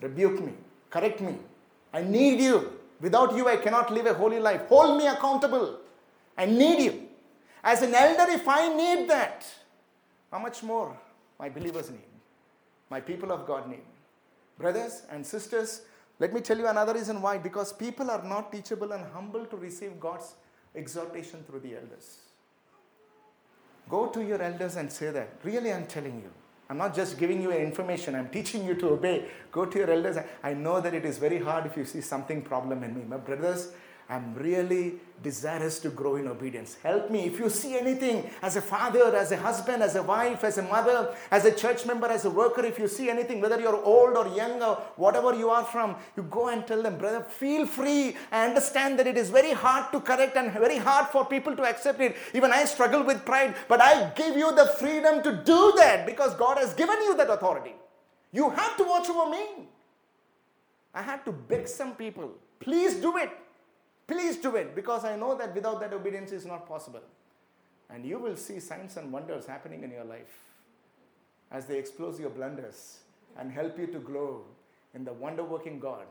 Rebuke 0.00 0.44
me, 0.44 0.54
correct 0.90 1.20
me. 1.20 1.36
I 1.92 2.02
need 2.02 2.40
you. 2.40 2.79
Without 3.00 3.34
you, 3.34 3.48
I 3.48 3.56
cannot 3.56 3.92
live 3.92 4.06
a 4.06 4.14
holy 4.14 4.38
life. 4.38 4.62
Hold 4.68 4.98
me 4.98 5.06
accountable. 5.06 5.78
I 6.36 6.46
need 6.46 6.84
you. 6.84 7.08
As 7.62 7.82
an 7.82 7.94
elder, 7.94 8.30
if 8.32 8.46
I 8.48 8.74
need 8.74 9.08
that, 9.08 9.46
how 10.30 10.38
much 10.38 10.62
more 10.62 10.96
my 11.38 11.48
believers 11.48 11.90
need? 11.90 12.00
My 12.90 13.00
people 13.00 13.32
of 13.32 13.46
God 13.46 13.68
need. 13.68 13.84
Brothers 14.58 15.02
and 15.10 15.26
sisters, 15.26 15.82
let 16.18 16.34
me 16.34 16.40
tell 16.40 16.58
you 16.58 16.66
another 16.66 16.94
reason 16.94 17.22
why. 17.22 17.38
Because 17.38 17.72
people 17.72 18.10
are 18.10 18.22
not 18.22 18.52
teachable 18.52 18.92
and 18.92 19.04
humble 19.12 19.46
to 19.46 19.56
receive 19.56 19.98
God's 19.98 20.34
exhortation 20.74 21.42
through 21.44 21.60
the 21.60 21.76
elders. 21.76 22.18
Go 23.88 24.06
to 24.08 24.22
your 24.22 24.40
elders 24.40 24.76
and 24.76 24.92
say 24.92 25.10
that. 25.10 25.30
Really, 25.42 25.72
I'm 25.72 25.86
telling 25.86 26.16
you. 26.20 26.30
I'm 26.70 26.78
not 26.78 26.94
just 26.94 27.18
giving 27.18 27.42
you 27.42 27.50
information, 27.50 28.14
I'm 28.14 28.28
teaching 28.28 28.64
you 28.64 28.76
to 28.76 28.90
obey. 28.90 29.24
Go 29.50 29.66
to 29.66 29.78
your 29.78 29.90
elders. 29.90 30.16
I 30.42 30.54
know 30.54 30.80
that 30.80 30.94
it 30.94 31.04
is 31.04 31.18
very 31.18 31.40
hard 31.42 31.66
if 31.66 31.76
you 31.76 31.84
see 31.84 32.00
something 32.00 32.42
problem 32.42 32.84
in 32.84 32.94
me. 32.94 33.02
My 33.08 33.16
brothers, 33.16 33.72
I'm 34.10 34.34
really 34.34 34.94
desirous 35.22 35.78
to 35.80 35.88
grow 35.90 36.16
in 36.16 36.26
obedience. 36.26 36.76
Help 36.82 37.10
me. 37.10 37.26
If 37.26 37.38
you 37.38 37.48
see 37.48 37.78
anything 37.78 38.28
as 38.42 38.56
a 38.56 38.60
father, 38.60 39.14
as 39.14 39.30
a 39.30 39.36
husband, 39.36 39.84
as 39.84 39.94
a 39.94 40.02
wife, 40.02 40.42
as 40.42 40.58
a 40.58 40.62
mother, 40.62 41.14
as 41.30 41.44
a 41.44 41.54
church 41.54 41.86
member, 41.86 42.08
as 42.08 42.24
a 42.24 42.30
worker, 42.30 42.64
if 42.64 42.76
you 42.80 42.88
see 42.88 43.08
anything, 43.08 43.40
whether 43.40 43.60
you're 43.60 43.80
old 43.84 44.16
or 44.16 44.26
young 44.34 44.60
or 44.62 44.76
whatever 44.96 45.32
you 45.34 45.48
are 45.48 45.64
from, 45.64 45.94
you 46.16 46.24
go 46.24 46.48
and 46.48 46.66
tell 46.66 46.82
them, 46.82 46.98
brother, 46.98 47.22
feel 47.22 47.66
free. 47.66 48.16
I 48.32 48.48
understand 48.48 48.98
that 48.98 49.06
it 49.06 49.16
is 49.16 49.30
very 49.30 49.52
hard 49.52 49.92
to 49.92 50.00
correct 50.00 50.36
and 50.36 50.52
very 50.54 50.78
hard 50.78 51.06
for 51.08 51.24
people 51.24 51.54
to 51.54 51.62
accept 51.62 52.00
it. 52.00 52.16
Even 52.34 52.50
I 52.50 52.64
struggle 52.64 53.04
with 53.04 53.24
pride, 53.24 53.54
but 53.68 53.80
I 53.80 54.10
give 54.16 54.36
you 54.36 54.52
the 54.56 54.66
freedom 54.80 55.22
to 55.22 55.40
do 55.44 55.72
that 55.76 56.04
because 56.04 56.34
God 56.34 56.58
has 56.58 56.74
given 56.74 57.00
you 57.02 57.16
that 57.16 57.30
authority. 57.30 57.74
You 58.32 58.50
have 58.50 58.76
to 58.76 58.82
watch 58.82 59.08
over 59.08 59.30
me. 59.30 59.68
I 60.92 61.02
had 61.02 61.24
to 61.26 61.30
beg 61.30 61.68
some 61.68 61.94
people, 61.94 62.32
please 62.58 62.94
do 62.94 63.16
it. 63.16 63.30
Please 64.10 64.38
do 64.38 64.56
it 64.56 64.74
because 64.74 65.04
I 65.04 65.14
know 65.14 65.36
that 65.36 65.54
without 65.54 65.78
that 65.78 65.92
obedience 65.92 66.32
is 66.32 66.44
not 66.44 66.66
possible. 66.66 67.02
And 67.88 68.04
you 68.04 68.18
will 68.18 68.34
see 68.34 68.58
signs 68.58 68.96
and 68.96 69.12
wonders 69.12 69.46
happening 69.46 69.84
in 69.84 69.92
your 69.92 70.02
life 70.02 70.36
as 71.52 71.66
they 71.66 71.78
expose 71.78 72.18
your 72.18 72.30
blunders 72.30 72.98
and 73.38 73.52
help 73.52 73.78
you 73.78 73.86
to 73.86 74.00
grow 74.00 74.42
in 74.94 75.04
the 75.04 75.12
wonder 75.12 75.44
working 75.44 75.78
God 75.78 76.08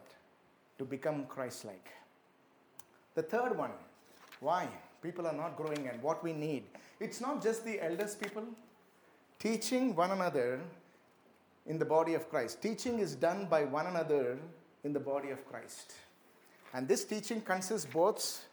to 0.77 0.85
become 0.85 1.25
Christ 1.25 1.65
like. 1.65 1.89
The 3.15 3.23
third 3.23 3.57
one, 3.57 3.71
why 4.39 4.69
people 5.03 5.27
are 5.27 5.33
not 5.33 5.57
growing 5.57 5.89
and 5.89 6.01
what 6.01 6.23
we 6.23 6.31
need. 6.31 6.63
It's 7.01 7.19
not 7.19 7.43
just 7.43 7.65
the 7.65 7.83
elders, 7.83 8.15
people. 8.15 8.45
Teaching 9.39 9.93
one 9.93 10.11
another 10.11 10.61
in 11.65 11.77
the 11.77 11.83
body 11.83 12.13
of 12.13 12.29
Christ. 12.29 12.61
Teaching 12.61 12.99
is 12.99 13.13
done 13.15 13.47
by 13.47 13.65
one 13.65 13.87
another 13.87 14.37
in 14.85 14.93
the 14.93 15.01
body 15.01 15.31
of 15.31 15.45
Christ. 15.45 15.95
And 16.73 16.87
this 16.87 17.03
teaching 17.03 17.41
consists 17.41 17.85
both 17.85 18.45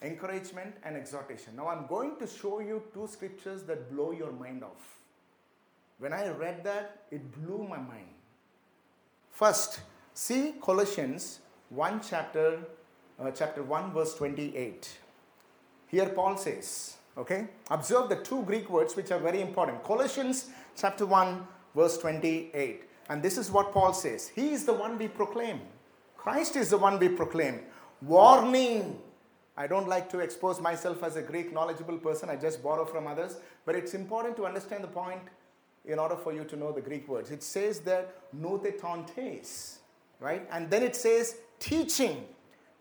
encouragement 0.00 0.74
and 0.84 0.96
exhortation. 0.96 1.56
Now, 1.56 1.68
I'm 1.68 1.86
going 1.86 2.16
to 2.18 2.26
show 2.26 2.60
you 2.60 2.82
two 2.92 3.06
scriptures 3.06 3.62
that 3.64 3.92
blow 3.92 4.12
your 4.12 4.32
mind 4.32 4.62
off. 4.64 4.98
When 5.98 6.12
I 6.12 6.28
read 6.30 6.64
that, 6.64 7.04
it 7.10 7.22
blew 7.32 7.66
my 7.68 7.76
mind. 7.76 8.08
First, 9.30 9.80
see 10.14 10.54
Colossians 10.60 11.40
1 11.70 12.00
chapter, 12.08 12.60
uh, 13.20 13.30
chapter 13.30 13.62
1, 13.62 13.92
verse 13.92 14.14
28. 14.14 14.98
Here 15.88 16.08
Paul 16.08 16.36
says, 16.36 16.96
okay, 17.16 17.48
observe 17.70 18.08
the 18.08 18.16
two 18.16 18.42
Greek 18.42 18.68
words 18.70 18.96
which 18.96 19.10
are 19.10 19.18
very 19.18 19.40
important. 19.40 19.82
Colossians 19.84 20.50
chapter 20.76 21.06
1, 21.06 21.46
verse 21.74 21.98
28. 21.98 22.84
And 23.08 23.22
this 23.22 23.36
is 23.36 23.50
what 23.50 23.72
Paul 23.72 23.92
says 23.92 24.28
He 24.28 24.52
is 24.52 24.64
the 24.64 24.72
one 24.72 24.98
we 24.98 25.08
proclaim 25.08 25.60
Christ 26.22 26.54
is 26.54 26.70
the 26.70 26.78
one 26.78 27.00
we 27.00 27.08
proclaim. 27.08 27.58
Warning. 28.00 28.96
I 29.56 29.66
don't 29.66 29.88
like 29.88 30.08
to 30.10 30.20
expose 30.20 30.60
myself 30.60 31.02
as 31.02 31.16
a 31.16 31.22
Greek 31.22 31.52
knowledgeable 31.52 31.98
person, 31.98 32.30
I 32.30 32.36
just 32.36 32.62
borrow 32.62 32.84
from 32.84 33.08
others, 33.08 33.38
but 33.66 33.74
it's 33.74 33.92
important 33.92 34.36
to 34.36 34.46
understand 34.46 34.84
the 34.84 34.88
point 34.88 35.20
in 35.84 35.98
order 35.98 36.14
for 36.14 36.32
you 36.32 36.44
to 36.44 36.54
know 36.54 36.70
the 36.70 36.80
Greek 36.80 37.08
words. 37.08 37.32
It 37.32 37.42
says 37.42 37.80
that 37.80 38.32
nothetontes, 38.32 39.78
right? 40.20 40.48
And 40.52 40.70
then 40.70 40.84
it 40.84 40.94
says 40.94 41.38
teaching, 41.58 42.24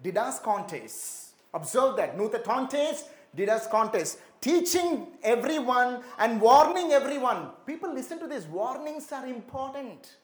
didascontes. 0.03 1.31
Observe 1.51 1.97
that, 1.97 2.15
nothetontes, 2.19 3.05
didascontes. 3.35 4.17
Teaching 4.39 5.07
everyone 5.23 6.03
and 6.19 6.39
warning 6.39 6.91
everyone. 6.91 7.49
People 7.65 7.91
listen 7.91 8.19
to 8.19 8.27
this. 8.27 8.45
Warnings 8.45 9.11
are 9.11 9.25
important. 9.25 10.17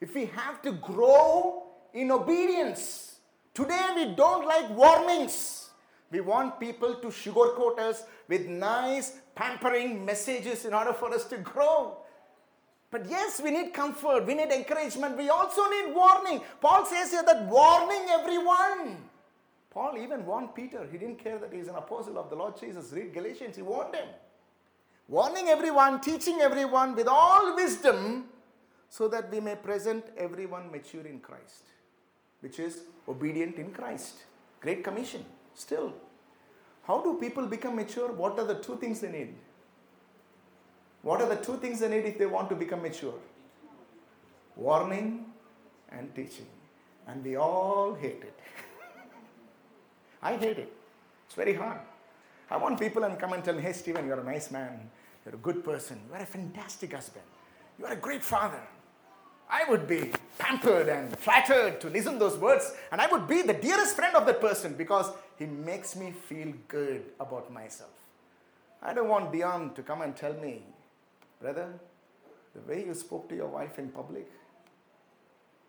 If 0.00 0.14
we 0.14 0.24
have 0.26 0.62
to 0.62 0.72
grow 0.72 1.67
in 1.94 2.10
obedience. 2.10 3.16
Today 3.54 3.88
we 3.94 4.14
don't 4.14 4.46
like 4.46 4.70
warnings. 4.70 5.70
We 6.10 6.20
want 6.20 6.58
people 6.58 6.94
to 6.94 7.08
sugarcoat 7.08 7.78
us 7.78 8.04
with 8.28 8.46
nice, 8.46 9.18
pampering 9.34 10.04
messages 10.04 10.64
in 10.64 10.72
order 10.72 10.92
for 10.92 11.12
us 11.12 11.24
to 11.26 11.38
grow. 11.38 11.98
But 12.90 13.06
yes, 13.08 13.40
we 13.42 13.50
need 13.50 13.74
comfort, 13.74 14.26
we 14.26 14.34
need 14.34 14.50
encouragement, 14.50 15.18
we 15.18 15.28
also 15.28 15.68
need 15.68 15.94
warning. 15.94 16.40
Paul 16.60 16.86
says 16.86 17.10
here 17.10 17.22
that 17.24 17.44
warning 17.46 18.06
everyone. 18.08 19.04
Paul 19.70 19.98
even 19.98 20.24
warned 20.24 20.54
Peter. 20.54 20.88
He 20.90 20.96
didn't 20.96 21.18
care 21.18 21.38
that 21.38 21.52
he's 21.52 21.68
an 21.68 21.74
apostle 21.74 22.18
of 22.18 22.30
the 22.30 22.36
Lord 22.36 22.58
Jesus. 22.58 22.90
Read 22.92 23.12
Galatians, 23.12 23.56
he 23.56 23.62
warned 23.62 23.94
him. 23.94 24.08
Warning 25.06 25.48
everyone, 25.48 26.00
teaching 26.00 26.40
everyone 26.40 26.94
with 26.94 27.06
all 27.06 27.54
wisdom, 27.54 28.24
so 28.88 29.08
that 29.08 29.30
we 29.30 29.40
may 29.40 29.54
present 29.54 30.04
everyone 30.16 30.70
mature 30.70 31.06
in 31.06 31.20
Christ. 31.20 31.64
Which 32.40 32.58
is 32.58 32.82
obedient 33.08 33.56
in 33.56 33.72
Christ. 33.72 34.24
Great 34.60 34.82
Commission. 34.84 35.24
Still, 35.54 35.92
how 36.84 37.02
do 37.02 37.18
people 37.20 37.46
become 37.46 37.76
mature? 37.76 38.12
What 38.12 38.38
are 38.38 38.46
the 38.46 38.54
two 38.54 38.76
things 38.76 39.00
they 39.00 39.10
need? 39.10 39.34
What 41.02 41.20
are 41.20 41.28
the 41.28 41.36
two 41.36 41.56
things 41.56 41.80
they 41.80 41.88
need 41.88 42.04
if 42.04 42.18
they 42.18 42.26
want 42.26 42.48
to 42.50 42.56
become 42.56 42.82
mature? 42.82 43.14
Warning 44.56 45.26
and 45.90 46.14
teaching. 46.14 46.46
And 47.06 47.24
we 47.24 47.36
all 47.36 47.94
hate 47.94 48.22
it. 48.22 48.38
I 50.22 50.36
hate 50.36 50.58
it. 50.58 50.72
It's 51.26 51.34
very 51.34 51.54
hard. 51.54 51.80
I 52.50 52.56
want 52.56 52.80
people 52.80 53.04
and 53.04 53.18
come 53.18 53.34
and 53.34 53.44
tell 53.44 53.54
me, 53.54 53.62
hey, 53.62 53.72
Stephen, 53.72 54.06
you're 54.06 54.20
a 54.20 54.24
nice 54.24 54.50
man. 54.50 54.90
You're 55.24 55.34
a 55.34 55.38
good 55.38 55.62
person. 55.62 56.00
You're 56.08 56.22
a 56.22 56.26
fantastic 56.26 56.94
husband. 56.94 57.24
You're 57.78 57.92
a 57.92 57.96
great 57.96 58.22
father. 58.22 58.62
I 59.48 59.64
would 59.68 59.86
be 59.86 60.12
pampered 60.38 60.88
and 60.88 61.16
flattered 61.18 61.80
to 61.80 61.90
listen 61.90 62.18
those 62.18 62.38
words, 62.38 62.72
and 62.92 63.00
I 63.00 63.06
would 63.08 63.26
be 63.26 63.42
the 63.42 63.54
dearest 63.54 63.96
friend 63.96 64.14
of 64.14 64.26
that 64.26 64.40
person 64.40 64.74
because 64.74 65.10
he 65.38 65.46
makes 65.46 65.96
me 65.96 66.12
feel 66.12 66.52
good 66.68 67.02
about 67.20 67.52
myself. 67.52 67.90
I 68.82 68.94
don't 68.94 69.08
want 69.08 69.32
Dion 69.32 69.74
to 69.74 69.82
come 69.82 70.02
and 70.02 70.16
tell 70.16 70.34
me, 70.34 70.62
brother, 71.40 71.74
the 72.54 72.60
way 72.72 72.84
you 72.84 72.94
spoke 72.94 73.28
to 73.28 73.36
your 73.36 73.48
wife 73.48 73.78
in 73.78 73.88
public, 73.88 74.30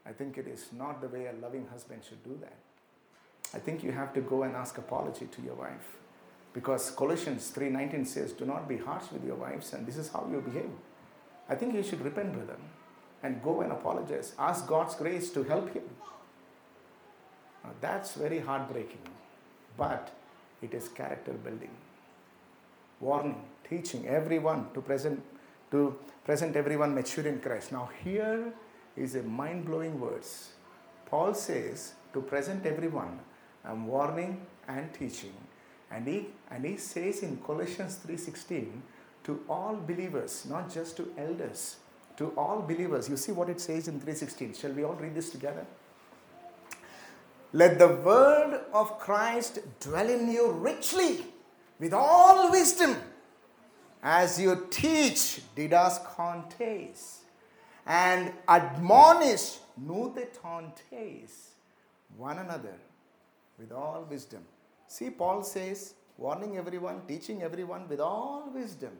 I 0.05 0.11
think 0.11 0.37
it 0.37 0.47
is 0.47 0.67
not 0.71 1.01
the 1.01 1.07
way 1.07 1.25
a 1.25 1.33
loving 1.41 1.67
husband 1.67 2.03
should 2.07 2.23
do 2.23 2.37
that. 2.41 2.57
I 3.53 3.59
think 3.59 3.83
you 3.83 3.91
have 3.91 4.13
to 4.13 4.21
go 4.21 4.43
and 4.43 4.55
ask 4.55 4.77
apology 4.77 5.25
to 5.25 5.41
your 5.41 5.55
wife 5.55 5.97
because 6.53 6.91
Colossians 6.91 7.49
3:19 7.49 8.05
says, 8.05 8.33
"Do 8.33 8.45
not 8.45 8.67
be 8.67 8.77
harsh 8.77 9.11
with 9.11 9.23
your 9.23 9.35
wives, 9.35 9.73
and 9.73 9.85
this 9.85 9.97
is 9.97 10.09
how 10.09 10.27
you 10.31 10.41
behave." 10.41 10.71
I 11.47 11.55
think 11.55 11.73
you 11.73 11.83
should 11.83 12.01
repent, 12.01 12.33
brother 12.33 12.57
and 13.23 13.41
go 13.43 13.61
and 13.61 13.71
apologize. 13.71 14.33
Ask 14.37 14.67
God's 14.67 14.95
grace 14.95 15.29
to 15.31 15.43
help 15.43 15.73
him. 15.73 15.83
Now, 17.63 17.71
that's 17.81 18.13
very 18.13 18.39
heartbreaking, 18.39 19.01
but 19.77 20.11
it 20.61 20.73
is 20.73 20.87
character 20.89 21.33
building. 21.33 21.71
Warning, 22.99 23.41
teaching 23.67 24.07
everyone 24.07 24.67
to 24.73 24.81
present 24.81 25.21
to 25.71 25.95
present 26.25 26.55
everyone 26.55 26.95
mature 26.95 27.27
in 27.27 27.39
Christ. 27.39 27.71
Now 27.71 27.89
here 28.03 28.51
is 28.97 29.15
a 29.15 29.23
mind-blowing 29.23 29.99
verse. 29.99 30.49
Paul 31.05 31.33
says 31.33 31.93
to 32.13 32.21
present 32.21 32.65
everyone, 32.65 33.19
I'm 33.63 33.87
warning 33.87 34.41
and 34.67 34.91
teaching. 34.93 35.33
And 35.91 36.07
he 36.07 36.27
and 36.49 36.65
he 36.65 36.77
says 36.77 37.23
in 37.23 37.37
Colossians 37.37 37.99
3:16 38.05 38.81
to 39.23 39.43
all 39.49 39.75
believers, 39.75 40.45
not 40.49 40.73
just 40.73 40.97
to 40.97 41.13
elders 41.17 41.77
to 42.19 42.33
all 42.37 42.61
believers. 42.61 43.09
You 43.09 43.15
see 43.15 43.31
what 43.31 43.49
it 43.49 43.61
says 43.61 43.87
in 43.87 43.93
316. 43.99 44.53
Shall 44.53 44.73
we 44.73 44.83
all 44.83 44.93
read 44.93 45.15
this 45.15 45.29
together? 45.29 45.65
Let 47.53 47.79
the 47.79 47.87
word 47.87 48.59
of 48.73 48.99
Christ 48.99 49.59
dwell 49.79 50.09
in 50.09 50.29
you 50.29 50.51
richly 50.51 51.25
with 51.79 51.93
all 51.93 52.51
wisdom 52.51 52.97
as 54.03 54.39
you 54.39 54.67
teach 54.69 55.41
didas 55.55 56.03
contes 56.13 57.21
and 57.85 58.33
admonish 58.47 59.59
nuthetontes 59.81 61.53
one 62.17 62.37
another 62.37 62.75
with 63.57 63.71
all 63.71 64.05
wisdom. 64.09 64.43
See, 64.87 65.09
Paul 65.09 65.41
says, 65.43 65.93
warning 66.17 66.57
everyone, 66.57 67.01
teaching 67.07 67.43
everyone 67.43 67.87
with 67.87 68.01
all 68.01 68.51
wisdom 68.53 68.91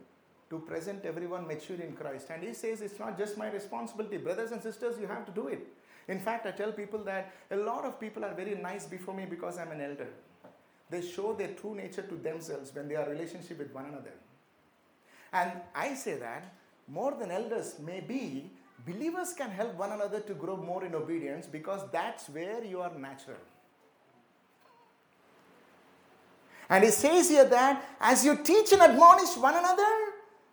to 0.49 0.59
present 0.59 1.05
everyone 1.05 1.47
mature 1.47 1.79
in 1.79 1.93
Christ. 1.93 2.27
And 2.31 2.43
he 2.43 2.53
says 2.53 2.81
it's 2.81 2.99
not 2.99 3.17
just 3.17 3.37
my 3.37 3.49
responsibility. 3.51 4.17
Brothers 4.17 4.51
and 4.51 4.61
sisters, 4.61 4.99
you 4.99 5.07
have 5.07 5.25
to 5.25 5.31
do 5.31 5.47
it. 5.47 5.67
In 6.07 6.19
fact, 6.19 6.47
I 6.47 6.51
tell 6.51 6.71
people 6.71 7.03
that 7.03 7.31
a 7.51 7.55
lot 7.55 7.85
of 7.85 7.99
people 7.99 8.25
are 8.25 8.33
very 8.33 8.55
nice 8.55 8.85
before 8.85 9.13
me 9.13 9.25
because 9.25 9.59
I'm 9.59 9.71
an 9.71 9.81
elder. 9.81 10.07
They 10.89 11.01
show 11.01 11.33
their 11.33 11.49
true 11.49 11.75
nature 11.75 12.01
to 12.01 12.15
themselves 12.15 12.73
when 12.73 12.87
they 12.87 12.95
are 12.95 13.05
in 13.05 13.11
relationship 13.11 13.59
with 13.59 13.71
one 13.73 13.85
another. 13.85 14.13
And 15.31 15.51
I 15.75 15.93
say 15.93 16.15
that 16.15 16.51
more 16.87 17.11
than 17.11 17.29
elders, 17.29 17.75
maybe 17.85 18.49
believers 18.87 19.33
can 19.33 19.51
help 19.51 19.75
one 19.75 19.91
another 19.91 20.19
to 20.21 20.33
grow 20.33 20.57
more 20.57 20.83
in 20.83 20.95
obedience 20.95 21.45
because 21.45 21.81
that's 21.91 22.27
where 22.29 22.63
you 22.63 22.81
are 22.81 22.91
natural. 22.97 23.37
And 26.69 26.83
he 26.83 26.91
says 26.91 27.29
here 27.29 27.45
that 27.45 27.83
as 27.99 28.23
you 28.23 28.37
teach 28.37 28.71
and 28.71 28.81
admonish 28.81 29.35
one 29.37 29.55
another, 29.55 30.08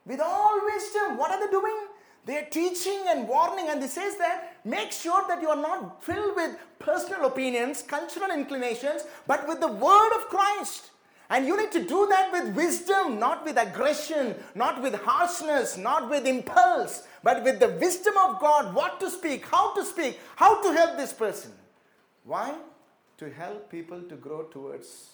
with 0.07 0.21
all 0.21 0.61
wisdom. 0.65 1.19
What 1.19 1.31
are 1.31 1.45
they 1.45 1.51
doing? 1.51 1.77
They 2.25 2.39
are 2.39 2.47
teaching 2.51 3.05
and 3.09 3.29
warning, 3.29 3.69
and 3.69 3.81
this 3.81 3.93
says 3.93 4.17
that 4.17 4.57
make 4.65 4.91
sure 4.91 5.25
that 5.29 5.41
you 5.41 5.49
are 5.49 5.57
not 5.57 6.03
filled 6.03 6.35
with 6.35 6.57
personal 6.81 7.27
opinions, 7.27 7.83
cultural 7.83 8.31
inclinations, 8.33 9.03
but 9.29 9.47
with 9.47 9.61
the 9.61 9.69
word 9.69 10.13
of 10.17 10.29
Christ. 10.29 10.91
And 11.29 11.47
you 11.47 11.57
need 11.57 11.73
to 11.73 11.85
do 11.85 12.07
that 12.09 12.33
with 12.33 12.55
wisdom, 12.55 13.19
not 13.19 13.45
with 13.45 13.57
aggression, 13.57 14.35
not 14.55 14.83
with 14.83 14.95
harshness, 14.95 15.77
not 15.77 16.09
with 16.09 16.27
impulse, 16.27 17.07
but 17.23 17.43
with 17.43 17.59
the 17.59 17.69
wisdom 17.69 18.15
of 18.17 18.41
God 18.41 18.75
what 18.75 19.01
to 19.01 19.11
speak, 19.11 19.47
how 19.47 19.75
to 19.75 19.85
speak, 19.85 20.19
how 20.37 20.63
to 20.63 20.73
help 20.73 20.97
this 20.97 21.13
person. 21.13 21.53
Why? 22.25 22.55
To 23.19 23.31
help 23.31 23.71
people 23.71 24.03
to 24.03 24.17
grow 24.17 24.45
towards 24.45 25.11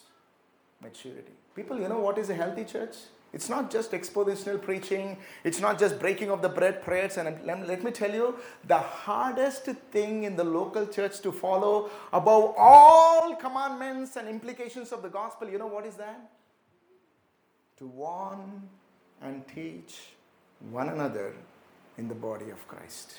maturity. 0.81 1.33
People, 1.55 1.79
you 1.79 1.87
know 1.87 1.99
what 1.99 2.17
is 2.17 2.29
a 2.29 2.35
healthy 2.35 2.65
church? 2.65 2.95
It's 3.33 3.49
not 3.49 3.71
just 3.71 3.91
expositional 3.91 4.61
preaching, 4.61 5.17
it's 5.43 5.59
not 5.59 5.79
just 5.79 5.99
breaking 5.99 6.29
of 6.29 6.43
the 6.43 6.49
bread 6.49 6.83
prayers. 6.83 7.17
And 7.17 7.43
let 7.43 7.83
me 7.83 7.89
tell 7.89 8.13
you, 8.13 8.35
the 8.67 8.77
hardest 8.77 9.63
thing 9.91 10.23
in 10.23 10.35
the 10.35 10.43
local 10.43 10.85
church 10.85 11.19
to 11.21 11.31
follow 11.31 11.89
above 12.13 12.53
all 12.55 13.35
commandments 13.35 14.15
and 14.17 14.29
implications 14.29 14.91
of 14.91 15.01
the 15.01 15.09
gospel, 15.09 15.49
you 15.49 15.57
know 15.57 15.65
what 15.65 15.85
is 15.85 15.95
that? 15.95 16.29
To 17.79 17.87
warn 17.87 18.69
and 19.19 19.43
teach 19.47 20.09
one 20.69 20.89
another 20.89 21.33
in 21.97 22.07
the 22.07 22.15
body 22.15 22.51
of 22.51 22.67
Christ. 22.67 23.15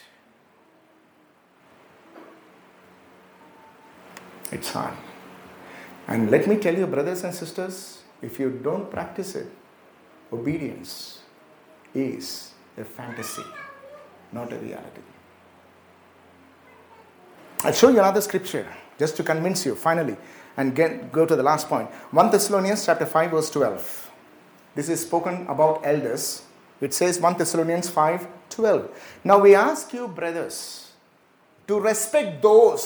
It's 4.52 4.70
hard. 4.70 4.94
And 6.06 6.30
let 6.30 6.46
me 6.46 6.56
tell 6.56 6.76
you, 6.76 6.86
brothers 6.86 7.24
and 7.24 7.34
sisters, 7.34 8.02
if 8.22 8.38
you 8.38 8.50
don't 8.50 8.90
practice 8.90 9.34
it, 9.34 9.48
obedience 10.34 11.20
is 11.94 12.52
a 12.76 12.84
fantasy, 12.84 13.44
not 14.32 14.52
a 14.52 14.56
reality. 14.56 15.00
I'll 17.62 17.72
show 17.72 17.88
you 17.88 17.98
another 17.98 18.20
scripture 18.20 18.66
just 18.98 19.16
to 19.16 19.22
convince 19.22 19.64
you 19.64 19.74
finally 19.74 20.16
and 20.56 20.74
get, 20.74 21.10
go 21.10 21.24
to 21.24 21.34
the 21.34 21.42
last 21.42 21.68
point. 21.68 21.88
1 22.10 22.30
Thessalonians 22.30 22.84
chapter 22.84 23.06
5 23.06 23.30
verse 23.30 23.50
12. 23.50 24.10
This 24.74 24.88
is 24.88 25.02
spoken 25.02 25.46
about 25.46 25.80
elders. 25.84 26.42
It 26.80 26.92
says 26.92 27.18
1 27.20 27.38
Thessalonians 27.38 27.88
5 27.88 28.26
12. 28.50 28.90
Now 29.24 29.38
we 29.38 29.54
ask 29.54 29.92
you, 29.92 30.06
brothers, 30.08 30.92
to 31.66 31.80
respect 31.80 32.42
those, 32.42 32.82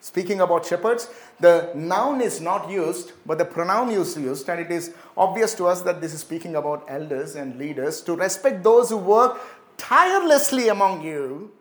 speaking 0.00 0.40
about 0.40 0.66
shepherds, 0.66 1.08
the 1.40 1.70
noun 1.74 2.20
is 2.20 2.40
not 2.40 2.70
used, 2.70 3.12
but 3.26 3.38
the 3.38 3.44
pronoun 3.44 3.90
is 3.90 4.16
used, 4.16 4.48
and 4.48 4.60
it 4.60 4.70
is 4.70 4.92
obvious 5.16 5.54
to 5.54 5.66
us 5.66 5.82
that 5.82 6.00
this 6.00 6.12
is 6.12 6.20
speaking 6.20 6.56
about 6.56 6.84
elders 6.88 7.36
and 7.36 7.56
leaders 7.58 8.00
to 8.02 8.14
respect 8.14 8.62
those 8.62 8.90
who 8.90 8.96
work 8.96 9.40
tirelessly 9.76 10.68
among 10.68 11.02
you, 11.02 11.52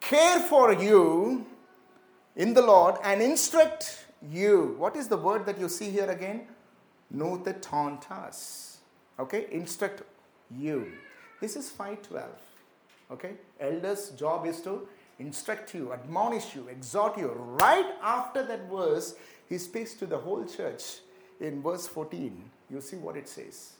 care 0.00 0.40
for 0.40 0.72
you 0.72 1.46
in 2.36 2.54
the 2.54 2.62
Lord, 2.62 2.96
and 3.04 3.20
instruct 3.22 4.06
you. 4.30 4.74
What 4.78 4.96
is 4.96 5.08
the 5.08 5.16
word 5.16 5.46
that 5.46 5.58
you 5.58 5.68
see 5.68 5.90
here 5.90 6.10
again? 6.10 6.46
Nothetontas. 7.14 8.76
Okay, 9.18 9.46
instruct 9.50 10.02
you. 10.56 10.92
This 11.40 11.56
is 11.56 11.70
512. 11.70 12.28
Okay, 13.12 13.32
elders' 13.58 14.10
job 14.10 14.46
is 14.46 14.60
to 14.62 14.86
instruct 15.20 15.74
you, 15.74 15.92
admonish 15.92 16.56
you, 16.56 16.66
exhort 16.68 17.18
you. 17.18 17.28
Right 17.28 17.86
after 18.02 18.42
that 18.42 18.68
verse, 18.70 19.14
he 19.48 19.58
speaks 19.58 19.94
to 19.94 20.06
the 20.06 20.18
whole 20.18 20.44
church 20.44 20.82
in 21.38 21.62
verse 21.62 21.86
14. 21.86 22.50
You 22.70 22.80
see 22.80 22.96
what 22.96 23.16
it 23.16 23.28
says. 23.28 23.74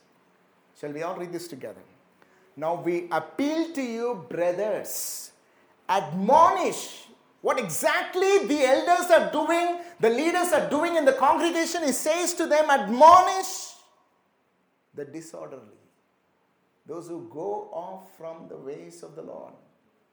Shall 0.79 0.91
we 0.91 1.01
all 1.01 1.15
read 1.15 1.33
this 1.33 1.47
together? 1.47 1.81
Now 2.55 2.75
we 2.75 3.07
appeal 3.11 3.73
to 3.73 3.81
you, 3.81 4.25
brothers, 4.29 5.31
admonish 5.89 7.07
what 7.41 7.57
exactly 7.57 8.45
the 8.45 8.63
elders 8.63 9.09
are 9.09 9.31
doing, 9.31 9.79
the 9.99 10.09
leaders 10.09 10.51
are 10.51 10.69
doing 10.69 10.95
in 10.95 11.05
the 11.05 11.13
congregation. 11.13 11.83
He 11.83 11.91
says 11.91 12.35
to 12.35 12.45
them, 12.45 12.69
admonish 12.69 13.73
the 14.93 15.05
disorderly, 15.05 15.81
those 16.85 17.07
who 17.07 17.27
go 17.33 17.69
off 17.71 18.15
from 18.15 18.47
the 18.47 18.57
ways 18.57 19.01
of 19.01 19.15
the 19.15 19.23
Lord 19.23 19.53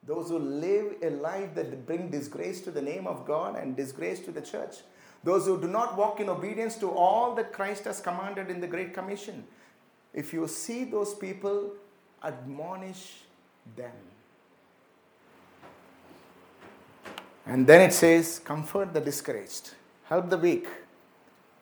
those 0.07 0.29
who 0.31 0.39
live 0.39 0.95
a 1.03 1.11
life 1.11 1.55
that 1.55 1.87
bring 1.87 2.11
disgrace 2.11 2.61
to 2.63 2.71
the 2.71 2.83
name 2.83 3.07
of 3.07 3.27
God 3.27 3.57
and 3.57 3.77
disgrace 3.77 4.21
to 4.21 4.31
the 4.31 4.41
church, 4.41 4.77
those 5.25 5.47
who 5.47 5.61
do 5.61 5.67
not 5.67 5.97
walk 5.97 6.21
in 6.21 6.29
obedience 6.29 6.77
to 6.77 6.91
all 6.91 7.35
that 7.35 7.53
Christ 7.53 7.85
has 7.85 8.01
commanded 8.01 8.51
in 8.51 8.61
the 8.61 8.67
Great 8.67 8.95
Commission. 8.95 9.45
If 10.15 10.33
you 10.33 10.47
see 10.49 10.85
those 10.85 11.15
people, 11.15 11.73
admonish 12.23 13.23
them. 13.77 13.93
And 17.47 17.67
then 17.67 17.81
it 17.81 17.93
says, 17.93 18.39
Comfort 18.39 18.93
the 18.93 19.01
discouraged, 19.01 19.71
help 20.05 20.31
the 20.31 20.39
weak, 20.39 20.67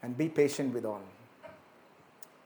and 0.02 0.16
be 0.16 0.28
patient 0.28 0.74
with 0.74 0.84
all. 0.84 1.02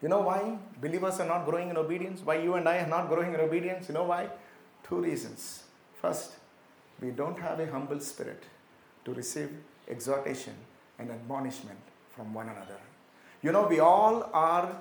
You 0.02 0.08
know 0.08 0.20
why 0.20 0.58
believers 0.80 1.20
are 1.20 1.26
not 1.26 1.44
growing 1.44 1.68
in 1.68 1.76
obedience? 1.76 2.22
Why 2.24 2.36
you 2.36 2.54
and 2.54 2.68
I 2.68 2.78
are 2.78 2.86
not 2.86 3.08
growing 3.08 3.34
in 3.34 3.40
obedience? 3.40 3.88
You 3.88 3.94
know 3.94 4.04
why? 4.04 4.28
Two 4.82 4.96
reasons. 4.96 5.64
First, 6.00 6.32
we 7.00 7.10
don't 7.10 7.38
have 7.38 7.60
a 7.60 7.70
humble 7.70 8.00
spirit 8.00 8.44
to 9.04 9.12
receive 9.12 9.50
exhortation 9.88 10.54
and 10.98 11.10
admonishment 11.10 11.78
from 12.14 12.32
one 12.32 12.48
another. 12.48 12.78
You 13.42 13.52
know, 13.52 13.66
we 13.66 13.80
all 13.80 14.30
are 14.32 14.76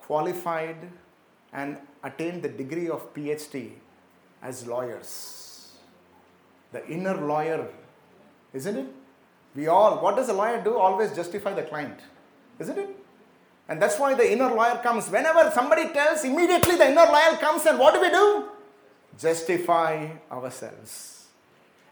qualified 0.00 0.76
and 1.52 1.78
attain 2.02 2.40
the 2.40 2.48
degree 2.48 2.88
of 2.88 3.12
PhD 3.14 3.72
as 4.42 4.66
lawyers. 4.66 5.72
The 6.72 6.86
inner 6.88 7.16
lawyer, 7.16 7.68
isn't 8.52 8.76
it? 8.76 8.86
We 9.54 9.68
all, 9.68 10.02
what 10.02 10.16
does 10.16 10.28
a 10.28 10.34
lawyer 10.34 10.62
do? 10.62 10.76
Always 10.76 11.14
justify 11.14 11.54
the 11.54 11.62
client, 11.62 11.98
isn't 12.58 12.78
it? 12.78 12.90
And 13.68 13.80
that's 13.80 13.98
why 13.98 14.14
the 14.14 14.30
inner 14.30 14.54
lawyer 14.54 14.78
comes. 14.82 15.08
Whenever 15.08 15.50
somebody 15.50 15.88
tells, 15.88 16.24
immediately 16.24 16.76
the 16.76 16.90
inner 16.90 17.06
lawyer 17.06 17.36
comes, 17.38 17.64
and 17.66 17.78
what 17.78 17.94
do 17.94 18.00
we 18.00 18.10
do? 18.10 18.48
Justify 19.18 20.08
ourselves. 20.30 21.26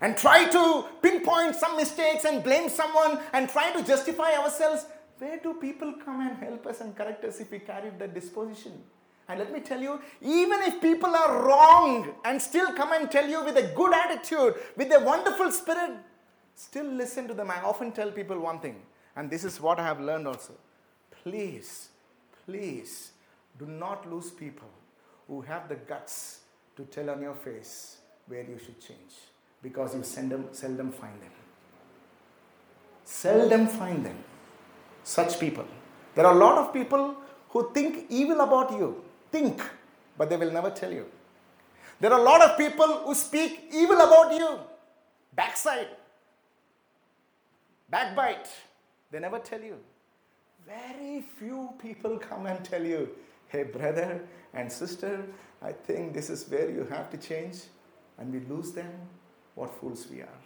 And 0.00 0.16
try 0.16 0.48
to 0.50 0.84
pinpoint 1.00 1.54
some 1.54 1.76
mistakes 1.76 2.24
and 2.24 2.42
blame 2.42 2.68
someone 2.68 3.20
and 3.32 3.48
try 3.48 3.72
to 3.72 3.82
justify 3.82 4.34
ourselves. 4.34 4.86
Where 5.18 5.38
do 5.38 5.54
people 5.54 5.94
come 6.04 6.20
and 6.20 6.36
help 6.36 6.66
us 6.66 6.80
and 6.80 6.94
correct 6.94 7.24
us 7.24 7.40
if 7.40 7.50
we 7.50 7.60
carry 7.60 7.90
that 7.98 8.12
disposition? 8.12 8.72
And 9.28 9.38
let 9.38 9.52
me 9.52 9.60
tell 9.60 9.80
you, 9.80 10.00
even 10.20 10.60
if 10.62 10.82
people 10.82 11.14
are 11.14 11.46
wrong 11.46 12.12
and 12.24 12.42
still 12.42 12.72
come 12.74 12.92
and 12.92 13.10
tell 13.10 13.26
you 13.26 13.42
with 13.42 13.56
a 13.56 13.72
good 13.74 13.94
attitude, 13.94 14.54
with 14.76 14.92
a 14.92 15.00
wonderful 15.00 15.50
spirit, 15.50 15.92
still 16.54 16.84
listen 16.84 17.26
to 17.28 17.34
them. 17.34 17.50
I 17.50 17.62
often 17.62 17.92
tell 17.92 18.10
people 18.10 18.38
one 18.38 18.60
thing, 18.60 18.76
and 19.16 19.30
this 19.30 19.44
is 19.44 19.60
what 19.60 19.80
I 19.80 19.84
have 19.86 20.00
learned 20.00 20.26
also. 20.26 20.52
Please, 21.22 21.88
please 22.44 23.12
do 23.58 23.64
not 23.66 24.10
lose 24.10 24.30
people 24.30 24.68
who 25.26 25.40
have 25.40 25.70
the 25.70 25.76
guts 25.76 26.40
to 26.76 26.84
tell 26.84 27.10
on 27.10 27.22
your 27.22 27.34
face 27.34 27.98
where 28.26 28.42
you 28.42 28.58
should 28.58 28.80
change 28.80 29.14
because 29.62 29.94
you 29.94 30.02
seldom, 30.02 30.48
seldom 30.52 30.92
find 30.92 31.20
them. 31.20 31.30
Seldom 33.04 33.66
find 33.66 34.04
them. 34.04 34.16
Such 35.02 35.38
people. 35.38 35.66
There 36.14 36.26
are 36.26 36.34
a 36.34 36.38
lot 36.38 36.58
of 36.58 36.72
people 36.72 37.16
who 37.50 37.70
think 37.72 38.06
evil 38.08 38.40
about 38.40 38.72
you, 38.72 39.04
think, 39.30 39.62
but 40.16 40.30
they 40.30 40.36
will 40.36 40.50
never 40.50 40.70
tell 40.70 40.92
you. 40.92 41.06
There 42.00 42.12
are 42.12 42.20
a 42.20 42.22
lot 42.22 42.42
of 42.42 42.58
people 42.58 42.86
who 43.04 43.14
speak 43.14 43.70
evil 43.72 43.96
about 43.96 44.32
you, 44.34 44.58
backside, 45.34 45.88
backbite. 47.90 48.48
They 49.10 49.20
never 49.20 49.38
tell 49.38 49.60
you. 49.60 49.76
Very 50.66 51.24
few 51.38 51.70
people 51.78 52.18
come 52.18 52.46
and 52.46 52.64
tell 52.64 52.84
you, 52.84 53.08
hey, 53.54 53.62
brother 53.62 54.20
and 54.52 54.70
sister, 54.70 55.24
I 55.62 55.72
think 55.72 56.12
this 56.12 56.28
is 56.28 56.44
where 56.48 56.68
you 56.68 56.84
have 56.90 57.08
to 57.10 57.16
change, 57.16 57.58
and 58.18 58.32
we 58.32 58.40
lose 58.40 58.72
them. 58.72 58.92
What 59.54 59.70
fools 59.78 60.08
we 60.10 60.20
are. 60.20 60.40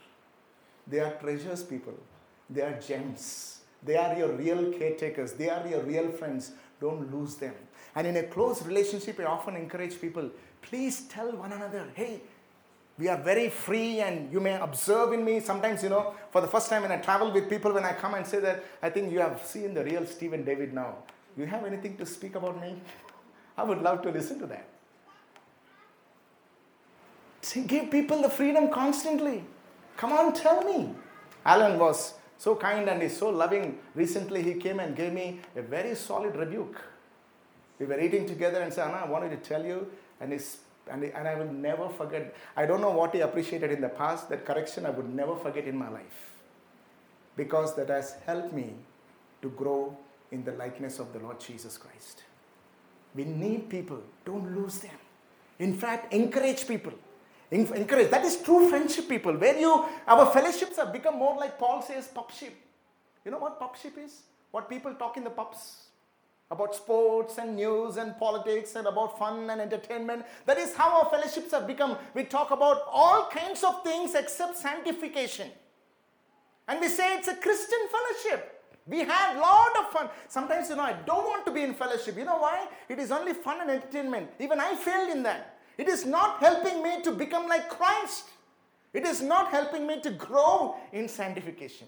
They 0.85 0.99
are 0.99 1.13
treasures, 1.13 1.63
people. 1.63 1.97
They 2.47 2.61
are 2.61 2.79
gems. 2.79 3.61
They 3.83 3.95
are 3.97 4.15
your 4.15 4.33
real 4.33 4.71
caretakers. 4.71 5.33
They 5.33 5.49
are 5.49 5.65
your 5.67 5.81
real 5.81 6.11
friends. 6.11 6.51
Don't 6.79 7.11
lose 7.11 7.35
them. 7.35 7.55
And 7.95 8.05
in 8.05 8.17
a 8.17 8.23
close 8.23 8.63
relationship, 8.63 9.19
I 9.19 9.23
often 9.23 9.55
encourage 9.55 9.99
people 9.99 10.29
please 10.61 11.01
tell 11.07 11.31
one 11.31 11.53
another, 11.53 11.87
hey, 11.95 12.21
we 12.99 13.07
are 13.07 13.17
very 13.17 13.49
free 13.49 14.01
and 14.01 14.31
you 14.31 14.39
may 14.39 14.59
observe 14.59 15.13
in 15.13 15.23
me 15.23 15.39
sometimes 15.39 15.81
you 15.81 15.87
know 15.87 16.13
for 16.31 16.41
the 16.41 16.47
first 16.47 16.69
time 16.69 16.81
when 16.81 16.91
i 16.91 16.97
travel 16.97 17.31
with 17.31 17.49
people 17.49 17.71
when 17.71 17.85
i 17.85 17.93
come 17.93 18.13
and 18.15 18.27
say 18.27 18.41
that 18.41 18.61
i 18.83 18.89
think 18.89 19.09
you 19.09 19.19
have 19.19 19.41
seen 19.45 19.73
the 19.73 19.81
real 19.85 20.05
stephen 20.05 20.43
david 20.43 20.73
now 20.73 20.97
you 21.39 21.47
have 21.47 21.65
anything 21.65 21.97
to 21.97 22.05
speak 22.05 22.35
about 22.35 22.61
me? 22.61 22.75
I 23.57 23.63
would 23.63 23.81
love 23.81 24.01
to 24.03 24.11
listen 24.11 24.39
to 24.39 24.47
that. 24.47 24.67
Give 27.67 27.89
people 27.89 28.21
the 28.21 28.29
freedom 28.29 28.69
constantly. 28.69 29.43
Come 29.97 30.11
on 30.11 30.33
tell 30.33 30.63
me. 30.63 30.93
Alan 31.45 31.79
was 31.79 32.13
so 32.37 32.55
kind 32.55 32.87
and 32.89 33.01
he's 33.01 33.17
so 33.17 33.29
loving. 33.29 33.79
Recently 33.95 34.43
he 34.43 34.53
came 34.55 34.79
and 34.79 34.95
gave 34.95 35.13
me 35.13 35.41
a 35.55 35.61
very 35.61 35.95
solid 35.95 36.35
rebuke. 36.35 36.81
We 37.79 37.85
were 37.85 37.99
eating 37.99 38.27
together 38.27 38.61
and 38.61 38.73
said 38.73 38.89
anna 38.89 38.97
i 39.05 39.09
wanted 39.09 39.29
to 39.29 39.37
tell 39.37 39.65
you 39.65 39.89
and 40.19 40.33
he's 40.33 40.57
and, 40.91 41.03
and 41.03 41.27
I 41.27 41.35
will 41.35 41.51
never 41.51 41.87
forget. 41.89 42.35
I 42.57 42.65
don't 42.65 42.81
know 42.81 42.89
what 42.89 43.13
he 43.13 43.21
appreciated 43.21 43.71
in 43.71 43.81
the 43.81 43.89
past, 43.89 44.29
that 44.29 44.45
correction 44.45 44.85
I 44.85 44.89
would 44.89 45.13
never 45.13 45.35
forget 45.35 45.65
in 45.65 45.77
my 45.77 45.89
life. 45.89 46.31
Because 47.35 47.75
that 47.75 47.89
has 47.89 48.15
helped 48.25 48.53
me 48.53 48.73
to 49.41 49.49
grow 49.49 49.97
in 50.31 50.43
the 50.43 50.51
likeness 50.53 50.99
of 50.99 51.11
the 51.13 51.19
Lord 51.19 51.39
Jesus 51.39 51.77
Christ. 51.77 52.23
We 53.15 53.25
need 53.25 53.69
people, 53.69 54.01
don't 54.25 54.55
lose 54.55 54.79
them. 54.79 54.97
In 55.57 55.73
fact, 55.73 56.13
encourage 56.13 56.67
people. 56.67 56.93
Encourage. 57.51 58.11
That 58.11 58.23
is 58.23 58.37
true 58.43 58.69
friendship, 58.69 59.09
people. 59.09 59.33
Where 59.33 59.57
you, 59.57 59.85
our 60.07 60.31
fellowships 60.31 60.77
have 60.77 60.93
become 60.93 61.17
more 61.17 61.35
like 61.35 61.57
Paul 61.57 61.81
says, 61.81 62.07
pub 62.07 62.31
ship. 62.31 62.53
You 63.25 63.31
know 63.31 63.39
what 63.39 63.59
pub 63.59 63.75
ship 63.75 63.97
is? 63.97 64.21
What 64.51 64.69
people 64.69 64.93
talk 64.93 65.17
in 65.17 65.23
the 65.23 65.31
pubs 65.31 65.89
about 66.51 66.73
sports 66.73 67.37
and 67.37 67.55
news 67.55 67.97
and 67.97 68.17
politics 68.17 68.75
and 68.75 68.87
about 68.87 69.19
fun 69.19 69.49
and 69.49 69.61
entertainment. 69.61 70.25
That 70.45 70.57
is 70.57 70.73
how 70.73 71.03
our 71.03 71.09
fellowships 71.09 71.51
have 71.51 71.67
become. 71.67 71.97
We 72.15 72.23
talk 72.23 72.51
about 72.51 72.83
all 72.91 73.29
kinds 73.29 73.63
of 73.63 73.83
things 73.83 74.15
except 74.15 74.57
sanctification. 74.57 75.49
And 76.67 76.79
we 76.79 76.87
say 76.87 77.17
it's 77.17 77.27
a 77.27 77.35
Christian 77.35 77.79
fellowship. 77.91 78.58
We 78.89 78.99
had 78.99 79.35
a 79.35 79.39
lot 79.39 79.77
of 79.77 79.91
fun. 79.91 80.09
Sometimes, 80.27 80.69
you 80.69 80.75
know, 80.75 80.83
I 80.83 80.93
don't 81.05 81.25
want 81.25 81.45
to 81.45 81.51
be 81.51 81.61
in 81.61 81.73
fellowship. 81.75 82.17
You 82.17 82.25
know 82.25 82.39
why? 82.39 82.67
It 82.89 82.97
is 82.97 83.11
only 83.11 83.33
fun 83.33 83.61
and 83.61 83.69
entertainment. 83.69 84.29
Even 84.39 84.59
I 84.59 84.75
failed 84.75 85.09
in 85.09 85.23
that. 85.23 85.59
It 85.77 85.87
is 85.87 86.05
not 86.05 86.39
helping 86.39 86.81
me 86.81 87.01
to 87.03 87.11
become 87.11 87.47
like 87.47 87.69
Christ. 87.69 88.25
It 88.93 89.05
is 89.05 89.21
not 89.21 89.51
helping 89.51 89.85
me 89.85 90.01
to 90.01 90.09
grow 90.09 90.75
in 90.91 91.07
sanctification. 91.07 91.87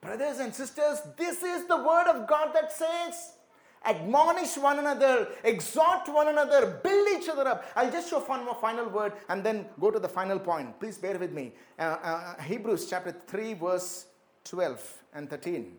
Brothers 0.00 0.38
and 0.38 0.54
sisters, 0.54 1.00
this 1.16 1.42
is 1.42 1.66
the 1.66 1.76
word 1.76 2.06
of 2.06 2.26
God 2.26 2.54
that 2.54 2.72
says, 2.72 3.32
admonish 3.84 4.56
one 4.56 4.78
another, 4.78 5.28
exhort 5.44 6.08
one 6.08 6.28
another, 6.28 6.80
build 6.82 7.08
each 7.08 7.28
other 7.28 7.46
up. 7.46 7.64
I'll 7.74 7.90
just 7.90 8.08
show 8.08 8.20
one 8.20 8.44
more 8.44 8.56
final 8.60 8.88
word 8.88 9.14
and 9.28 9.44
then 9.44 9.66
go 9.78 9.90
to 9.90 9.98
the 9.98 10.08
final 10.08 10.38
point. 10.38 10.78
Please 10.78 10.96
bear 10.96 11.18
with 11.18 11.32
me. 11.32 11.52
Uh, 11.78 11.82
uh, 11.82 12.42
Hebrews 12.42 12.88
chapter 12.88 13.12
3, 13.12 13.54
verse 13.54 14.06
12 14.50 14.94
and 15.14 15.30
13. 15.30 15.72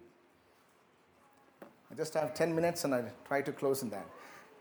I 1.91 1.95
just 1.95 2.13
have 2.13 2.33
10 2.33 2.55
minutes 2.55 2.85
and 2.85 2.95
I'll 2.95 3.11
try 3.27 3.41
to 3.41 3.51
close 3.51 3.81
in 3.83 3.89
that. 3.89 4.07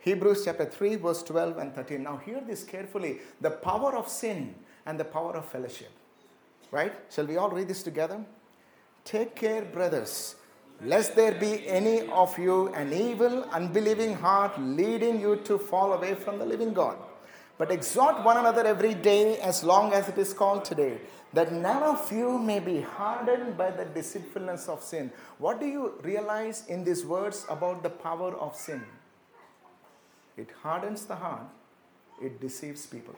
Hebrews 0.01 0.45
chapter 0.45 0.65
3, 0.65 0.97
verse 0.97 1.23
12 1.23 1.59
and 1.59 1.73
13. 1.73 2.03
Now, 2.03 2.17
hear 2.17 2.41
this 2.45 2.65
carefully 2.65 3.19
the 3.41 3.53
power 3.53 3.95
of 3.95 4.09
sin 4.09 4.57
and 4.85 4.99
the 4.99 5.05
power 5.05 5.37
of 5.37 5.45
fellowship. 5.45 5.93
Right? 6.73 6.93
Shall 7.09 7.27
we 7.27 7.37
all 7.37 7.51
read 7.51 7.69
this 7.69 7.85
together? 7.85 8.21
Take 9.05 9.37
care, 9.37 9.63
brothers, 9.63 10.35
lest 10.83 11.15
there 11.15 11.33
be 11.33 11.69
any 11.69 12.09
of 12.09 12.37
you 12.37 12.69
an 12.75 12.93
evil, 12.93 13.45
unbelieving 13.53 14.15
heart 14.15 14.61
leading 14.61 15.21
you 15.21 15.37
to 15.45 15.57
fall 15.57 15.93
away 15.93 16.17
from 16.17 16.41
the 16.41 16.47
living 16.47 16.73
God. 16.73 16.97
But 17.61 17.71
exhort 17.71 18.25
one 18.25 18.39
another 18.39 18.67
every 18.67 18.95
day 18.95 19.37
as 19.37 19.63
long 19.63 19.93
as 19.93 20.09
it 20.09 20.17
is 20.17 20.33
called 20.33 20.65
today, 20.65 20.99
that 21.35 21.53
none 21.53 21.83
of 21.83 22.11
you 22.11 22.39
may 22.39 22.59
be 22.59 22.81
hardened 22.81 23.59
by 23.59 23.71
the 23.71 23.85
deceitfulness 23.85 24.67
of 24.67 24.83
sin. 24.83 25.13
What 25.37 25.61
do 25.61 25.67
you 25.67 25.93
realize 26.03 26.67
in 26.69 26.85
these 26.85 27.05
words 27.05 27.45
about 27.51 27.83
the 27.83 27.91
power 27.91 28.35
of 28.35 28.57
sin? 28.57 28.83
It 30.39 30.49
hardens 30.63 31.05
the 31.05 31.17
heart, 31.17 31.49
it 32.23 32.41
deceives 32.41 32.87
people. 32.87 33.15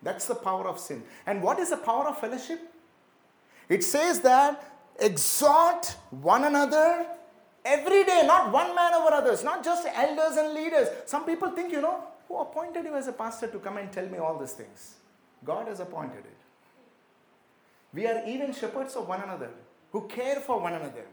That's 0.00 0.26
the 0.26 0.36
power 0.36 0.68
of 0.68 0.78
sin. 0.78 1.02
And 1.26 1.42
what 1.42 1.58
is 1.58 1.70
the 1.70 1.76
power 1.76 2.06
of 2.06 2.20
fellowship? 2.20 2.60
It 3.68 3.82
says 3.82 4.20
that 4.20 4.62
exhort 5.00 5.96
one 6.10 6.44
another 6.44 7.04
every 7.64 8.04
day, 8.04 8.22
not 8.24 8.52
one 8.52 8.76
man 8.76 8.94
over 8.94 9.12
others, 9.12 9.42
not 9.42 9.64
just 9.64 9.88
elders 9.92 10.36
and 10.36 10.54
leaders. 10.54 10.86
Some 11.06 11.26
people 11.26 11.50
think, 11.50 11.72
you 11.72 11.80
know, 11.80 12.04
who 12.30 12.38
appointed 12.38 12.84
you 12.84 12.94
as 12.94 13.08
a 13.08 13.12
pastor 13.12 13.48
to 13.48 13.58
come 13.58 13.76
and 13.76 13.90
tell 13.90 14.06
me 14.06 14.18
all 14.18 14.38
these 14.38 14.52
things? 14.52 14.94
God 15.44 15.66
has 15.66 15.80
appointed 15.80 16.20
it. 16.20 16.38
We 17.92 18.06
are 18.06 18.24
even 18.24 18.52
shepherds 18.54 18.94
of 18.94 19.08
one 19.08 19.20
another 19.20 19.50
who 19.90 20.06
care 20.06 20.36
for 20.36 20.60
one 20.60 20.74
another. 20.74 21.06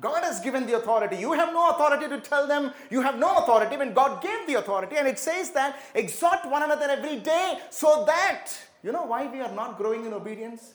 God 0.00 0.24
has 0.24 0.40
given 0.40 0.66
the 0.66 0.76
authority. 0.76 1.18
You 1.18 1.34
have 1.34 1.52
no 1.52 1.70
authority 1.70 2.08
to 2.08 2.20
tell 2.20 2.48
them. 2.48 2.72
You 2.90 3.00
have 3.00 3.16
no 3.16 3.36
authority 3.36 3.76
when 3.76 3.94
God 3.94 4.20
gave 4.20 4.44
the 4.48 4.54
authority. 4.54 4.96
And 4.96 5.06
it 5.06 5.20
says 5.20 5.52
that 5.52 5.78
exhort 5.94 6.44
one 6.44 6.64
another 6.64 6.86
every 6.90 7.20
day 7.20 7.60
so 7.70 8.04
that, 8.04 8.48
you 8.82 8.90
know 8.90 9.04
why 9.04 9.28
we 9.28 9.40
are 9.40 9.52
not 9.52 9.78
growing 9.78 10.04
in 10.04 10.12
obedience? 10.12 10.74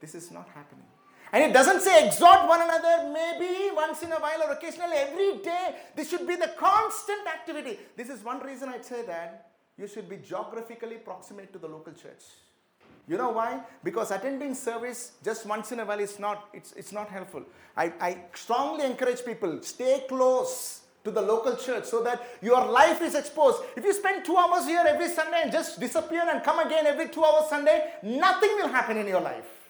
This 0.00 0.14
is 0.14 0.30
not 0.30 0.48
happening. 0.54 0.91
And 1.32 1.42
it 1.42 1.52
doesn't 1.54 1.80
say 1.80 2.06
exhort 2.06 2.46
one 2.46 2.60
another 2.60 3.10
maybe 3.10 3.74
once 3.74 4.02
in 4.02 4.12
a 4.12 4.16
while 4.16 4.42
or 4.42 4.52
occasionally, 4.52 4.96
every 4.96 5.38
day. 5.38 5.76
This 5.96 6.10
should 6.10 6.26
be 6.28 6.36
the 6.36 6.52
constant 6.58 7.26
activity. 7.26 7.78
This 7.96 8.10
is 8.10 8.22
one 8.22 8.40
reason 8.40 8.68
I'd 8.68 8.84
say 8.84 9.02
that 9.06 9.50
you 9.78 9.86
should 9.86 10.08
be 10.10 10.18
geographically 10.18 10.96
proximate 10.96 11.52
to 11.54 11.58
the 11.58 11.68
local 11.68 11.94
church. 11.94 12.22
You 13.08 13.16
know 13.16 13.30
why? 13.30 13.60
Because 13.82 14.10
attending 14.10 14.54
service 14.54 15.12
just 15.24 15.46
once 15.46 15.72
in 15.72 15.80
a 15.80 15.84
while 15.86 15.98
is 15.98 16.18
not, 16.18 16.48
it's, 16.52 16.72
it's 16.72 16.92
not 16.92 17.08
helpful. 17.08 17.42
I, 17.76 17.92
I 18.00 18.18
strongly 18.34 18.84
encourage 18.84 19.24
people, 19.24 19.60
stay 19.62 20.04
close 20.08 20.82
to 21.02 21.10
the 21.10 21.20
local 21.20 21.56
church 21.56 21.84
so 21.84 22.02
that 22.04 22.22
your 22.42 22.64
life 22.64 23.02
is 23.02 23.14
exposed. 23.14 23.62
If 23.74 23.84
you 23.84 23.92
spend 23.92 24.24
two 24.24 24.36
hours 24.36 24.66
here 24.66 24.84
every 24.86 25.08
Sunday 25.08 25.40
and 25.42 25.50
just 25.50 25.80
disappear 25.80 26.22
and 26.28 26.44
come 26.44 26.60
again 26.60 26.86
every 26.86 27.08
two 27.08 27.24
hours 27.24 27.48
Sunday, 27.48 27.92
nothing 28.02 28.50
will 28.56 28.68
happen 28.68 28.98
in 28.98 29.08
your 29.08 29.20
life. 29.20 29.61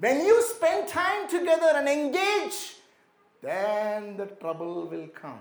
When 0.00 0.24
you 0.24 0.42
spend 0.42 0.88
time 0.88 1.28
together 1.28 1.72
and 1.74 1.86
engage, 1.86 2.76
then 3.42 4.16
the 4.16 4.26
trouble 4.26 4.86
will 4.86 5.08
come. 5.08 5.40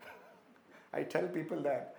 I 0.94 1.02
tell 1.02 1.28
people 1.28 1.60
that. 1.64 1.96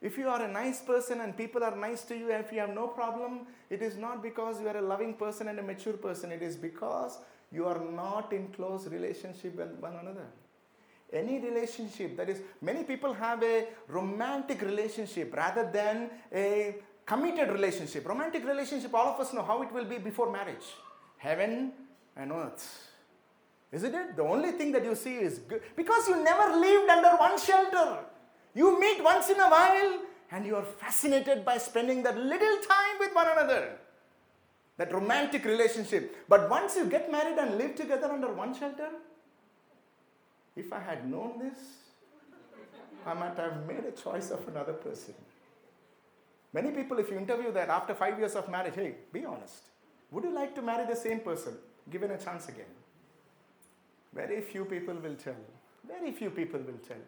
If 0.00 0.16
you 0.16 0.28
are 0.28 0.42
a 0.42 0.50
nice 0.50 0.80
person 0.80 1.20
and 1.20 1.36
people 1.36 1.64
are 1.64 1.74
nice 1.74 2.02
to 2.04 2.16
you, 2.16 2.30
if 2.30 2.52
you 2.52 2.60
have 2.60 2.72
no 2.72 2.86
problem, 2.86 3.46
it 3.68 3.82
is 3.82 3.96
not 3.96 4.22
because 4.22 4.60
you 4.60 4.68
are 4.68 4.76
a 4.76 4.82
loving 4.82 5.14
person 5.14 5.48
and 5.48 5.58
a 5.58 5.62
mature 5.62 5.94
person. 5.94 6.30
It 6.30 6.42
is 6.42 6.56
because 6.56 7.18
you 7.50 7.66
are 7.66 7.80
not 7.80 8.32
in 8.32 8.48
close 8.48 8.86
relationship 8.86 9.56
with 9.56 9.72
one 9.80 9.96
another. 9.96 10.26
Any 11.12 11.40
relationship 11.40 12.16
that 12.16 12.28
is, 12.28 12.40
many 12.60 12.84
people 12.84 13.12
have 13.12 13.42
a 13.42 13.66
romantic 13.88 14.62
relationship 14.62 15.34
rather 15.36 15.68
than 15.70 16.10
a 16.32 16.76
committed 17.04 17.50
relationship. 17.50 18.08
Romantic 18.08 18.46
relationship, 18.46 18.94
all 18.94 19.14
of 19.14 19.20
us 19.20 19.32
know 19.32 19.42
how 19.42 19.62
it 19.62 19.72
will 19.72 19.84
be 19.84 19.98
before 19.98 20.30
marriage 20.30 20.66
heaven 21.22 21.72
and 22.16 22.32
earth. 22.32 22.88
Isn't 23.70 23.94
it? 23.94 24.16
The 24.16 24.22
only 24.22 24.52
thing 24.52 24.72
that 24.72 24.84
you 24.84 24.94
see 24.94 25.16
is 25.16 25.38
good 25.38 25.62
because 25.76 26.08
you 26.08 26.22
never 26.22 26.56
lived 26.56 26.90
under 26.90 27.16
one 27.16 27.38
shelter. 27.38 28.00
You 28.54 28.78
meet 28.78 29.02
once 29.02 29.30
in 29.30 29.40
a 29.40 29.48
while 29.48 30.00
and 30.30 30.44
you 30.44 30.56
are 30.56 30.64
fascinated 30.64 31.44
by 31.44 31.58
spending 31.58 32.02
that 32.02 32.18
little 32.18 32.56
time 32.68 32.98
with 32.98 33.14
one 33.14 33.28
another. 33.28 33.78
That 34.76 34.92
romantic 34.92 35.44
relationship. 35.44 36.16
But 36.28 36.50
once 36.50 36.76
you 36.76 36.86
get 36.86 37.10
married 37.10 37.38
and 37.38 37.56
live 37.56 37.76
together 37.76 38.10
under 38.10 38.32
one 38.32 38.58
shelter, 38.58 38.88
if 40.56 40.72
I 40.72 40.80
had 40.80 41.08
known 41.10 41.38
this, 41.38 41.58
I 43.06 43.14
might 43.14 43.36
have 43.36 43.66
made 43.66 43.84
a 43.84 43.92
choice 43.92 44.30
of 44.30 44.46
another 44.48 44.74
person. 44.74 45.14
Many 46.52 46.70
people, 46.72 46.98
if 46.98 47.10
you 47.10 47.16
interview 47.16 47.52
that 47.52 47.68
after 47.68 47.94
five 47.94 48.18
years 48.18 48.34
of 48.34 48.50
marriage, 48.50 48.74
hey, 48.74 48.94
be 49.12 49.24
honest. 49.24 49.71
Would 50.12 50.24
you 50.24 50.34
like 50.34 50.54
to 50.54 50.62
marry 50.62 50.86
the 50.86 50.94
same 50.94 51.20
person 51.20 51.54
given 51.90 52.10
a 52.10 52.18
chance 52.18 52.48
again? 52.48 52.72
Very 54.14 54.42
few 54.42 54.66
people 54.66 54.94
will 54.94 55.14
tell. 55.14 55.42
Very 55.88 56.12
few 56.12 56.30
people 56.30 56.60
will 56.60 56.80
tell. 56.86 57.02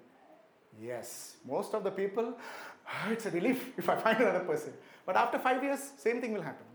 Yes, 0.82 1.36
most 1.46 1.74
of 1.74 1.84
the 1.84 1.90
people, 1.90 2.34
ah, 2.88 3.10
it's 3.10 3.26
a 3.26 3.30
relief 3.30 3.72
if 3.78 3.88
I 3.88 3.96
find 3.96 4.18
another 4.20 4.40
person. 4.40 4.72
But 5.04 5.16
after 5.16 5.38
five 5.38 5.62
years, 5.62 5.92
same 5.98 6.20
thing 6.20 6.32
will 6.32 6.42
happen. 6.42 6.66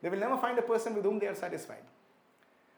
They 0.00 0.08
will 0.08 0.18
never 0.18 0.36
find 0.36 0.58
a 0.58 0.62
person 0.62 0.94
with 0.94 1.04
whom 1.04 1.18
they 1.18 1.26
are 1.26 1.34
satisfied. 1.34 1.84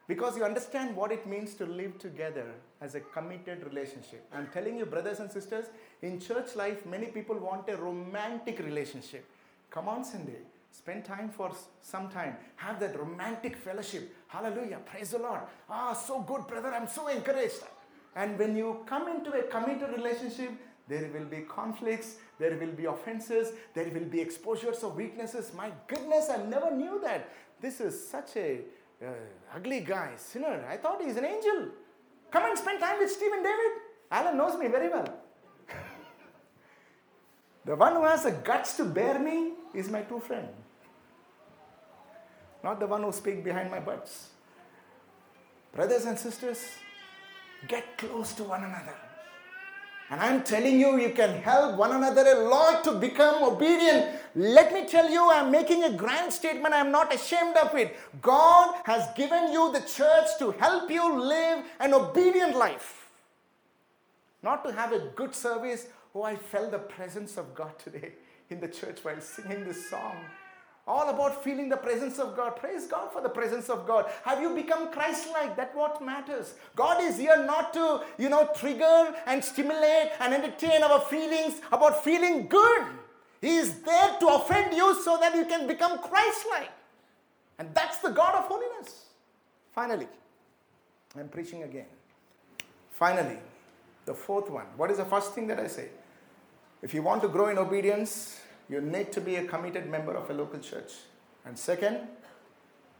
Because 0.07 0.37
you 0.37 0.43
understand 0.43 0.95
what 0.95 1.11
it 1.11 1.25
means 1.25 1.55
to 1.55 1.65
live 1.65 1.97
together 1.97 2.45
as 2.79 2.93
a 2.93 2.99
committed 2.99 3.63
relationship. 3.65 4.23
I'm 4.31 4.47
telling 4.47 4.77
you, 4.77 4.85
brothers 4.85 5.19
and 5.19 5.31
sisters, 5.31 5.65
in 6.03 6.19
church 6.19 6.55
life, 6.55 6.85
many 6.85 7.07
people 7.07 7.37
want 7.37 7.67
a 7.69 7.77
romantic 7.77 8.59
relationship. 8.59 9.25
Come 9.71 9.89
on, 9.89 10.03
Sunday. 10.03 10.41
Spend 10.77 11.05
time 11.05 11.29
for 11.29 11.51
some 11.81 12.09
time. 12.09 12.35
Have 12.57 12.79
that 12.81 12.99
romantic 12.99 13.55
fellowship. 13.55 14.13
Hallelujah. 14.27 14.79
Praise 14.85 15.11
the 15.11 15.19
Lord. 15.19 15.39
Ah, 15.69 15.93
so 15.93 16.19
good, 16.19 16.45
brother. 16.47 16.73
I'm 16.73 16.87
so 16.87 17.07
encouraged. 17.07 17.61
And 18.15 18.37
when 18.37 18.57
you 18.57 18.83
come 18.85 19.07
into 19.07 19.31
a 19.31 19.43
committed 19.43 19.91
relationship, 19.95 20.51
there 20.87 21.09
will 21.13 21.25
be 21.25 21.41
conflicts, 21.47 22.17
there 22.37 22.57
will 22.57 22.73
be 22.73 22.85
offenses, 22.85 23.53
there 23.73 23.89
will 23.89 24.09
be 24.15 24.19
exposures 24.19 24.83
of 24.83 24.97
weaknesses. 24.97 25.53
My 25.55 25.71
goodness, 25.87 26.29
I 26.29 26.43
never 26.43 26.69
knew 26.75 26.99
that. 27.01 27.29
This 27.61 27.79
is 27.79 28.07
such 28.07 28.35
a 28.35 28.59
uh, 29.01 29.07
ugly 29.55 29.79
guy, 29.79 30.11
sinner. 30.17 30.65
I 30.69 30.75
thought 30.75 31.01
he's 31.01 31.15
an 31.15 31.25
angel. 31.25 31.69
Come 32.31 32.45
and 32.49 32.57
spend 32.57 32.81
time 32.81 32.99
with 32.99 33.11
Stephen 33.11 33.41
David. 33.41 33.71
Alan 34.11 34.37
knows 34.37 34.59
me 34.59 34.67
very 34.67 34.89
well. 34.89 35.07
the 37.65 37.75
one 37.77 37.93
who 37.93 38.03
has 38.03 38.23
the 38.23 38.31
guts 38.31 38.75
to 38.77 38.83
bear 38.83 39.17
me 39.17 39.53
is 39.73 39.89
my 39.89 40.01
true 40.01 40.19
friend. 40.19 40.49
Not 42.65 42.81
the 42.81 42.87
one 42.87 43.03
who 43.03 43.11
speaks 43.13 43.43
behind 43.43 43.71
my 43.71 43.79
butts. 43.79 44.29
Brothers 45.73 46.05
and 46.05 46.17
sisters, 46.17 46.59
Get 47.67 47.97
close 47.97 48.33
to 48.33 48.43
one 48.43 48.63
another. 48.63 48.95
And 50.09 50.21
I'm 50.21 50.43
telling 50.43 50.79
you, 50.79 50.99
you 50.99 51.09
can 51.09 51.41
help 51.41 51.77
one 51.77 51.91
another 51.91 52.23
a 52.27 52.47
lot 52.47 52.83
to 52.83 52.91
become 52.91 53.43
obedient. 53.43 54.19
Let 54.35 54.71
me 54.71 54.85
tell 54.85 55.09
you, 55.09 55.31
I'm 55.31 55.49
making 55.49 55.83
a 55.83 55.91
grand 55.91 56.31
statement. 56.31 56.75
I'm 56.75 56.91
not 56.91 57.13
ashamed 57.13 57.57
of 57.57 57.75
it. 57.75 57.97
God 58.21 58.75
has 58.85 59.07
given 59.15 59.51
you 59.51 59.71
the 59.71 59.81
church 59.81 60.27
to 60.39 60.51
help 60.51 60.91
you 60.91 61.19
live 61.19 61.65
an 61.79 61.93
obedient 61.95 62.55
life. 62.55 63.09
Not 64.43 64.63
to 64.65 64.73
have 64.73 64.93
a 64.93 64.99
good 65.15 65.33
service. 65.33 65.87
Oh, 66.13 66.21
I 66.21 66.35
felt 66.35 66.69
the 66.69 66.79
presence 66.79 67.35
of 67.35 67.55
God 67.55 67.79
today 67.79 68.13
in 68.51 68.59
the 68.59 68.67
church 68.67 68.99
while 69.01 69.19
singing 69.21 69.63
this 69.65 69.89
song. 69.89 70.17
All 70.87 71.09
about 71.09 71.43
feeling 71.43 71.67
the 71.67 71.77
presence 71.77 72.19
of 72.19 72.35
God. 72.37 72.57
Praise 72.57 72.85
God 72.85 73.11
for 73.11 73.19
the 73.19 73.29
presence 73.29 73.69
of 73.69 73.87
God. 73.87 74.05
Have 74.23 74.39
you 74.39 74.53
become 74.53 74.91
Christ-like? 74.91 75.55
That's 75.55 75.75
what 75.75 75.99
matters. 76.03 76.53
God 76.75 77.01
is 77.01 77.17
here 77.17 77.43
not 77.43 77.73
to, 77.73 78.01
you 78.19 78.29
know, 78.29 78.47
trigger 78.55 79.15
and 79.25 79.43
stimulate 79.43 80.11
and 80.19 80.31
entertain 80.31 80.83
our 80.83 81.01
feelings 81.01 81.59
about 81.71 82.03
feeling 82.03 82.45
good. 82.47 82.85
He 83.41 83.55
is 83.55 83.81
there 83.81 84.19
to 84.19 84.27
offend 84.27 84.75
you 84.75 85.01
so 85.03 85.17
that 85.17 85.35
you 85.35 85.45
can 85.45 85.65
become 85.65 85.97
Christ-like. 85.97 86.69
And 87.57 87.73
that's 87.73 87.97
the 87.99 88.09
God 88.09 88.35
of 88.35 88.43
holiness. 88.45 89.05
Finally, 89.73 90.07
I'm 91.17 91.29
preaching 91.29 91.63
again. 91.63 91.85
Finally, 92.91 93.39
the 94.05 94.13
fourth 94.13 94.51
one. 94.51 94.65
What 94.77 94.91
is 94.91 94.97
the 94.97 95.05
first 95.05 95.33
thing 95.33 95.47
that 95.47 95.59
I 95.59 95.67
say? 95.67 95.89
If 96.83 96.93
you 96.93 97.01
want 97.01 97.23
to 97.23 97.27
grow 97.27 97.47
in 97.47 97.57
obedience, 97.57 98.39
you 98.69 98.81
need 98.81 99.11
to 99.11 99.21
be 99.21 99.35
a 99.35 99.45
committed 99.45 99.89
member 99.89 100.13
of 100.13 100.29
a 100.29 100.33
local 100.33 100.59
church. 100.59 100.91
And 101.45 101.57
second, 101.57 101.99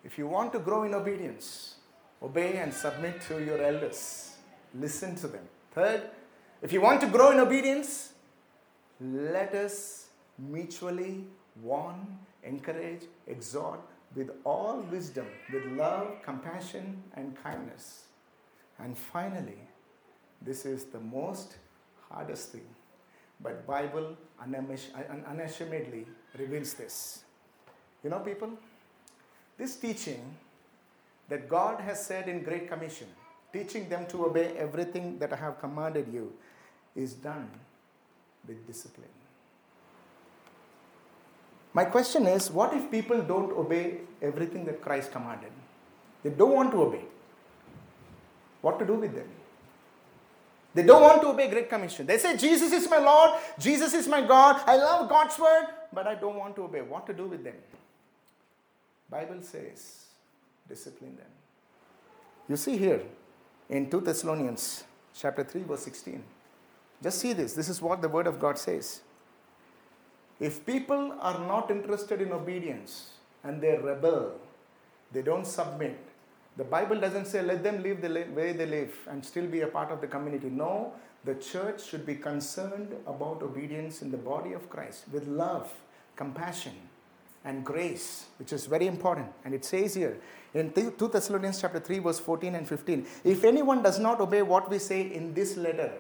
if 0.04 0.18
you 0.18 0.28
want 0.28 0.54
to 0.54 0.60
grow 0.60 0.84
in 0.84 0.94
obedience, 0.94 1.76
obey 2.22 2.58
and 2.58 2.74
submit 2.74 3.22
to 3.28 3.44
your 3.44 3.62
elders. 3.62 4.36
Listen 4.74 5.16
to 5.16 5.28
them. 5.28 5.44
Third, 5.72 6.04
if 6.62 6.72
you 6.72 6.82
want 6.82 7.02
to 7.02 7.08
grow 7.08 7.32
in 7.32 7.40
obedience, 7.40 8.14
let 9.00 9.54
us 9.54 10.08
mutually 10.38 11.26
warn, 11.62 12.18
encourage, 12.44 13.04
exhort 13.28 13.80
with 14.16 14.30
all 14.44 14.80
wisdom, 14.92 15.26
with 15.52 15.66
love, 15.66 16.08
compassion, 16.24 17.04
and 17.16 17.36
kindness. 17.44 18.04
And 18.80 18.98
finally, 18.98 19.60
this 20.42 20.66
is 20.66 20.86
the 20.86 21.00
most 21.00 21.58
hardest 22.10 22.52
thing 22.52 22.68
but 23.42 23.66
Bible 23.68 24.16
unashamedly 24.42 26.06
reveals 26.38 26.74
this. 26.74 27.24
You 28.04 28.10
know, 28.10 28.20
people, 28.20 28.50
this 29.58 29.76
teaching 29.76 30.36
that 31.30 31.50
God 31.50 31.82
has 31.82 32.06
said 32.06 32.28
in 32.28 32.44
Great 32.44 32.70
Commission, 32.70 33.08
teaching 33.52 33.90
them 33.90 34.06
to 34.08 34.26
obey 34.26 34.56
everything 34.58 35.18
that 35.20 35.34
I 35.34 35.38
have 35.38 35.60
commanded 35.60 36.08
you, 36.12 36.34
is 36.96 37.14
done 37.14 37.50
with 38.48 38.66
discipline. 38.68 39.10
My 41.74 41.84
question 41.84 42.26
is 42.26 42.50
what 42.52 42.74
if 42.74 42.90
people 42.90 43.22
don't 43.22 43.52
obey 43.52 43.98
everything 44.22 44.66
that 44.66 44.82
Christ 44.82 45.12
commanded? 45.12 45.52
They 46.24 46.30
don't 46.30 46.54
want 46.54 46.72
to 46.72 46.82
obey. 46.82 47.04
What 48.62 48.80
to 48.80 48.86
do 48.86 48.94
with 48.94 49.14
them? 49.14 49.28
They 50.76 50.84
don't 50.84 51.02
want 51.02 51.22
to 51.22 51.30
obey 51.30 51.50
Great 51.50 51.70
Commission. 51.70 52.06
They 52.06 52.18
say, 52.18 52.36
Jesus 52.36 52.74
is 52.74 52.90
my 52.90 52.98
Lord, 52.98 53.40
Jesus 53.58 53.94
is 53.94 54.10
my 54.10 54.22
God, 54.22 54.62
I 54.68 54.76
love 54.76 55.10
God's 55.10 55.40
word, 55.40 55.68
but 55.94 56.06
I 56.06 56.16
don't 56.16 56.36
want 56.36 56.58
to 56.58 56.64
obey. 56.64 56.82
What 56.82 57.08
to 57.08 57.14
do 57.14 57.26
with 57.26 57.46
them? 57.46 57.56
Bible 59.10 59.42
says, 59.42 60.06
discipline 60.68 61.16
them. 61.16 61.32
You 62.50 62.58
see 62.58 62.78
here 62.78 63.02
in 63.70 63.90
2 63.90 64.02
Thessalonians 64.02 64.84
chapter 65.18 65.46
3, 65.46 65.64
verse 65.64 65.84
16. 65.84 66.22
Just 67.02 67.20
see 67.20 67.32
this. 67.32 67.54
This 67.54 67.70
is 67.70 67.82
what 67.82 68.02
the 68.02 68.10
word 68.10 68.28
of 68.28 68.40
God 68.40 68.58
says. 68.58 69.00
If 70.42 70.66
people 70.66 71.16
are 71.22 71.40
not 71.40 71.72
interested 71.72 72.22
in 72.22 72.34
obedience 72.34 73.12
and 73.46 73.62
they 73.62 73.78
rebel, 73.78 74.34
they 75.14 75.22
don't 75.22 75.48
submit, 75.48 75.98
the 76.58 76.64
Bible 76.64 77.00
doesn't 77.00 77.26
say 77.26 77.42
let 77.42 77.64
them 77.64 77.84
live 77.84 78.02
the 78.02 78.26
way 78.34 78.54
they 78.54 78.66
live 78.66 78.96
and 79.08 79.26
still 79.26 79.46
be 79.46 79.62
a 79.62 79.68
part 79.68 79.92
of 79.92 80.00
the 80.02 80.08
community. 80.08 80.50
No, 80.50 80.94
the 81.26 81.36
church 81.36 81.84
should 81.84 82.06
be 82.06 82.16
concerned 82.16 82.96
about 83.08 83.44
obedience 83.44 84.02
in 84.02 84.12
the 84.12 84.18
body 84.18 84.54
of 84.54 84.70
Christ 84.70 85.06
with 85.12 85.28
love, 85.28 85.74
compassion, 86.16 86.74
and 87.44 87.66
grace, 87.66 88.26
which 88.40 88.54
is 88.54 88.68
very 88.68 88.88
important. 88.88 89.28
And 89.44 89.54
it 89.54 89.66
says 89.66 89.96
here 89.96 90.18
in 90.54 90.72
2 90.72 91.10
Thessalonians 91.12 91.60
chapter 91.60 91.80
3, 91.80 92.00
verse 92.00 92.20
14 92.20 92.56
and 92.56 92.68
15, 92.68 93.06
if 93.24 93.44
anyone 93.44 93.84
does 93.84 94.00
not 94.00 94.22
obey 94.22 94.42
what 94.42 94.70
we 94.70 94.80
say 94.80 95.02
in 95.14 95.34
this 95.34 95.58
letter, 95.58 95.92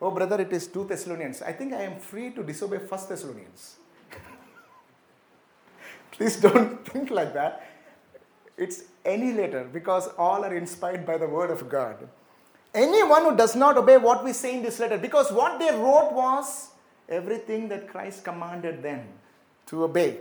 oh 0.00 0.10
brother, 0.10 0.40
it 0.40 0.52
is 0.52 0.66
2 0.66 0.86
Thessalonians. 0.86 1.40
I 1.42 1.52
think 1.52 1.72
I 1.72 1.82
am 1.82 2.00
free 2.00 2.30
to 2.30 2.42
disobey 2.42 2.78
1 2.78 2.88
Thessalonians. 3.08 3.76
Please 6.10 6.36
don't 6.36 6.84
think 6.90 7.10
like 7.10 7.32
that. 7.34 7.77
It's 8.58 8.82
any 9.04 9.32
letter 9.32 9.68
because 9.72 10.08
all 10.18 10.44
are 10.44 10.54
inspired 10.54 11.06
by 11.06 11.16
the 11.16 11.28
word 11.28 11.50
of 11.50 11.68
God. 11.68 12.08
Anyone 12.74 13.22
who 13.22 13.36
does 13.36 13.54
not 13.56 13.78
obey 13.78 13.96
what 13.96 14.24
we 14.24 14.32
say 14.32 14.56
in 14.56 14.62
this 14.62 14.78
letter, 14.78 14.98
because 14.98 15.32
what 15.32 15.58
they 15.58 15.70
wrote 15.70 16.12
was 16.12 16.70
everything 17.08 17.68
that 17.68 17.88
Christ 17.88 18.24
commanded 18.24 18.82
them 18.82 19.06
to 19.66 19.84
obey. 19.84 20.18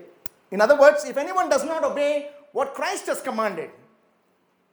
In 0.51 0.61
other 0.61 0.79
words, 0.79 1.03
if 1.03 1.17
anyone 1.17 1.49
does 1.49 1.65
not 1.65 1.83
obey 1.83 2.29
what 2.53 2.73
Christ 2.73 3.07
has 3.07 3.21
commanded, 3.21 3.69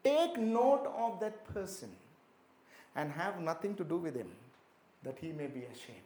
take 0.05 0.39
note 0.39 0.87
of 0.97 1.19
that 1.21 1.53
person 1.53 1.91
and 2.95 3.11
have 3.11 3.41
nothing 3.41 3.75
to 3.75 3.83
do 3.83 3.97
with 3.97 4.15
him, 4.15 4.31
that 5.03 5.19
he 5.21 5.33
may 5.33 5.47
be 5.47 5.65
ashamed. 5.65 5.99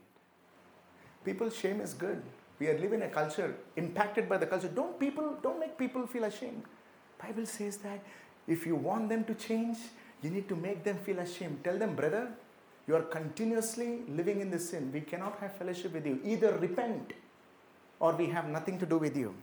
People's 1.24 1.54
shame 1.54 1.80
is 1.80 1.92
good. 1.92 2.22
We 2.58 2.68
are 2.68 2.78
living 2.78 3.02
in 3.02 3.08
a 3.08 3.10
culture 3.10 3.54
impacted 3.76 4.28
by 4.28 4.38
the 4.38 4.46
culture. 4.46 4.68
Don't 4.68 4.98
people 4.98 5.36
don't 5.42 5.60
make 5.60 5.76
people 5.76 6.06
feel 6.06 6.24
ashamed. 6.24 6.62
Bible 7.22 7.46
says 7.46 7.78
that 7.78 8.02
if 8.46 8.66
you 8.66 8.74
want 8.74 9.08
them 9.08 9.24
to 9.24 9.34
change, 9.34 9.78
you 10.22 10.30
need 10.30 10.48
to 10.48 10.56
make 10.56 10.84
them 10.84 10.98
feel 10.98 11.18
ashamed. 11.18 11.62
Tell 11.64 11.78
them, 11.78 11.94
brother, 11.94 12.28
you 12.86 12.96
are 12.96 13.02
continuously 13.02 14.00
living 14.08 14.40
in 14.40 14.50
this 14.50 14.70
sin. 14.70 14.90
We 14.92 15.00
cannot 15.00 15.38
have 15.40 15.56
fellowship 15.56 15.92
with 15.92 16.06
you. 16.06 16.20
Either 16.24 16.56
repent 16.58 17.12
or 18.00 18.14
we 18.14 18.26
have 18.26 18.48
nothing 18.48 18.78
to 18.78 18.86
do 18.86 18.98
with 18.98 19.16
you. 19.16 19.34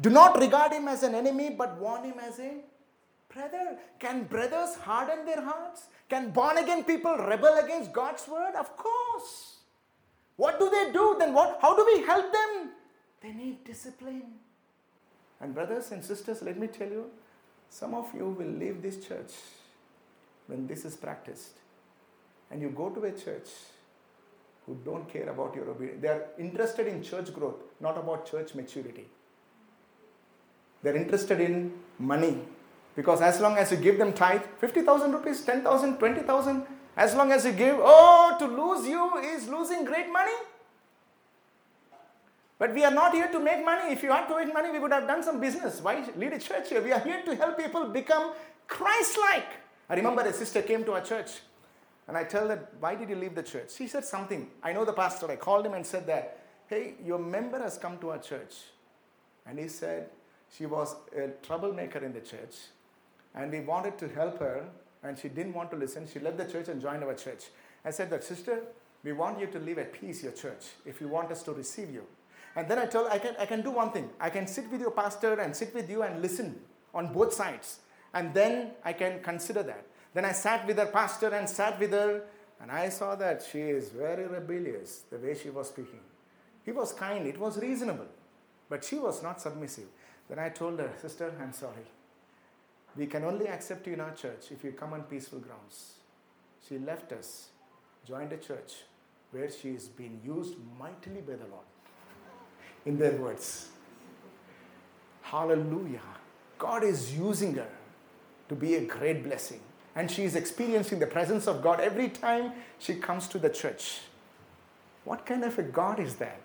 Do 0.00 0.10
not 0.10 0.38
regard 0.38 0.72
him 0.72 0.88
as 0.88 1.02
an 1.02 1.14
enemy, 1.14 1.50
but 1.50 1.78
warn 1.78 2.04
him 2.04 2.18
as 2.20 2.38
a 2.38 2.52
brother. 3.32 3.78
Can 3.98 4.24
brothers 4.24 4.76
harden 4.76 5.24
their 5.24 5.42
hearts? 5.42 5.86
Can 6.08 6.30
born 6.30 6.58
again 6.58 6.84
people 6.84 7.16
rebel 7.16 7.58
against 7.58 7.92
God's 7.92 8.28
word? 8.28 8.54
Of 8.54 8.76
course. 8.76 9.56
What 10.36 10.58
do 10.60 10.70
they 10.70 10.92
do? 10.92 11.16
Then 11.18 11.32
what? 11.32 11.58
How 11.62 11.74
do 11.74 11.84
we 11.84 12.04
help 12.04 12.30
them? 12.32 12.70
They 13.22 13.32
need 13.32 13.64
discipline. 13.64 14.34
And 15.40 15.54
brothers 15.54 15.90
and 15.92 16.04
sisters, 16.04 16.42
let 16.42 16.58
me 16.58 16.66
tell 16.66 16.88
you, 16.88 17.10
some 17.68 17.94
of 17.94 18.12
you 18.14 18.28
will 18.28 18.46
leave 18.46 18.82
this 18.82 19.06
church 19.06 19.32
when 20.46 20.66
this 20.66 20.84
is 20.84 20.96
practiced. 20.96 21.58
And 22.50 22.62
you 22.62 22.70
go 22.70 22.90
to 22.90 23.04
a 23.04 23.12
church 23.12 23.48
who 24.64 24.76
don't 24.84 25.08
care 25.12 25.28
about 25.28 25.54
your 25.54 25.68
obedience. 25.70 26.00
They 26.02 26.08
are 26.08 26.26
interested 26.38 26.86
in 26.86 27.02
church 27.02 27.32
growth, 27.34 27.62
not 27.80 27.96
about 27.98 28.30
church 28.30 28.54
maturity. 28.54 29.06
They're 30.82 30.96
interested 30.96 31.40
in 31.40 31.72
money. 31.98 32.38
Because 32.94 33.20
as 33.20 33.40
long 33.40 33.58
as 33.58 33.70
you 33.70 33.76
give 33.76 33.98
them 33.98 34.12
tithe, 34.12 34.42
50,000 34.58 35.12
rupees, 35.12 35.42
10,000, 35.44 35.98
20,000, 35.98 36.66
as 36.96 37.14
long 37.14 37.30
as 37.30 37.44
you 37.44 37.52
give, 37.52 37.76
oh, 37.78 38.36
to 38.38 38.46
lose 38.46 38.86
you 38.88 39.18
is 39.18 39.48
losing 39.48 39.84
great 39.84 40.10
money. 40.10 40.32
But 42.58 42.74
we 42.74 42.84
are 42.84 42.90
not 42.90 43.12
here 43.12 43.28
to 43.28 43.38
make 43.38 43.64
money. 43.64 43.92
If 43.92 44.02
you 44.02 44.10
had 44.10 44.26
to 44.28 44.36
make 44.36 44.52
money, 44.52 44.70
we 44.70 44.78
would 44.78 44.92
have 44.92 45.06
done 45.06 45.22
some 45.22 45.40
business. 45.40 45.80
Why 45.80 46.04
lead 46.16 46.32
a 46.32 46.38
church 46.38 46.70
here? 46.70 46.82
We 46.82 46.92
are 46.92 47.00
here 47.00 47.22
to 47.22 47.36
help 47.36 47.58
people 47.58 47.88
become 47.88 48.32
Christ 48.66 49.18
like. 49.30 49.48
I 49.88 49.94
remember 49.94 50.22
a 50.22 50.32
sister 50.32 50.62
came 50.62 50.84
to 50.84 50.92
our 50.92 51.02
church 51.02 51.30
and 52.08 52.16
I 52.16 52.24
tell 52.24 52.48
her, 52.48 52.68
Why 52.80 52.94
did 52.94 53.10
you 53.10 53.16
leave 53.16 53.34
the 53.34 53.42
church? 53.42 53.72
She 53.76 53.86
said 53.86 54.04
something. 54.04 54.48
I 54.62 54.72
know 54.72 54.84
the 54.84 54.92
pastor. 54.92 55.30
I 55.30 55.36
called 55.36 55.66
him 55.66 55.74
and 55.74 55.84
said 55.84 56.06
that, 56.06 56.40
Hey, 56.66 56.94
your 57.04 57.18
member 57.18 57.58
has 57.58 57.76
come 57.76 57.98
to 57.98 58.10
our 58.10 58.18
church. 58.18 58.54
And 59.44 59.58
he 59.58 59.68
said 59.68 60.08
she 60.50 60.66
was 60.66 60.96
a 61.16 61.28
troublemaker 61.46 61.98
in 61.98 62.12
the 62.12 62.20
church 62.20 62.56
and 63.34 63.52
we 63.52 63.60
wanted 63.60 63.98
to 63.98 64.08
help 64.08 64.38
her 64.40 64.64
and 65.02 65.18
she 65.18 65.28
didn't 65.28 65.52
want 65.52 65.70
to 65.70 65.76
listen. 65.76 66.08
She 66.12 66.18
left 66.18 66.38
the 66.38 66.46
church 66.46 66.68
and 66.68 66.80
joined 66.80 67.04
our 67.04 67.14
church. 67.14 67.44
I 67.84 67.90
said 67.90 68.10
that, 68.10 68.24
Sister, 68.24 68.62
we 69.04 69.12
want 69.12 69.38
you 69.38 69.46
to 69.46 69.58
live 69.58 69.78
at 69.78 69.92
peace, 69.92 70.22
your 70.22 70.32
church, 70.32 70.64
if 70.84 71.00
you 71.00 71.08
want 71.08 71.30
us 71.30 71.42
to 71.44 71.52
receive 71.52 71.92
you. 71.92 72.04
And 72.56 72.66
then 72.66 72.78
I 72.78 72.86
told 72.86 73.08
I 73.08 73.18
can, 73.18 73.36
I 73.38 73.44
can 73.44 73.60
do 73.60 73.70
one 73.70 73.92
thing. 73.92 74.08
I 74.18 74.30
can 74.30 74.46
sit 74.46 74.70
with 74.72 74.80
your 74.80 74.90
pastor 74.90 75.34
and 75.34 75.54
sit 75.54 75.74
with 75.74 75.90
you 75.90 76.02
and 76.02 76.22
listen 76.22 76.58
on 76.94 77.12
both 77.12 77.34
sides. 77.34 77.80
And 78.14 78.32
then 78.32 78.70
I 78.82 78.94
can 78.94 79.22
consider 79.22 79.62
that. 79.62 79.84
Then 80.14 80.24
I 80.24 80.32
sat 80.32 80.66
with 80.66 80.78
her 80.78 80.86
pastor 80.86 81.28
and 81.28 81.46
sat 81.46 81.78
with 81.78 81.90
her, 81.90 82.22
and 82.62 82.72
I 82.72 82.88
saw 82.88 83.14
that 83.16 83.46
she 83.52 83.60
is 83.60 83.90
very 83.90 84.26
rebellious 84.26 85.02
the 85.10 85.18
way 85.18 85.36
she 85.36 85.50
was 85.50 85.68
speaking. 85.68 86.00
He 86.64 86.72
was 86.72 86.94
kind, 86.94 87.26
it 87.26 87.38
was 87.38 87.58
reasonable, 87.58 88.06
but 88.70 88.82
she 88.82 88.96
was 88.96 89.22
not 89.22 89.42
submissive. 89.42 89.88
Then 90.26 90.38
I 90.38 90.48
told 90.48 90.78
her, 90.78 90.90
Sister, 91.00 91.34
I'm 91.38 91.52
sorry. 91.52 91.86
We 92.96 93.06
can 93.06 93.24
only 93.24 93.46
accept 93.48 93.86
you 93.86 93.92
in 93.92 94.00
our 94.00 94.14
church 94.14 94.46
if 94.50 94.64
you 94.64 94.72
come 94.72 94.94
on 94.94 95.02
peaceful 95.02 95.40
grounds. 95.40 95.96
She 96.66 96.78
left 96.78 97.12
us, 97.12 97.50
joined 98.08 98.32
a 98.32 98.38
church 98.38 98.72
where 99.30 99.50
she 99.50 99.68
is 99.68 99.88
being 99.88 100.22
used 100.24 100.54
mightily 100.78 101.20
by 101.20 101.34
the 101.34 101.46
Lord 101.50 101.66
in 102.86 102.98
their 102.98 103.12
words. 103.12 103.68
Hallelujah. 105.22 106.00
God 106.58 106.84
is 106.84 107.16
using 107.16 107.54
her 107.54 107.68
to 108.48 108.54
be 108.54 108.76
a 108.76 108.80
great 108.84 109.24
blessing. 109.24 109.60
And 109.94 110.10
she 110.10 110.24
is 110.24 110.36
experiencing 110.36 110.98
the 110.98 111.06
presence 111.06 111.46
of 111.46 111.62
God 111.62 111.80
every 111.80 112.08
time 112.08 112.52
she 112.78 112.94
comes 112.94 113.26
to 113.28 113.38
the 113.38 113.48
church. 113.48 114.00
What 115.04 115.26
kind 115.26 115.44
of 115.44 115.58
a 115.58 115.62
God 115.62 115.98
is 115.98 116.16
that? 116.16 116.40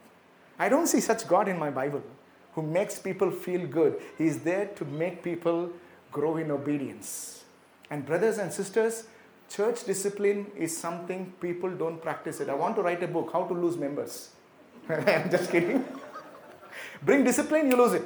I 0.57 0.69
don't 0.69 0.87
see 0.87 0.99
such 0.99 1.27
God 1.27 1.47
in 1.47 1.59
my 1.59 1.69
Bible 1.69 2.03
who 2.53 2.61
makes 2.61 2.99
people 2.99 3.31
feel 3.31 3.65
good. 3.65 4.01
He 4.17 4.27
is 4.27 4.39
there 4.39 4.67
to 4.75 4.85
make 4.85 5.23
people 5.23 5.69
grow 6.11 6.37
in 6.37 6.51
obedience. 6.51 7.43
And, 7.89 8.05
brothers 8.05 8.37
and 8.37 8.51
sisters, 8.51 9.05
church 9.49 9.83
discipline 9.85 10.47
is 10.55 10.75
something 10.75 11.33
people 11.41 11.69
don't 11.69 12.01
practice 12.01 12.39
it. 12.39 12.49
I 12.49 12.53
want 12.53 12.75
to 12.77 12.81
write 12.81 13.03
a 13.03 13.07
book, 13.07 13.29
How 13.33 13.43
to 13.45 13.53
Lose 13.53 13.77
Members. 13.77 14.29
I'm 14.89 15.29
just 15.29 15.51
kidding. 15.51 15.83
Bring 17.03 17.23
discipline, 17.23 17.69
you 17.69 17.77
lose 17.77 17.93
it. 17.93 18.03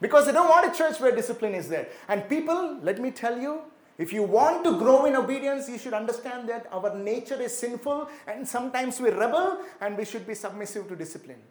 Because 0.00 0.26
they 0.26 0.32
don't 0.32 0.48
want 0.48 0.72
a 0.72 0.76
church 0.76 1.00
where 1.00 1.14
discipline 1.14 1.54
is 1.54 1.68
there. 1.68 1.88
And 2.08 2.28
people, 2.28 2.78
let 2.82 3.00
me 3.00 3.10
tell 3.10 3.38
you, 3.38 3.62
if 3.96 4.12
you 4.12 4.22
want 4.22 4.62
to 4.64 4.78
grow 4.78 5.06
in 5.06 5.16
obedience, 5.16 5.68
you 5.68 5.76
should 5.76 5.92
understand 5.92 6.48
that 6.48 6.68
our 6.70 6.96
nature 6.96 7.40
is 7.40 7.56
sinful 7.56 8.08
and 8.28 8.46
sometimes 8.46 9.00
we 9.00 9.10
rebel 9.10 9.60
and 9.80 9.98
we 9.98 10.04
should 10.04 10.24
be 10.24 10.34
submissive 10.34 10.88
to 10.88 10.94
discipline. 10.94 11.42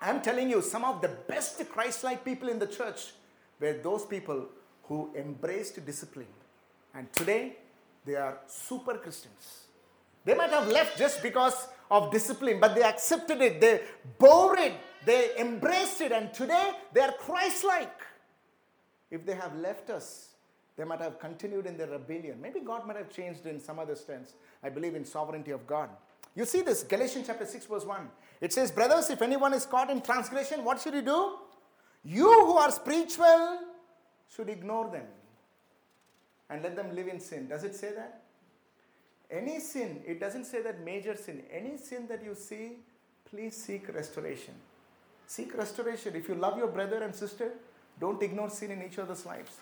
I'm 0.00 0.20
telling 0.20 0.48
you, 0.48 0.62
some 0.62 0.84
of 0.84 1.00
the 1.00 1.08
best 1.08 1.68
Christ 1.70 2.04
like 2.04 2.24
people 2.24 2.48
in 2.48 2.60
the 2.60 2.68
church 2.68 3.12
were 3.58 3.72
those 3.72 4.04
people 4.04 4.46
who 4.84 5.10
embraced 5.16 5.84
discipline. 5.84 6.26
And 6.94 7.12
today, 7.12 7.56
they 8.04 8.14
are 8.14 8.38
super 8.46 8.94
Christians. 8.94 9.66
They 10.24 10.34
might 10.34 10.50
have 10.50 10.68
left 10.68 10.98
just 10.98 11.22
because 11.22 11.68
of 11.90 12.12
discipline, 12.12 12.60
but 12.60 12.74
they 12.74 12.82
accepted 12.82 13.40
it, 13.40 13.60
they 13.60 13.80
bore 14.18 14.56
it, 14.58 14.74
they 15.04 15.36
embraced 15.38 16.00
it, 16.00 16.12
and 16.12 16.32
today 16.32 16.72
they 16.92 17.00
are 17.00 17.12
Christ 17.12 17.64
like. 17.64 18.00
If 19.10 19.26
they 19.26 19.34
have 19.34 19.56
left 19.56 19.90
us, 19.90 20.28
they 20.76 20.84
might 20.84 21.00
have 21.00 21.18
continued 21.18 21.66
in 21.66 21.76
their 21.76 21.88
rebellion. 21.88 22.40
Maybe 22.40 22.60
God 22.60 22.86
might 22.86 22.96
have 22.96 23.10
changed 23.10 23.46
in 23.46 23.60
some 23.60 23.78
other 23.78 23.94
sense. 23.94 24.32
I 24.62 24.70
believe 24.70 24.94
in 24.94 25.04
sovereignty 25.04 25.50
of 25.50 25.66
God. 25.66 25.90
You 26.34 26.46
see 26.46 26.62
this, 26.62 26.82
Galatians 26.82 27.26
chapter 27.26 27.44
6, 27.44 27.66
verse 27.66 27.84
1. 27.84 28.08
It 28.40 28.52
says, 28.52 28.70
Brothers, 28.70 29.10
if 29.10 29.20
anyone 29.20 29.52
is 29.52 29.66
caught 29.66 29.90
in 29.90 30.00
transgression, 30.00 30.64
what 30.64 30.80
should 30.80 30.94
he 30.94 31.02
do? 31.02 31.34
You 32.04 32.46
who 32.46 32.56
are 32.56 32.70
spiritual 32.70 33.58
should 34.34 34.48
ignore 34.48 34.90
them 34.90 35.06
and 36.48 36.62
let 36.62 36.74
them 36.74 36.94
live 36.94 37.08
in 37.08 37.20
sin. 37.20 37.48
Does 37.48 37.64
it 37.64 37.74
say 37.74 37.92
that? 37.94 38.22
Any 39.30 39.60
sin, 39.60 40.02
it 40.06 40.20
doesn't 40.20 40.44
say 40.44 40.62
that 40.62 40.84
major 40.84 41.16
sin. 41.16 41.42
Any 41.50 41.76
sin 41.76 42.06
that 42.08 42.24
you 42.24 42.34
see, 42.34 42.78
please 43.30 43.56
seek 43.56 43.94
restoration. 43.94 44.54
Seek 45.34 45.56
restoration. 45.56 46.14
If 46.14 46.28
you 46.28 46.34
love 46.34 46.58
your 46.58 46.66
brother 46.66 47.02
and 47.02 47.14
sister, 47.14 47.52
don't 47.98 48.22
ignore 48.22 48.50
sin 48.50 48.70
in 48.70 48.82
each 48.82 48.98
other's 48.98 49.24
lives. 49.24 49.52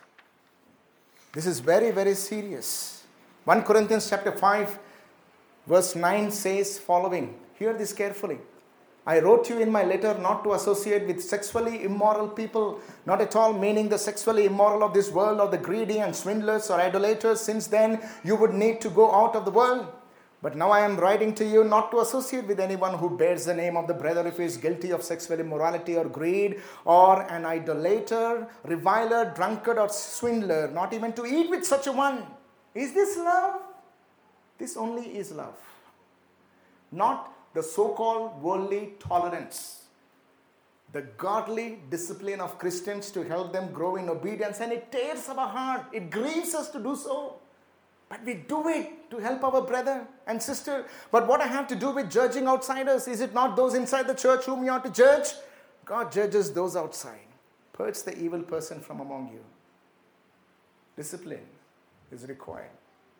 This 1.32 1.46
is 1.46 1.60
very, 1.60 1.92
very 1.92 2.14
serious. 2.14 3.04
1 3.44 3.62
Corinthians 3.62 4.10
chapter 4.10 4.32
5, 4.32 4.78
verse 5.68 5.94
9 5.94 6.32
says 6.32 6.76
following. 6.76 7.36
Hear 7.56 7.72
this 7.72 7.92
carefully. 7.92 8.38
I 9.06 9.20
wrote 9.20 9.48
you 9.48 9.60
in 9.60 9.70
my 9.70 9.84
letter 9.84 10.18
not 10.18 10.42
to 10.42 10.54
associate 10.54 11.06
with 11.06 11.22
sexually 11.22 11.84
immoral 11.84 12.26
people, 12.26 12.80
not 13.06 13.20
at 13.20 13.36
all 13.36 13.52
meaning 13.52 13.88
the 13.88 13.98
sexually 13.98 14.46
immoral 14.46 14.82
of 14.82 14.92
this 14.92 15.12
world 15.12 15.38
or 15.38 15.46
the 15.46 15.64
greedy 15.68 16.00
and 16.00 16.16
swindlers 16.16 16.68
or 16.68 16.80
idolaters, 16.80 17.40
since 17.40 17.68
then 17.68 18.02
you 18.24 18.34
would 18.34 18.54
need 18.54 18.80
to 18.80 18.90
go 18.90 19.14
out 19.14 19.36
of 19.36 19.44
the 19.44 19.52
world. 19.52 19.86
But 20.43 20.57
now 20.57 20.70
I 20.70 20.80
am 20.80 20.97
writing 20.97 21.34
to 21.34 21.45
you 21.45 21.64
not 21.64 21.91
to 21.91 22.01
associate 22.01 22.47
with 22.47 22.61
anyone 22.61 22.97
who 22.97 23.16
bears 23.16 23.45
the 23.45 23.55
name 23.55 23.76
of 23.76 23.86
the 23.86 23.95
brother 23.95 24.26
if 24.26 24.38
he 24.38 24.45
is 24.45 24.57
guilty 24.57 24.91
of 24.91 25.03
sexual 25.03 25.38
immorality 25.38 25.97
or 25.97 26.07
greed, 26.07 26.61
or 26.86 27.22
an 27.30 27.45
idolater, 27.45 28.49
reviler, 28.64 29.32
drunkard, 29.34 29.76
or 29.76 29.91
swindler, 29.91 30.68
not 30.68 30.95
even 30.95 31.12
to 31.12 31.26
eat 31.26 31.51
with 31.51 31.64
such 31.64 31.86
a 31.86 31.93
one. 31.93 32.26
Is 32.74 32.95
this 32.95 33.18
love? 33.18 33.61
This 34.57 34.76
only 34.76 35.18
is 35.18 35.30
love. 35.30 35.57
Not 36.91 37.32
the 37.53 37.62
so 37.62 37.91
called 37.91 38.43
worldly 38.43 38.95
tolerance. 38.99 39.84
The 40.93 41.03
godly 41.18 41.80
discipline 41.91 42.41
of 42.41 42.59
Christians 42.59 43.11
to 43.12 43.22
help 43.22 43.53
them 43.53 43.72
grow 43.72 43.97
in 43.97 44.09
obedience, 44.09 44.61
and 44.61 44.72
it 44.72 44.91
tears 44.91 45.28
our 45.28 45.49
heart. 45.49 45.86
It 45.93 46.11
grieves 46.11 46.55
us 46.55 46.70
to 46.70 46.82
do 46.82 46.97
so. 46.97 47.36
But 48.09 48.24
we 48.24 48.34
do 48.34 48.68
it 48.68 48.99
to 49.11 49.18
help 49.18 49.42
our 49.44 49.61
brother 49.62 50.06
and 50.26 50.42
sister. 50.42 50.86
But 51.11 51.26
what 51.26 51.40
I 51.40 51.46
have 51.46 51.66
to 51.68 51.76
do 51.76 51.90
with 51.90 52.11
judging 52.11 52.46
outsiders? 52.46 53.08
Is 53.08 53.20
it 53.20 53.34
not 53.34 53.56
those 53.56 53.74
inside 53.74 54.06
the 54.06 54.14
church 54.14 54.44
whom 54.44 54.64
you 54.64 54.70
are 54.70 54.80
to 54.80 54.90
judge? 54.90 55.28
God 55.84 56.12
judges 56.12 56.52
those 56.52 56.76
outside. 56.76 57.26
purge 57.72 58.02
the 58.02 58.16
evil 58.22 58.42
person 58.42 58.80
from 58.80 59.00
among 59.00 59.30
you. 59.32 59.40
Discipline 60.96 61.46
is 62.12 62.26
required. 62.28 62.76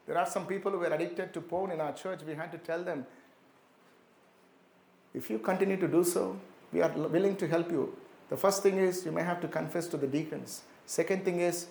There 0.07 0.19
are 0.19 0.27
some 0.27 0.47
people 0.47 0.73
who 0.73 0.79
were 0.79 0.93
addicted 0.93 1.33
to 1.35 1.41
porn 1.41 1.71
in 1.71 1.81
our 1.81 1.93
church. 1.93 2.21
We 2.27 2.35
had 2.35 2.53
to 2.53 2.59
tell 2.59 2.83
them 2.83 3.07
if 5.15 5.31
you 5.31 5.39
continue 5.39 5.77
to 5.77 5.89
do 5.89 6.05
so, 6.05 6.39
we 6.73 6.83
are 6.83 6.91
willing 6.91 7.37
to 7.37 7.49
help 7.49 7.71
you. 7.71 7.97
The 8.29 8.37
first 8.37 8.63
thing 8.63 8.79
is 8.79 9.05
you 9.05 9.13
may 9.13 9.23
have 9.23 9.41
to 9.41 9.49
confess 9.49 9.89
to 9.89 9.97
the 9.97 10.07
deacons. 10.07 10.63
Second 10.87 11.25
thing 11.25 11.41
is 11.41 11.67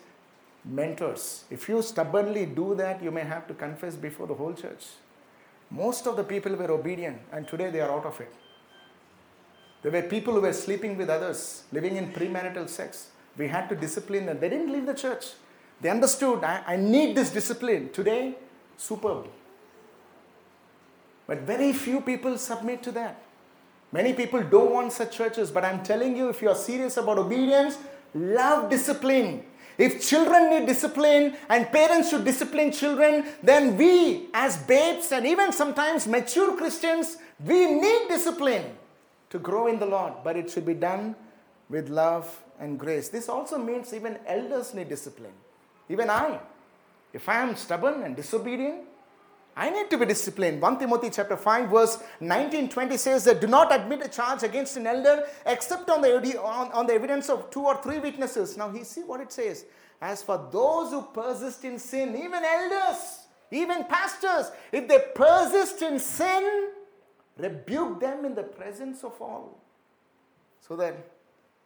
mentors. 0.65 1.45
If 1.49 1.69
you 1.69 1.81
stubbornly 1.81 2.45
do 2.45 2.75
that, 2.75 3.01
you 3.01 3.11
may 3.11 3.21
have 3.21 3.47
to 3.47 3.53
confess 3.53 3.95
before 3.95 4.27
the 4.27 4.33
whole 4.33 4.53
church. 4.53 4.85
Most 5.71 6.07
of 6.07 6.15
the 6.15 6.23
people 6.23 6.55
were 6.55 6.71
obedient, 6.71 7.19
and 7.31 7.47
today 7.47 7.69
they 7.69 7.81
are 7.81 7.91
out 7.91 8.05
of 8.05 8.19
it. 8.19 8.33
There 9.81 9.91
were 9.91 10.01
people 10.01 10.33
who 10.33 10.41
were 10.41 10.53
sleeping 10.53 10.97
with 10.97 11.09
others, 11.09 11.63
living 11.71 11.95
in 11.95 12.11
premarital 12.11 12.67
sex. 12.67 13.09
We 13.37 13.47
had 13.47 13.69
to 13.69 13.75
discipline 13.75 14.25
them. 14.25 14.39
They 14.39 14.49
didn't 14.49 14.73
leave 14.73 14.85
the 14.85 14.93
church. 14.93 15.27
They 15.79 15.89
understood, 15.89 16.43
I, 16.43 16.63
I 16.67 16.75
need 16.75 17.15
this 17.15 17.29
discipline. 17.29 17.89
Today, 17.93 18.35
superb. 18.75 19.27
But 21.25 21.41
very 21.41 21.71
few 21.71 22.01
people 22.01 22.37
submit 22.37 22.83
to 22.83 22.91
that. 22.93 23.21
Many 23.91 24.13
people 24.13 24.43
don't 24.43 24.71
want 24.71 24.91
such 24.91 25.15
churches, 25.15 25.49
but 25.51 25.63
I'm 25.63 25.83
telling 25.83 26.17
you, 26.17 26.29
if 26.29 26.41
you 26.41 26.49
are 26.49 26.55
serious 26.55 26.97
about 26.97 27.17
obedience, 27.17 27.77
love 28.13 28.69
discipline. 28.69 29.45
If 29.79 30.05
children 30.05 30.49
need 30.49 30.67
discipline 30.67 31.37
and 31.47 31.71
parents 31.71 32.09
should 32.09 32.25
discipline 32.25 32.73
children, 32.73 33.23
then 33.41 33.77
we, 33.77 34.27
as 34.33 34.57
babes 34.57 35.13
and 35.13 35.25
even 35.25 35.53
sometimes 35.53 36.05
mature 36.05 36.57
Christians, 36.57 37.15
we 37.39 37.71
need 37.79 38.09
discipline 38.09 38.75
to 39.29 39.39
grow 39.39 39.67
in 39.67 39.79
the 39.79 39.85
Lord, 39.85 40.15
but 40.21 40.35
it 40.35 40.51
should 40.51 40.65
be 40.65 40.73
done 40.73 41.15
with 41.69 41.87
love 41.87 42.43
and 42.59 42.77
grace. 42.77 43.07
This 43.07 43.29
also 43.29 43.57
means 43.57 43.93
even 43.93 44.19
elders 44.27 44.73
need 44.73 44.89
discipline. 44.89 45.31
Even 45.87 46.09
I. 46.09 46.39
If 47.13 47.29
I 47.29 47.41
am 47.41 47.55
stubborn 47.55 48.03
and 48.03 48.17
disobedient, 48.17 48.81
I 49.59 49.69
need 49.69 49.89
to 49.89 49.97
be 49.97 50.05
disciplined. 50.05 50.61
1 50.61 50.79
Timothy 50.79 51.09
chapter 51.09 51.35
5 51.35 51.69
verse 51.69 52.01
19 52.21 52.69
20 52.69 52.95
says 52.95 53.25
that 53.25 53.41
do 53.41 53.47
not 53.47 53.75
admit 53.75 54.05
a 54.05 54.07
charge 54.07 54.43
against 54.43 54.77
an 54.77 54.87
elder 54.87 55.25
except 55.45 55.89
on 55.89 56.01
the, 56.01 56.41
on, 56.41 56.71
on 56.71 56.87
the 56.87 56.93
evidence 56.93 57.27
of 57.27 57.49
two 57.49 57.65
or 57.65 57.75
three 57.83 57.99
witnesses. 57.99 58.55
Now 58.55 58.69
he 58.69 58.85
see 58.85 59.01
what 59.01 59.19
it 59.19 59.33
says. 59.33 59.65
As 60.01 60.23
for 60.23 60.47
those 60.49 60.91
who 60.91 61.01
persist 61.13 61.65
in 61.65 61.77
sin, 61.77 62.15
even 62.15 62.41
elders, 62.41 63.27
even 63.51 63.83
pastors, 63.83 64.49
if 64.71 64.87
they 64.87 64.99
persist 65.13 65.81
in 65.81 65.99
sin, 65.99 66.69
rebuke 67.37 67.99
them 67.99 68.23
in 68.23 68.35
the 68.35 68.43
presence 68.43 69.03
of 69.03 69.21
all, 69.21 69.59
so 70.61 70.77
that 70.77 70.95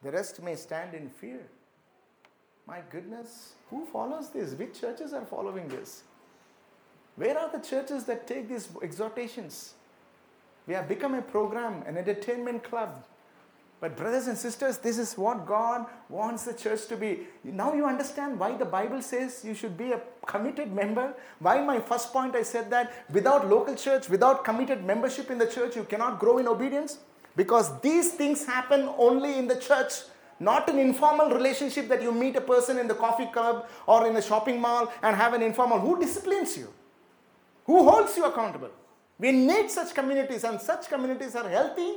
the 0.01 0.11
rest 0.11 0.41
may 0.41 0.55
stand 0.55 0.95
in 0.95 1.09
fear. 1.09 1.41
My 2.65 2.79
goodness, 2.89 3.53
who 3.69 3.85
follows 3.85 4.31
this? 4.31 4.55
Which 4.55 4.81
churches 4.81 5.13
are 5.13 5.25
following 5.25 5.67
this? 5.67 6.01
Where 7.15 7.37
are 7.37 7.51
the 7.51 7.59
churches 7.59 8.05
that 8.05 8.27
take 8.27 8.49
these 8.49 8.69
exhortations? 8.81 9.73
We 10.67 10.73
have 10.73 10.87
become 10.87 11.13
a 11.13 11.21
program, 11.21 11.83
an 11.85 11.97
entertainment 11.97 12.63
club. 12.63 13.03
But, 13.81 13.97
brothers 13.97 14.27
and 14.27 14.37
sisters, 14.37 14.77
this 14.77 14.97
is 14.97 15.17
what 15.17 15.45
God 15.45 15.85
wants 16.07 16.45
the 16.45 16.53
church 16.53 16.87
to 16.87 16.95
be. 16.95 17.27
Now 17.43 17.73
you 17.73 17.85
understand 17.85 18.39
why 18.39 18.55
the 18.55 18.63
Bible 18.63 19.01
says 19.01 19.43
you 19.43 19.53
should 19.53 19.77
be 19.77 19.91
a 19.91 19.99
committed 20.25 20.71
member. 20.71 21.13
Why, 21.39 21.59
my 21.59 21.81
first 21.81 22.13
point, 22.13 22.33
I 22.33 22.43
said 22.43 22.69
that 22.71 22.93
without 23.11 23.49
local 23.49 23.75
church, 23.75 24.07
without 24.07 24.45
committed 24.45 24.85
membership 24.85 25.29
in 25.29 25.37
the 25.37 25.47
church, 25.47 25.75
you 25.75 25.83
cannot 25.83 26.17
grow 26.17 26.37
in 26.37 26.47
obedience. 26.47 26.99
Because 27.35 27.77
these 27.81 28.13
things 28.13 28.45
happen 28.45 28.89
only 28.97 29.37
in 29.37 29.47
the 29.47 29.57
church, 29.57 29.93
not 30.39 30.69
an 30.69 30.79
informal 30.79 31.29
relationship 31.31 31.89
that 31.89 32.01
you 32.01 32.13
meet 32.13 32.37
a 32.37 32.41
person 32.41 32.79
in 32.79 32.87
the 32.87 32.95
coffee 32.95 33.27
club 33.33 33.67
or 33.85 34.07
in 34.07 34.13
the 34.13 34.21
shopping 34.21 34.61
mall 34.61 34.93
and 35.01 35.13
have 35.13 35.33
an 35.33 35.41
informal. 35.41 35.79
Who 35.79 35.99
disciplines 35.99 36.57
you? 36.57 36.73
Who 37.65 37.89
holds 37.89 38.15
you 38.17 38.25
accountable? 38.25 38.71
We 39.19 39.31
need 39.31 39.69
such 39.71 39.93
communities, 39.93 40.43
and 40.43 40.59
such 40.59 40.89
communities 40.89 41.35
are 41.35 41.47
healthy 41.47 41.93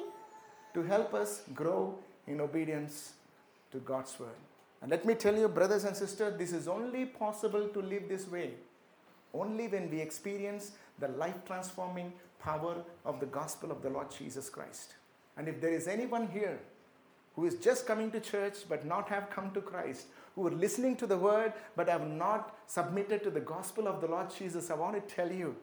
to 0.75 0.83
help 0.83 1.15
us 1.15 1.43
grow 1.55 1.99
in 2.27 2.41
obedience 2.41 3.15
to 3.73 3.79
God's 3.79 4.19
word. 4.21 4.29
And 4.83 4.91
let 4.91 5.05
me 5.05 5.15
tell 5.15 5.37
you, 5.37 5.49
brothers 5.49 5.85
and 5.85 5.97
sisters, 5.97 6.39
this 6.39 6.53
is 6.53 6.69
only 6.69 7.07
possible 7.07 7.69
to 7.69 7.81
live 7.81 8.09
this 8.09 8.29
way 8.29 8.51
only 9.35 9.69
when 9.69 9.91
we 9.91 10.01
experience 10.01 10.73
the 10.99 11.09
life 11.09 11.45
transforming 11.47 12.13
power 12.39 12.77
of 13.05 13.21
the 13.21 13.27
gospel 13.27 13.71
of 13.71 13.83
the 13.83 13.91
Lord 13.91 14.11
Jesus 14.11 14.49
Christ. 14.49 14.95
And 15.37 15.49
if 15.49 15.61
there 15.61 15.73
is 15.73 15.87
anyone 15.87 16.29
here 16.29 16.59
who 17.35 17.45
is 17.45 17.57
just 17.57 17.87
coming 17.87 18.11
to 18.13 18.21
church 18.21 18.55
but 18.69 18.87
not 18.87 19.09
have 19.09 19.29
come 19.31 19.51
to 19.53 19.61
Christ, 19.61 20.07
who 20.37 20.47
are 20.47 20.53
listening 20.53 20.95
to 20.97 21.07
the 21.07 21.17
word 21.17 21.53
but 21.75 21.89
have 21.89 22.07
not 22.07 22.57
submitted 22.67 23.25
to 23.25 23.31
the 23.31 23.41
gospel 23.41 23.89
of 23.89 24.01
the 24.01 24.07
Lord 24.07 24.29
Jesus, 24.39 24.71
I 24.71 24.75
want 24.75 24.95
to 24.95 25.15
tell 25.15 25.33
you 25.33 25.57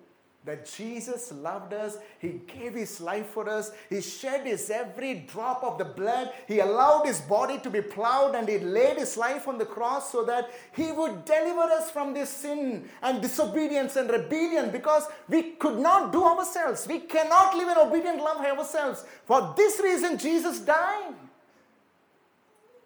that 0.46 0.70
Jesus 0.70 1.32
loved 1.32 1.74
us. 1.74 1.98
He 2.20 2.42
gave 2.48 2.74
his 2.74 3.00
life 3.00 3.28
for 3.28 3.48
us. 3.48 3.72
He 3.90 4.02
shed 4.02 4.46
his 4.46 4.70
every 4.70 5.14
drop 5.20 5.64
of 5.64 5.78
the 5.78 5.86
blood. 5.86 6.34
He 6.48 6.60
allowed 6.60 7.06
his 7.06 7.22
body 7.22 7.60
to 7.60 7.70
be 7.70 7.82
plowed 7.82 8.36
and 8.36 8.48
he 8.50 8.58
laid 8.60 8.98
his 8.98 9.16
life 9.16 9.48
on 9.48 9.58
the 9.58 9.66
cross 9.66 10.12
so 10.12 10.26
that 10.26 10.50
he 10.74 10.92
would 10.92 11.24
deliver 11.24 11.62
us 11.62 11.92
from 11.92 12.14
this 12.14 12.30
sin 12.30 12.90
and 13.02 13.22
disobedience 13.22 13.96
and 13.96 14.10
rebellion 14.10 14.70
because 14.72 15.08
we 15.30 15.52
could 15.52 15.80
not 15.80 16.12
do 16.12 16.24
ourselves. 16.26 16.88
We 16.88 17.00
cannot 17.00 17.56
live 17.56 17.70
in 17.70 17.78
obedient 17.78 18.18
love 18.18 18.46
ourselves. 18.46 19.06
For 19.26 19.54
this 19.56 19.80
reason, 19.80 20.18
Jesus 20.18 20.60
died. 20.60 21.14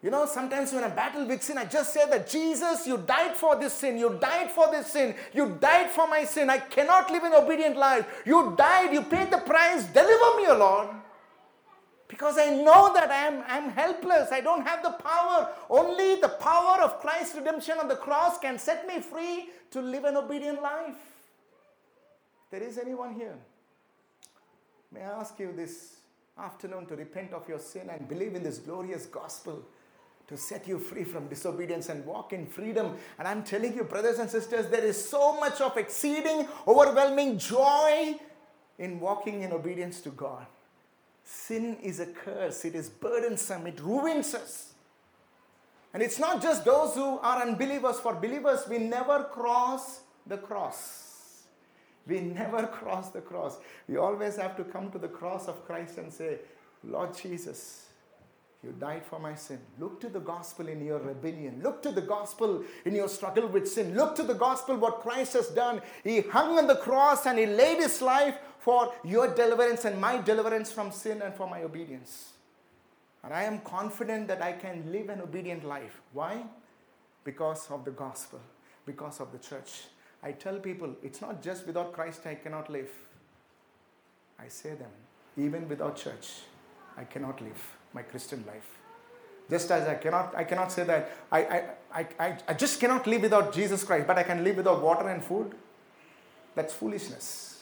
You 0.03 0.11
know, 0.11 0.27
sometimes 0.27 0.71
when 0.73 0.83
I 0.83 0.89
battle 0.89 1.25
with 1.25 1.41
sin, 1.41 1.57
I 1.57 1.65
just 1.65 1.91
say 1.91 2.07
that 2.09 2.29
Jesus, 2.29 2.85
you 2.85 2.97
died 2.97 3.35
for 3.35 3.55
this 3.55 3.73
sin. 3.73 3.97
You 3.97 4.17
died 4.21 4.51
for 4.51 4.69
this 4.69 4.87
sin. 4.87 5.15
You 5.33 5.57
died 5.59 5.89
for 5.89 6.07
my 6.07 6.23
sin. 6.23 6.49
I 6.51 6.59
cannot 6.59 7.09
live 7.09 7.23
an 7.23 7.33
obedient 7.33 7.77
life. 7.77 8.05
You 8.25 8.53
died. 8.55 8.93
You 8.93 9.01
paid 9.01 9.31
the 9.31 9.39
price. 9.39 9.85
Deliver 9.85 10.37
me, 10.37 10.47
O 10.49 10.57
Lord. 10.57 10.87
Because 12.07 12.37
I 12.37 12.51
know 12.51 12.93
that 12.93 13.09
I 13.09 13.25
am 13.25 13.43
I'm 13.47 13.69
helpless. 13.71 14.31
I 14.31 14.39
don't 14.39 14.65
have 14.65 14.83
the 14.83 14.91
power. 14.91 15.49
Only 15.69 16.21
the 16.21 16.29
power 16.29 16.81
of 16.81 16.99
Christ's 17.01 17.35
redemption 17.35 17.79
on 17.79 17.87
the 17.87 17.95
cross 17.95 18.37
can 18.37 18.59
set 18.59 18.87
me 18.87 19.01
free 19.01 19.49
to 19.71 19.81
live 19.81 20.05
an 20.05 20.15
obedient 20.15 20.61
life. 20.61 20.95
There 22.51 22.63
is 22.63 22.77
anyone 22.77 23.13
here? 23.13 23.35
May 24.91 25.01
I 25.01 25.19
ask 25.19 25.37
you 25.39 25.51
this 25.53 25.97
afternoon 26.37 26.85
to 26.85 26.95
repent 26.95 27.33
of 27.33 27.49
your 27.49 27.59
sin 27.59 27.89
and 27.89 28.07
believe 28.07 28.35
in 28.35 28.43
this 28.43 28.59
glorious 28.59 29.05
gospel 29.07 29.65
to 30.27 30.37
set 30.37 30.67
you 30.67 30.77
free 30.77 31.03
from 31.03 31.27
disobedience 31.27 31.89
and 31.89 32.05
walk 32.05 32.33
in 32.33 32.45
freedom. 32.45 32.97
And 33.17 33.27
I'm 33.27 33.43
telling 33.43 33.75
you, 33.75 33.83
brothers 33.83 34.19
and 34.19 34.29
sisters, 34.29 34.67
there 34.67 34.83
is 34.83 35.09
so 35.09 35.39
much 35.39 35.61
of 35.61 35.77
exceeding, 35.77 36.47
overwhelming 36.67 37.37
joy 37.37 38.15
in 38.77 38.99
walking 38.99 39.43
in 39.43 39.53
obedience 39.53 40.01
to 40.01 40.09
God. 40.09 40.45
Sin 41.23 41.77
is 41.81 41.99
a 41.99 42.05
curse, 42.05 42.65
it 42.65 42.75
is 42.75 42.89
burdensome, 42.89 43.67
it 43.67 43.79
ruins 43.81 44.33
us. 44.33 44.73
And 45.93 46.03
it's 46.03 46.19
not 46.19 46.41
just 46.41 46.63
those 46.63 46.93
who 46.93 47.17
are 47.19 47.41
unbelievers. 47.41 47.99
For 47.99 48.13
believers, 48.13 48.67
we 48.69 48.77
never 48.77 49.23
cross 49.23 50.01
the 50.27 50.37
cross. 50.37 51.43
We 52.05 52.19
never 52.21 52.67
cross 52.67 53.09
the 53.09 53.21
cross. 53.21 53.57
We 53.87 53.97
always 53.97 54.35
have 54.35 54.55
to 54.57 54.63
come 54.63 54.91
to 54.91 54.99
the 54.99 55.07
cross 55.07 55.47
of 55.47 55.65
Christ 55.65 55.97
and 55.97 56.11
say, 56.11 56.39
Lord 56.83 57.17
Jesus, 57.17 57.86
you 58.67 58.73
died 58.73 59.05
for 59.05 59.17
my 59.17 59.33
sin. 59.33 59.59
Look 59.79 60.01
to 60.01 60.09
the 60.09 60.19
gospel 60.19 60.67
in 60.67 60.83
your 60.85 60.99
rebellion. 60.99 61.61
Look 61.63 61.81
to 61.83 61.91
the 61.91 62.01
gospel 62.01 62.63
in 62.83 62.95
your 62.95 63.07
struggle 63.07 63.47
with 63.47 63.67
sin. 63.67 63.95
Look 63.95 64.15
to 64.17 64.23
the 64.23 64.33
gospel, 64.33 64.75
what 64.75 64.99
Christ 64.99 65.33
has 65.33 65.47
done. 65.47 65.81
He 66.03 66.19
hung 66.19 66.57
on 66.57 66.67
the 66.67 66.75
cross 66.75 67.25
and 67.25 67.39
He 67.39 67.45
laid 67.45 67.77
His 67.77 68.01
life 68.01 68.37
for 68.59 68.93
your 69.05 69.33
deliverance 69.33 69.85
and 69.85 69.99
my 70.01 70.17
deliverance 70.17 70.69
from 70.69 70.91
sin 70.91 71.21
and 71.21 71.33
for 71.33 71.49
my 71.49 71.63
obedience. 71.63 72.33
And 73.23 73.33
I 73.33 73.43
am 73.43 73.59
confident 73.59 74.27
that 74.27 74.41
I 74.41 74.51
can 74.51 74.91
live 74.91 75.07
an 75.07 75.21
obedient 75.21 75.63
life. 75.63 76.01
Why? 76.11 76.43
Because 77.23 77.71
of 77.71 77.85
the 77.85 77.91
gospel, 77.91 78.41
because 78.85 79.21
of 79.21 79.31
the 79.31 79.39
church. 79.39 79.85
I 80.21 80.33
tell 80.33 80.59
people, 80.59 80.93
it's 81.01 81.21
not 81.21 81.41
just 81.41 81.65
without 81.65 81.93
Christ 81.93 82.27
I 82.27 82.35
cannot 82.35 82.69
live. 82.69 82.89
I 84.37 84.49
say 84.49 84.71
them, 84.75 84.91
even 85.37 85.69
without 85.69 85.95
church, 85.95 86.41
I 86.97 87.05
cannot 87.05 87.41
live 87.41 87.76
my 87.97 88.03
Christian 88.03 88.43
life. 88.47 88.69
Just 89.49 89.71
as 89.71 89.87
I 89.87 89.95
cannot, 89.95 90.35
I 90.35 90.43
cannot 90.43 90.71
say 90.71 90.83
that 90.83 91.11
I, 91.31 91.39
I, 91.93 92.07
I, 92.19 92.37
I 92.49 92.53
just 92.53 92.79
cannot 92.81 93.07
live 93.07 93.21
without 93.27 93.53
Jesus 93.59 93.83
Christ, 93.83 94.05
but 94.05 94.17
I 94.17 94.23
can 94.23 94.43
live 94.43 94.57
without 94.57 94.81
water 94.83 95.07
and 95.09 95.23
food. 95.23 95.55
That's 96.53 96.73
foolishness. 96.73 97.59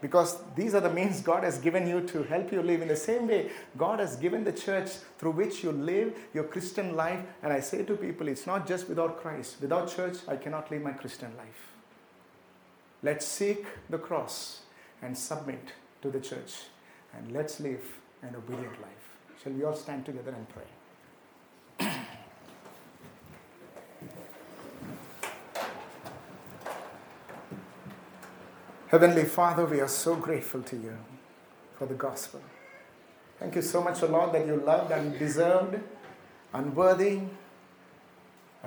Because 0.00 0.36
these 0.54 0.74
are 0.74 0.82
the 0.86 0.90
means 0.90 1.22
God 1.22 1.44
has 1.44 1.56
given 1.66 1.88
you 1.88 2.02
to 2.08 2.22
help 2.24 2.52
you 2.52 2.62
live. 2.62 2.82
In 2.82 2.88
the 2.88 2.96
same 2.96 3.26
way, 3.26 3.50
God 3.84 4.00
has 4.00 4.16
given 4.16 4.44
the 4.44 4.52
church 4.52 4.90
through 5.18 5.30
which 5.30 5.64
you 5.64 5.72
live 5.72 6.14
your 6.34 6.44
Christian 6.44 6.94
life. 6.94 7.20
And 7.42 7.52
I 7.52 7.60
say 7.60 7.84
to 7.84 7.96
people, 7.96 8.28
it's 8.28 8.46
not 8.46 8.68
just 8.68 8.88
without 8.88 9.22
Christ. 9.22 9.56
Without 9.62 9.88
church, 9.96 10.18
I 10.28 10.36
cannot 10.36 10.70
live 10.70 10.82
my 10.82 10.92
Christian 10.92 11.32
life. 11.38 11.62
Let's 13.02 13.26
seek 13.26 13.64
the 13.88 13.98
cross 13.98 14.60
and 15.00 15.16
submit 15.16 15.72
to 16.02 16.10
the 16.10 16.20
church. 16.20 16.52
And 17.16 17.32
let's 17.32 17.60
live 17.60 17.84
an 18.22 18.36
obedient 18.36 18.78
life. 18.82 19.03
Shall 19.44 19.52
we 19.52 19.62
all 19.62 19.76
stand 19.76 20.06
together 20.06 20.34
and 20.34 20.46
pray? 20.48 20.64
Heavenly 28.88 29.24
Father, 29.24 29.66
we 29.66 29.80
are 29.80 29.88
so 29.88 30.16
grateful 30.16 30.62
to 30.62 30.76
you 30.76 30.96
for 31.78 31.84
the 31.84 31.92
gospel. 31.92 32.40
Thank 33.38 33.56
you 33.56 33.62
so 33.62 33.82
much, 33.82 34.02
O 34.02 34.06
Lord, 34.06 34.32
that 34.32 34.46
you 34.46 34.56
loved 34.56 34.92
and 34.92 35.18
deserved, 35.18 35.78
unworthy, 36.54 37.20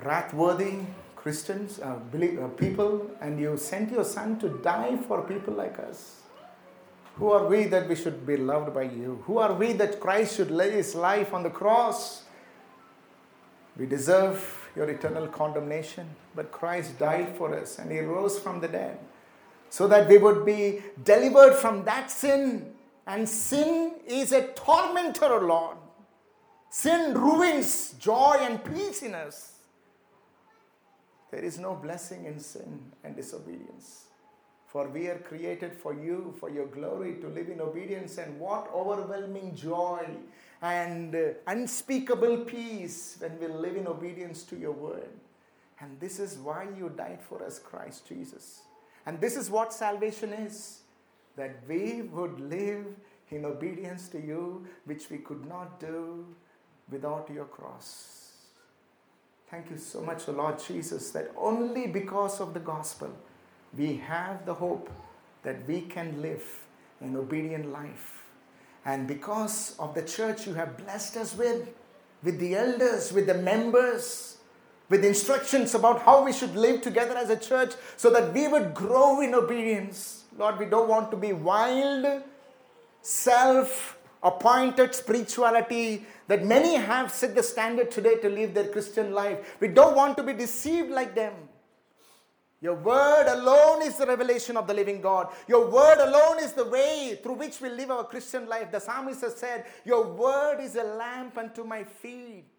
wrath-worthy 0.00 0.82
Christians, 1.16 1.80
uh, 1.80 1.98
uh 1.98 2.48
people, 2.56 3.10
and 3.20 3.40
you 3.40 3.56
sent 3.56 3.90
your 3.90 4.04
Son 4.04 4.38
to 4.38 4.48
die 4.62 4.96
for 5.08 5.22
people 5.22 5.54
like 5.54 5.80
us. 5.80 6.22
Who 7.18 7.32
are 7.32 7.46
we 7.46 7.64
that 7.64 7.88
we 7.88 7.96
should 7.96 8.24
be 8.24 8.36
loved 8.36 8.72
by 8.72 8.82
you? 8.82 9.24
Who 9.26 9.38
are 9.38 9.52
we 9.52 9.72
that 9.72 9.98
Christ 9.98 10.36
should 10.36 10.52
lay 10.52 10.70
his 10.70 10.94
life 10.94 11.34
on 11.34 11.42
the 11.42 11.50
cross? 11.50 12.22
We 13.76 13.86
deserve 13.86 14.68
your 14.76 14.88
eternal 14.88 15.26
condemnation, 15.26 16.08
but 16.36 16.52
Christ 16.52 16.96
died 16.98 17.36
for 17.36 17.52
us 17.54 17.80
and 17.80 17.90
he 17.90 17.98
rose 17.98 18.38
from 18.38 18.60
the 18.60 18.68
dead 18.68 18.98
so 19.68 19.88
that 19.88 20.08
we 20.08 20.18
would 20.18 20.46
be 20.46 20.80
delivered 21.02 21.54
from 21.54 21.84
that 21.84 22.10
sin. 22.10 22.72
And 23.04 23.28
sin 23.28 23.94
is 24.06 24.30
a 24.30 24.48
tormentor, 24.48 25.40
Lord. 25.40 25.76
Sin 26.70 27.14
ruins 27.14 27.94
joy 27.98 28.36
and 28.40 28.62
peace 28.64 29.02
in 29.02 29.14
us. 29.14 29.54
There 31.32 31.42
is 31.42 31.58
no 31.58 31.74
blessing 31.74 32.26
in 32.26 32.38
sin 32.38 32.92
and 33.02 33.16
disobedience. 33.16 34.07
For 34.68 34.86
we 34.86 35.06
are 35.08 35.18
created 35.18 35.72
for 35.72 35.94
you, 35.94 36.34
for 36.38 36.50
your 36.50 36.66
glory, 36.66 37.16
to 37.22 37.28
live 37.28 37.48
in 37.48 37.60
obedience. 37.60 38.18
And 38.18 38.38
what 38.38 38.70
overwhelming 38.72 39.56
joy 39.56 40.06
and 40.60 41.14
uh, 41.14 41.28
unspeakable 41.46 42.38
peace 42.44 43.16
when 43.18 43.38
we 43.40 43.46
live 43.46 43.76
in 43.76 43.86
obedience 43.86 44.42
to 44.44 44.56
your 44.56 44.72
word. 44.72 45.08
And 45.80 45.98
this 46.00 46.18
is 46.18 46.36
why 46.36 46.66
you 46.76 46.92
died 46.94 47.20
for 47.22 47.42
us, 47.42 47.58
Christ 47.58 48.06
Jesus. 48.08 48.60
And 49.06 49.18
this 49.20 49.36
is 49.36 49.48
what 49.48 49.72
salvation 49.72 50.34
is 50.34 50.80
that 51.36 51.56
we 51.66 52.02
would 52.02 52.38
live 52.38 52.84
in 53.30 53.46
obedience 53.46 54.08
to 54.08 54.20
you, 54.20 54.66
which 54.84 55.08
we 55.08 55.18
could 55.18 55.46
not 55.48 55.80
do 55.80 56.26
without 56.90 57.30
your 57.32 57.44
cross. 57.46 58.32
Thank 59.50 59.70
you 59.70 59.78
so 59.78 60.02
much, 60.02 60.28
Lord 60.28 60.62
Jesus, 60.62 61.10
that 61.12 61.30
only 61.38 61.86
because 61.86 62.40
of 62.40 62.52
the 62.52 62.60
gospel 62.60 63.10
we 63.76 63.96
have 63.96 64.46
the 64.46 64.54
hope 64.54 64.90
that 65.42 65.66
we 65.66 65.82
can 65.82 66.20
live 66.22 66.44
an 67.00 67.16
obedient 67.16 67.70
life. 67.70 68.22
And 68.84 69.06
because 69.06 69.76
of 69.78 69.94
the 69.94 70.02
church 70.02 70.46
you 70.46 70.54
have 70.54 70.76
blessed 70.78 71.16
us 71.16 71.36
with, 71.36 71.68
with 72.22 72.38
the 72.38 72.56
elders, 72.56 73.12
with 73.12 73.26
the 73.26 73.34
members, 73.34 74.38
with 74.88 75.04
instructions 75.04 75.74
about 75.74 76.02
how 76.02 76.24
we 76.24 76.32
should 76.32 76.54
live 76.56 76.80
together 76.80 77.16
as 77.16 77.30
a 77.30 77.36
church 77.36 77.74
so 77.96 78.10
that 78.10 78.32
we 78.32 78.48
would 78.48 78.74
grow 78.74 79.20
in 79.20 79.34
obedience. 79.34 80.24
Lord, 80.36 80.58
we 80.58 80.66
don't 80.66 80.88
want 80.88 81.10
to 81.10 81.16
be 81.16 81.32
wild, 81.32 82.22
self 83.02 83.98
appointed 84.22 84.94
spirituality 84.94 86.04
that 86.26 86.44
many 86.44 86.74
have 86.74 87.12
set 87.12 87.34
the 87.34 87.42
standard 87.42 87.90
today 87.90 88.16
to 88.16 88.28
live 88.28 88.54
their 88.54 88.68
Christian 88.68 89.12
life. 89.12 89.56
We 89.60 89.68
don't 89.68 89.94
want 89.94 90.16
to 90.16 90.22
be 90.22 90.32
deceived 90.32 90.90
like 90.90 91.14
them. 91.14 91.34
Your 92.60 92.74
word 92.74 93.28
alone 93.28 93.82
is 93.82 93.96
the 93.96 94.06
revelation 94.06 94.56
of 94.56 94.66
the 94.66 94.74
living 94.74 95.00
God. 95.00 95.28
Your 95.46 95.70
word 95.70 95.98
alone 95.98 96.42
is 96.42 96.54
the 96.54 96.64
way 96.64 97.18
through 97.22 97.34
which 97.34 97.60
we 97.60 97.68
live 97.68 97.90
our 97.90 98.04
Christian 98.04 98.48
life. 98.48 98.72
The 98.72 98.80
psalmist 98.80 99.20
has 99.20 99.36
said, 99.36 99.66
Your 99.84 100.04
word 100.12 100.60
is 100.60 100.74
a 100.74 100.82
lamp 100.82 101.38
unto 101.38 101.62
my 101.62 101.84
feet. 101.84 102.50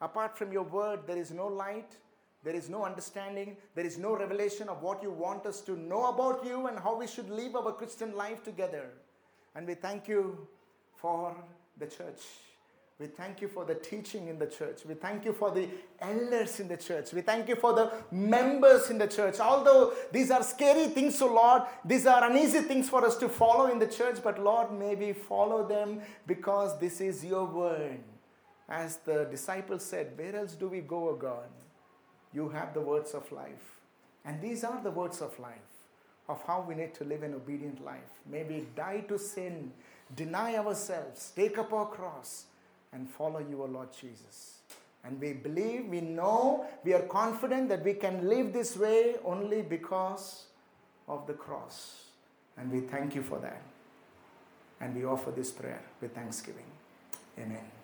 Apart 0.00 0.36
from 0.38 0.50
your 0.50 0.62
word, 0.62 1.00
there 1.06 1.18
is 1.18 1.30
no 1.30 1.46
light, 1.46 1.96
there 2.42 2.54
is 2.54 2.70
no 2.70 2.84
understanding, 2.84 3.56
there 3.74 3.84
is 3.84 3.98
no 3.98 4.16
revelation 4.16 4.68
of 4.68 4.82
what 4.82 5.02
you 5.02 5.10
want 5.10 5.44
us 5.44 5.60
to 5.60 5.76
know 5.76 6.06
about 6.06 6.44
you 6.44 6.66
and 6.66 6.78
how 6.78 6.96
we 6.96 7.06
should 7.06 7.28
live 7.28 7.54
our 7.54 7.72
Christian 7.72 8.16
life 8.16 8.42
together. 8.42 8.88
And 9.54 9.66
we 9.66 9.74
thank 9.74 10.08
you 10.08 10.48
for 10.96 11.36
the 11.78 11.86
church. 11.86 12.22
We 12.98 13.06
thank 13.06 13.40
you 13.40 13.48
for 13.48 13.64
the 13.64 13.74
teaching 13.74 14.28
in 14.28 14.38
the 14.38 14.46
church. 14.46 14.82
We 14.86 14.94
thank 14.94 15.24
you 15.24 15.32
for 15.32 15.50
the 15.50 15.68
elders 16.00 16.60
in 16.60 16.68
the 16.68 16.76
church. 16.76 17.12
We 17.12 17.22
thank 17.22 17.48
you 17.48 17.56
for 17.56 17.72
the 17.72 17.90
members 18.12 18.90
in 18.90 18.98
the 18.98 19.08
church. 19.08 19.40
Although 19.40 19.94
these 20.12 20.30
are 20.30 20.42
scary 20.42 20.86
things, 20.88 21.18
so 21.18 21.32
Lord, 21.32 21.62
these 21.84 22.06
are 22.06 22.30
uneasy 22.30 22.60
things 22.60 22.88
for 22.88 23.04
us 23.04 23.16
to 23.16 23.28
follow 23.28 23.72
in 23.72 23.78
the 23.78 23.86
church, 23.86 24.18
but 24.22 24.38
Lord, 24.42 24.72
may 24.72 24.94
we 24.94 25.14
follow 25.14 25.66
them 25.66 26.00
because 26.26 26.78
this 26.78 27.00
is 27.00 27.24
your 27.24 27.46
word. 27.46 27.98
As 28.68 28.98
the 28.98 29.24
disciples 29.24 29.84
said, 29.84 30.12
Where 30.16 30.36
else 30.36 30.52
do 30.52 30.68
we 30.68 30.80
go, 30.80 31.08
O 31.08 31.14
God? 31.14 31.48
You 32.32 32.48
have 32.50 32.72
the 32.72 32.80
words 32.80 33.14
of 33.14 33.30
life. 33.32 33.80
And 34.24 34.40
these 34.40 34.64
are 34.64 34.80
the 34.82 34.90
words 34.90 35.20
of 35.20 35.36
life 35.38 35.58
of 36.28 36.40
how 36.46 36.64
we 36.66 36.74
need 36.74 36.94
to 36.94 37.04
live 37.04 37.22
an 37.22 37.34
obedient 37.34 37.84
life. 37.84 38.12
May 38.30 38.44
we 38.44 38.66
die 38.76 39.00
to 39.08 39.18
sin, 39.18 39.72
deny 40.14 40.56
ourselves, 40.56 41.32
take 41.34 41.58
up 41.58 41.72
our 41.72 41.86
cross 41.86 42.46
and 42.92 43.08
follow 43.08 43.38
you, 43.38 43.62
O 43.62 43.66
Lord 43.66 43.88
Jesus. 43.98 44.58
And 45.04 45.20
we 45.20 45.32
believe, 45.32 45.86
we 45.86 46.00
know, 46.00 46.64
we 46.84 46.92
are 46.94 47.02
confident 47.02 47.68
that 47.70 47.84
we 47.84 47.94
can 47.94 48.28
live 48.28 48.52
this 48.52 48.76
way 48.76 49.16
only 49.24 49.62
because 49.62 50.44
of 51.08 51.26
the 51.26 51.32
cross. 51.32 52.04
And 52.56 52.70
we 52.70 52.80
thank 52.80 53.14
you 53.14 53.22
for 53.22 53.38
that. 53.40 53.62
And 54.80 54.94
we 54.94 55.04
offer 55.04 55.30
this 55.30 55.50
prayer 55.50 55.82
with 56.00 56.14
thanksgiving. 56.14 56.66
Amen. 57.38 57.81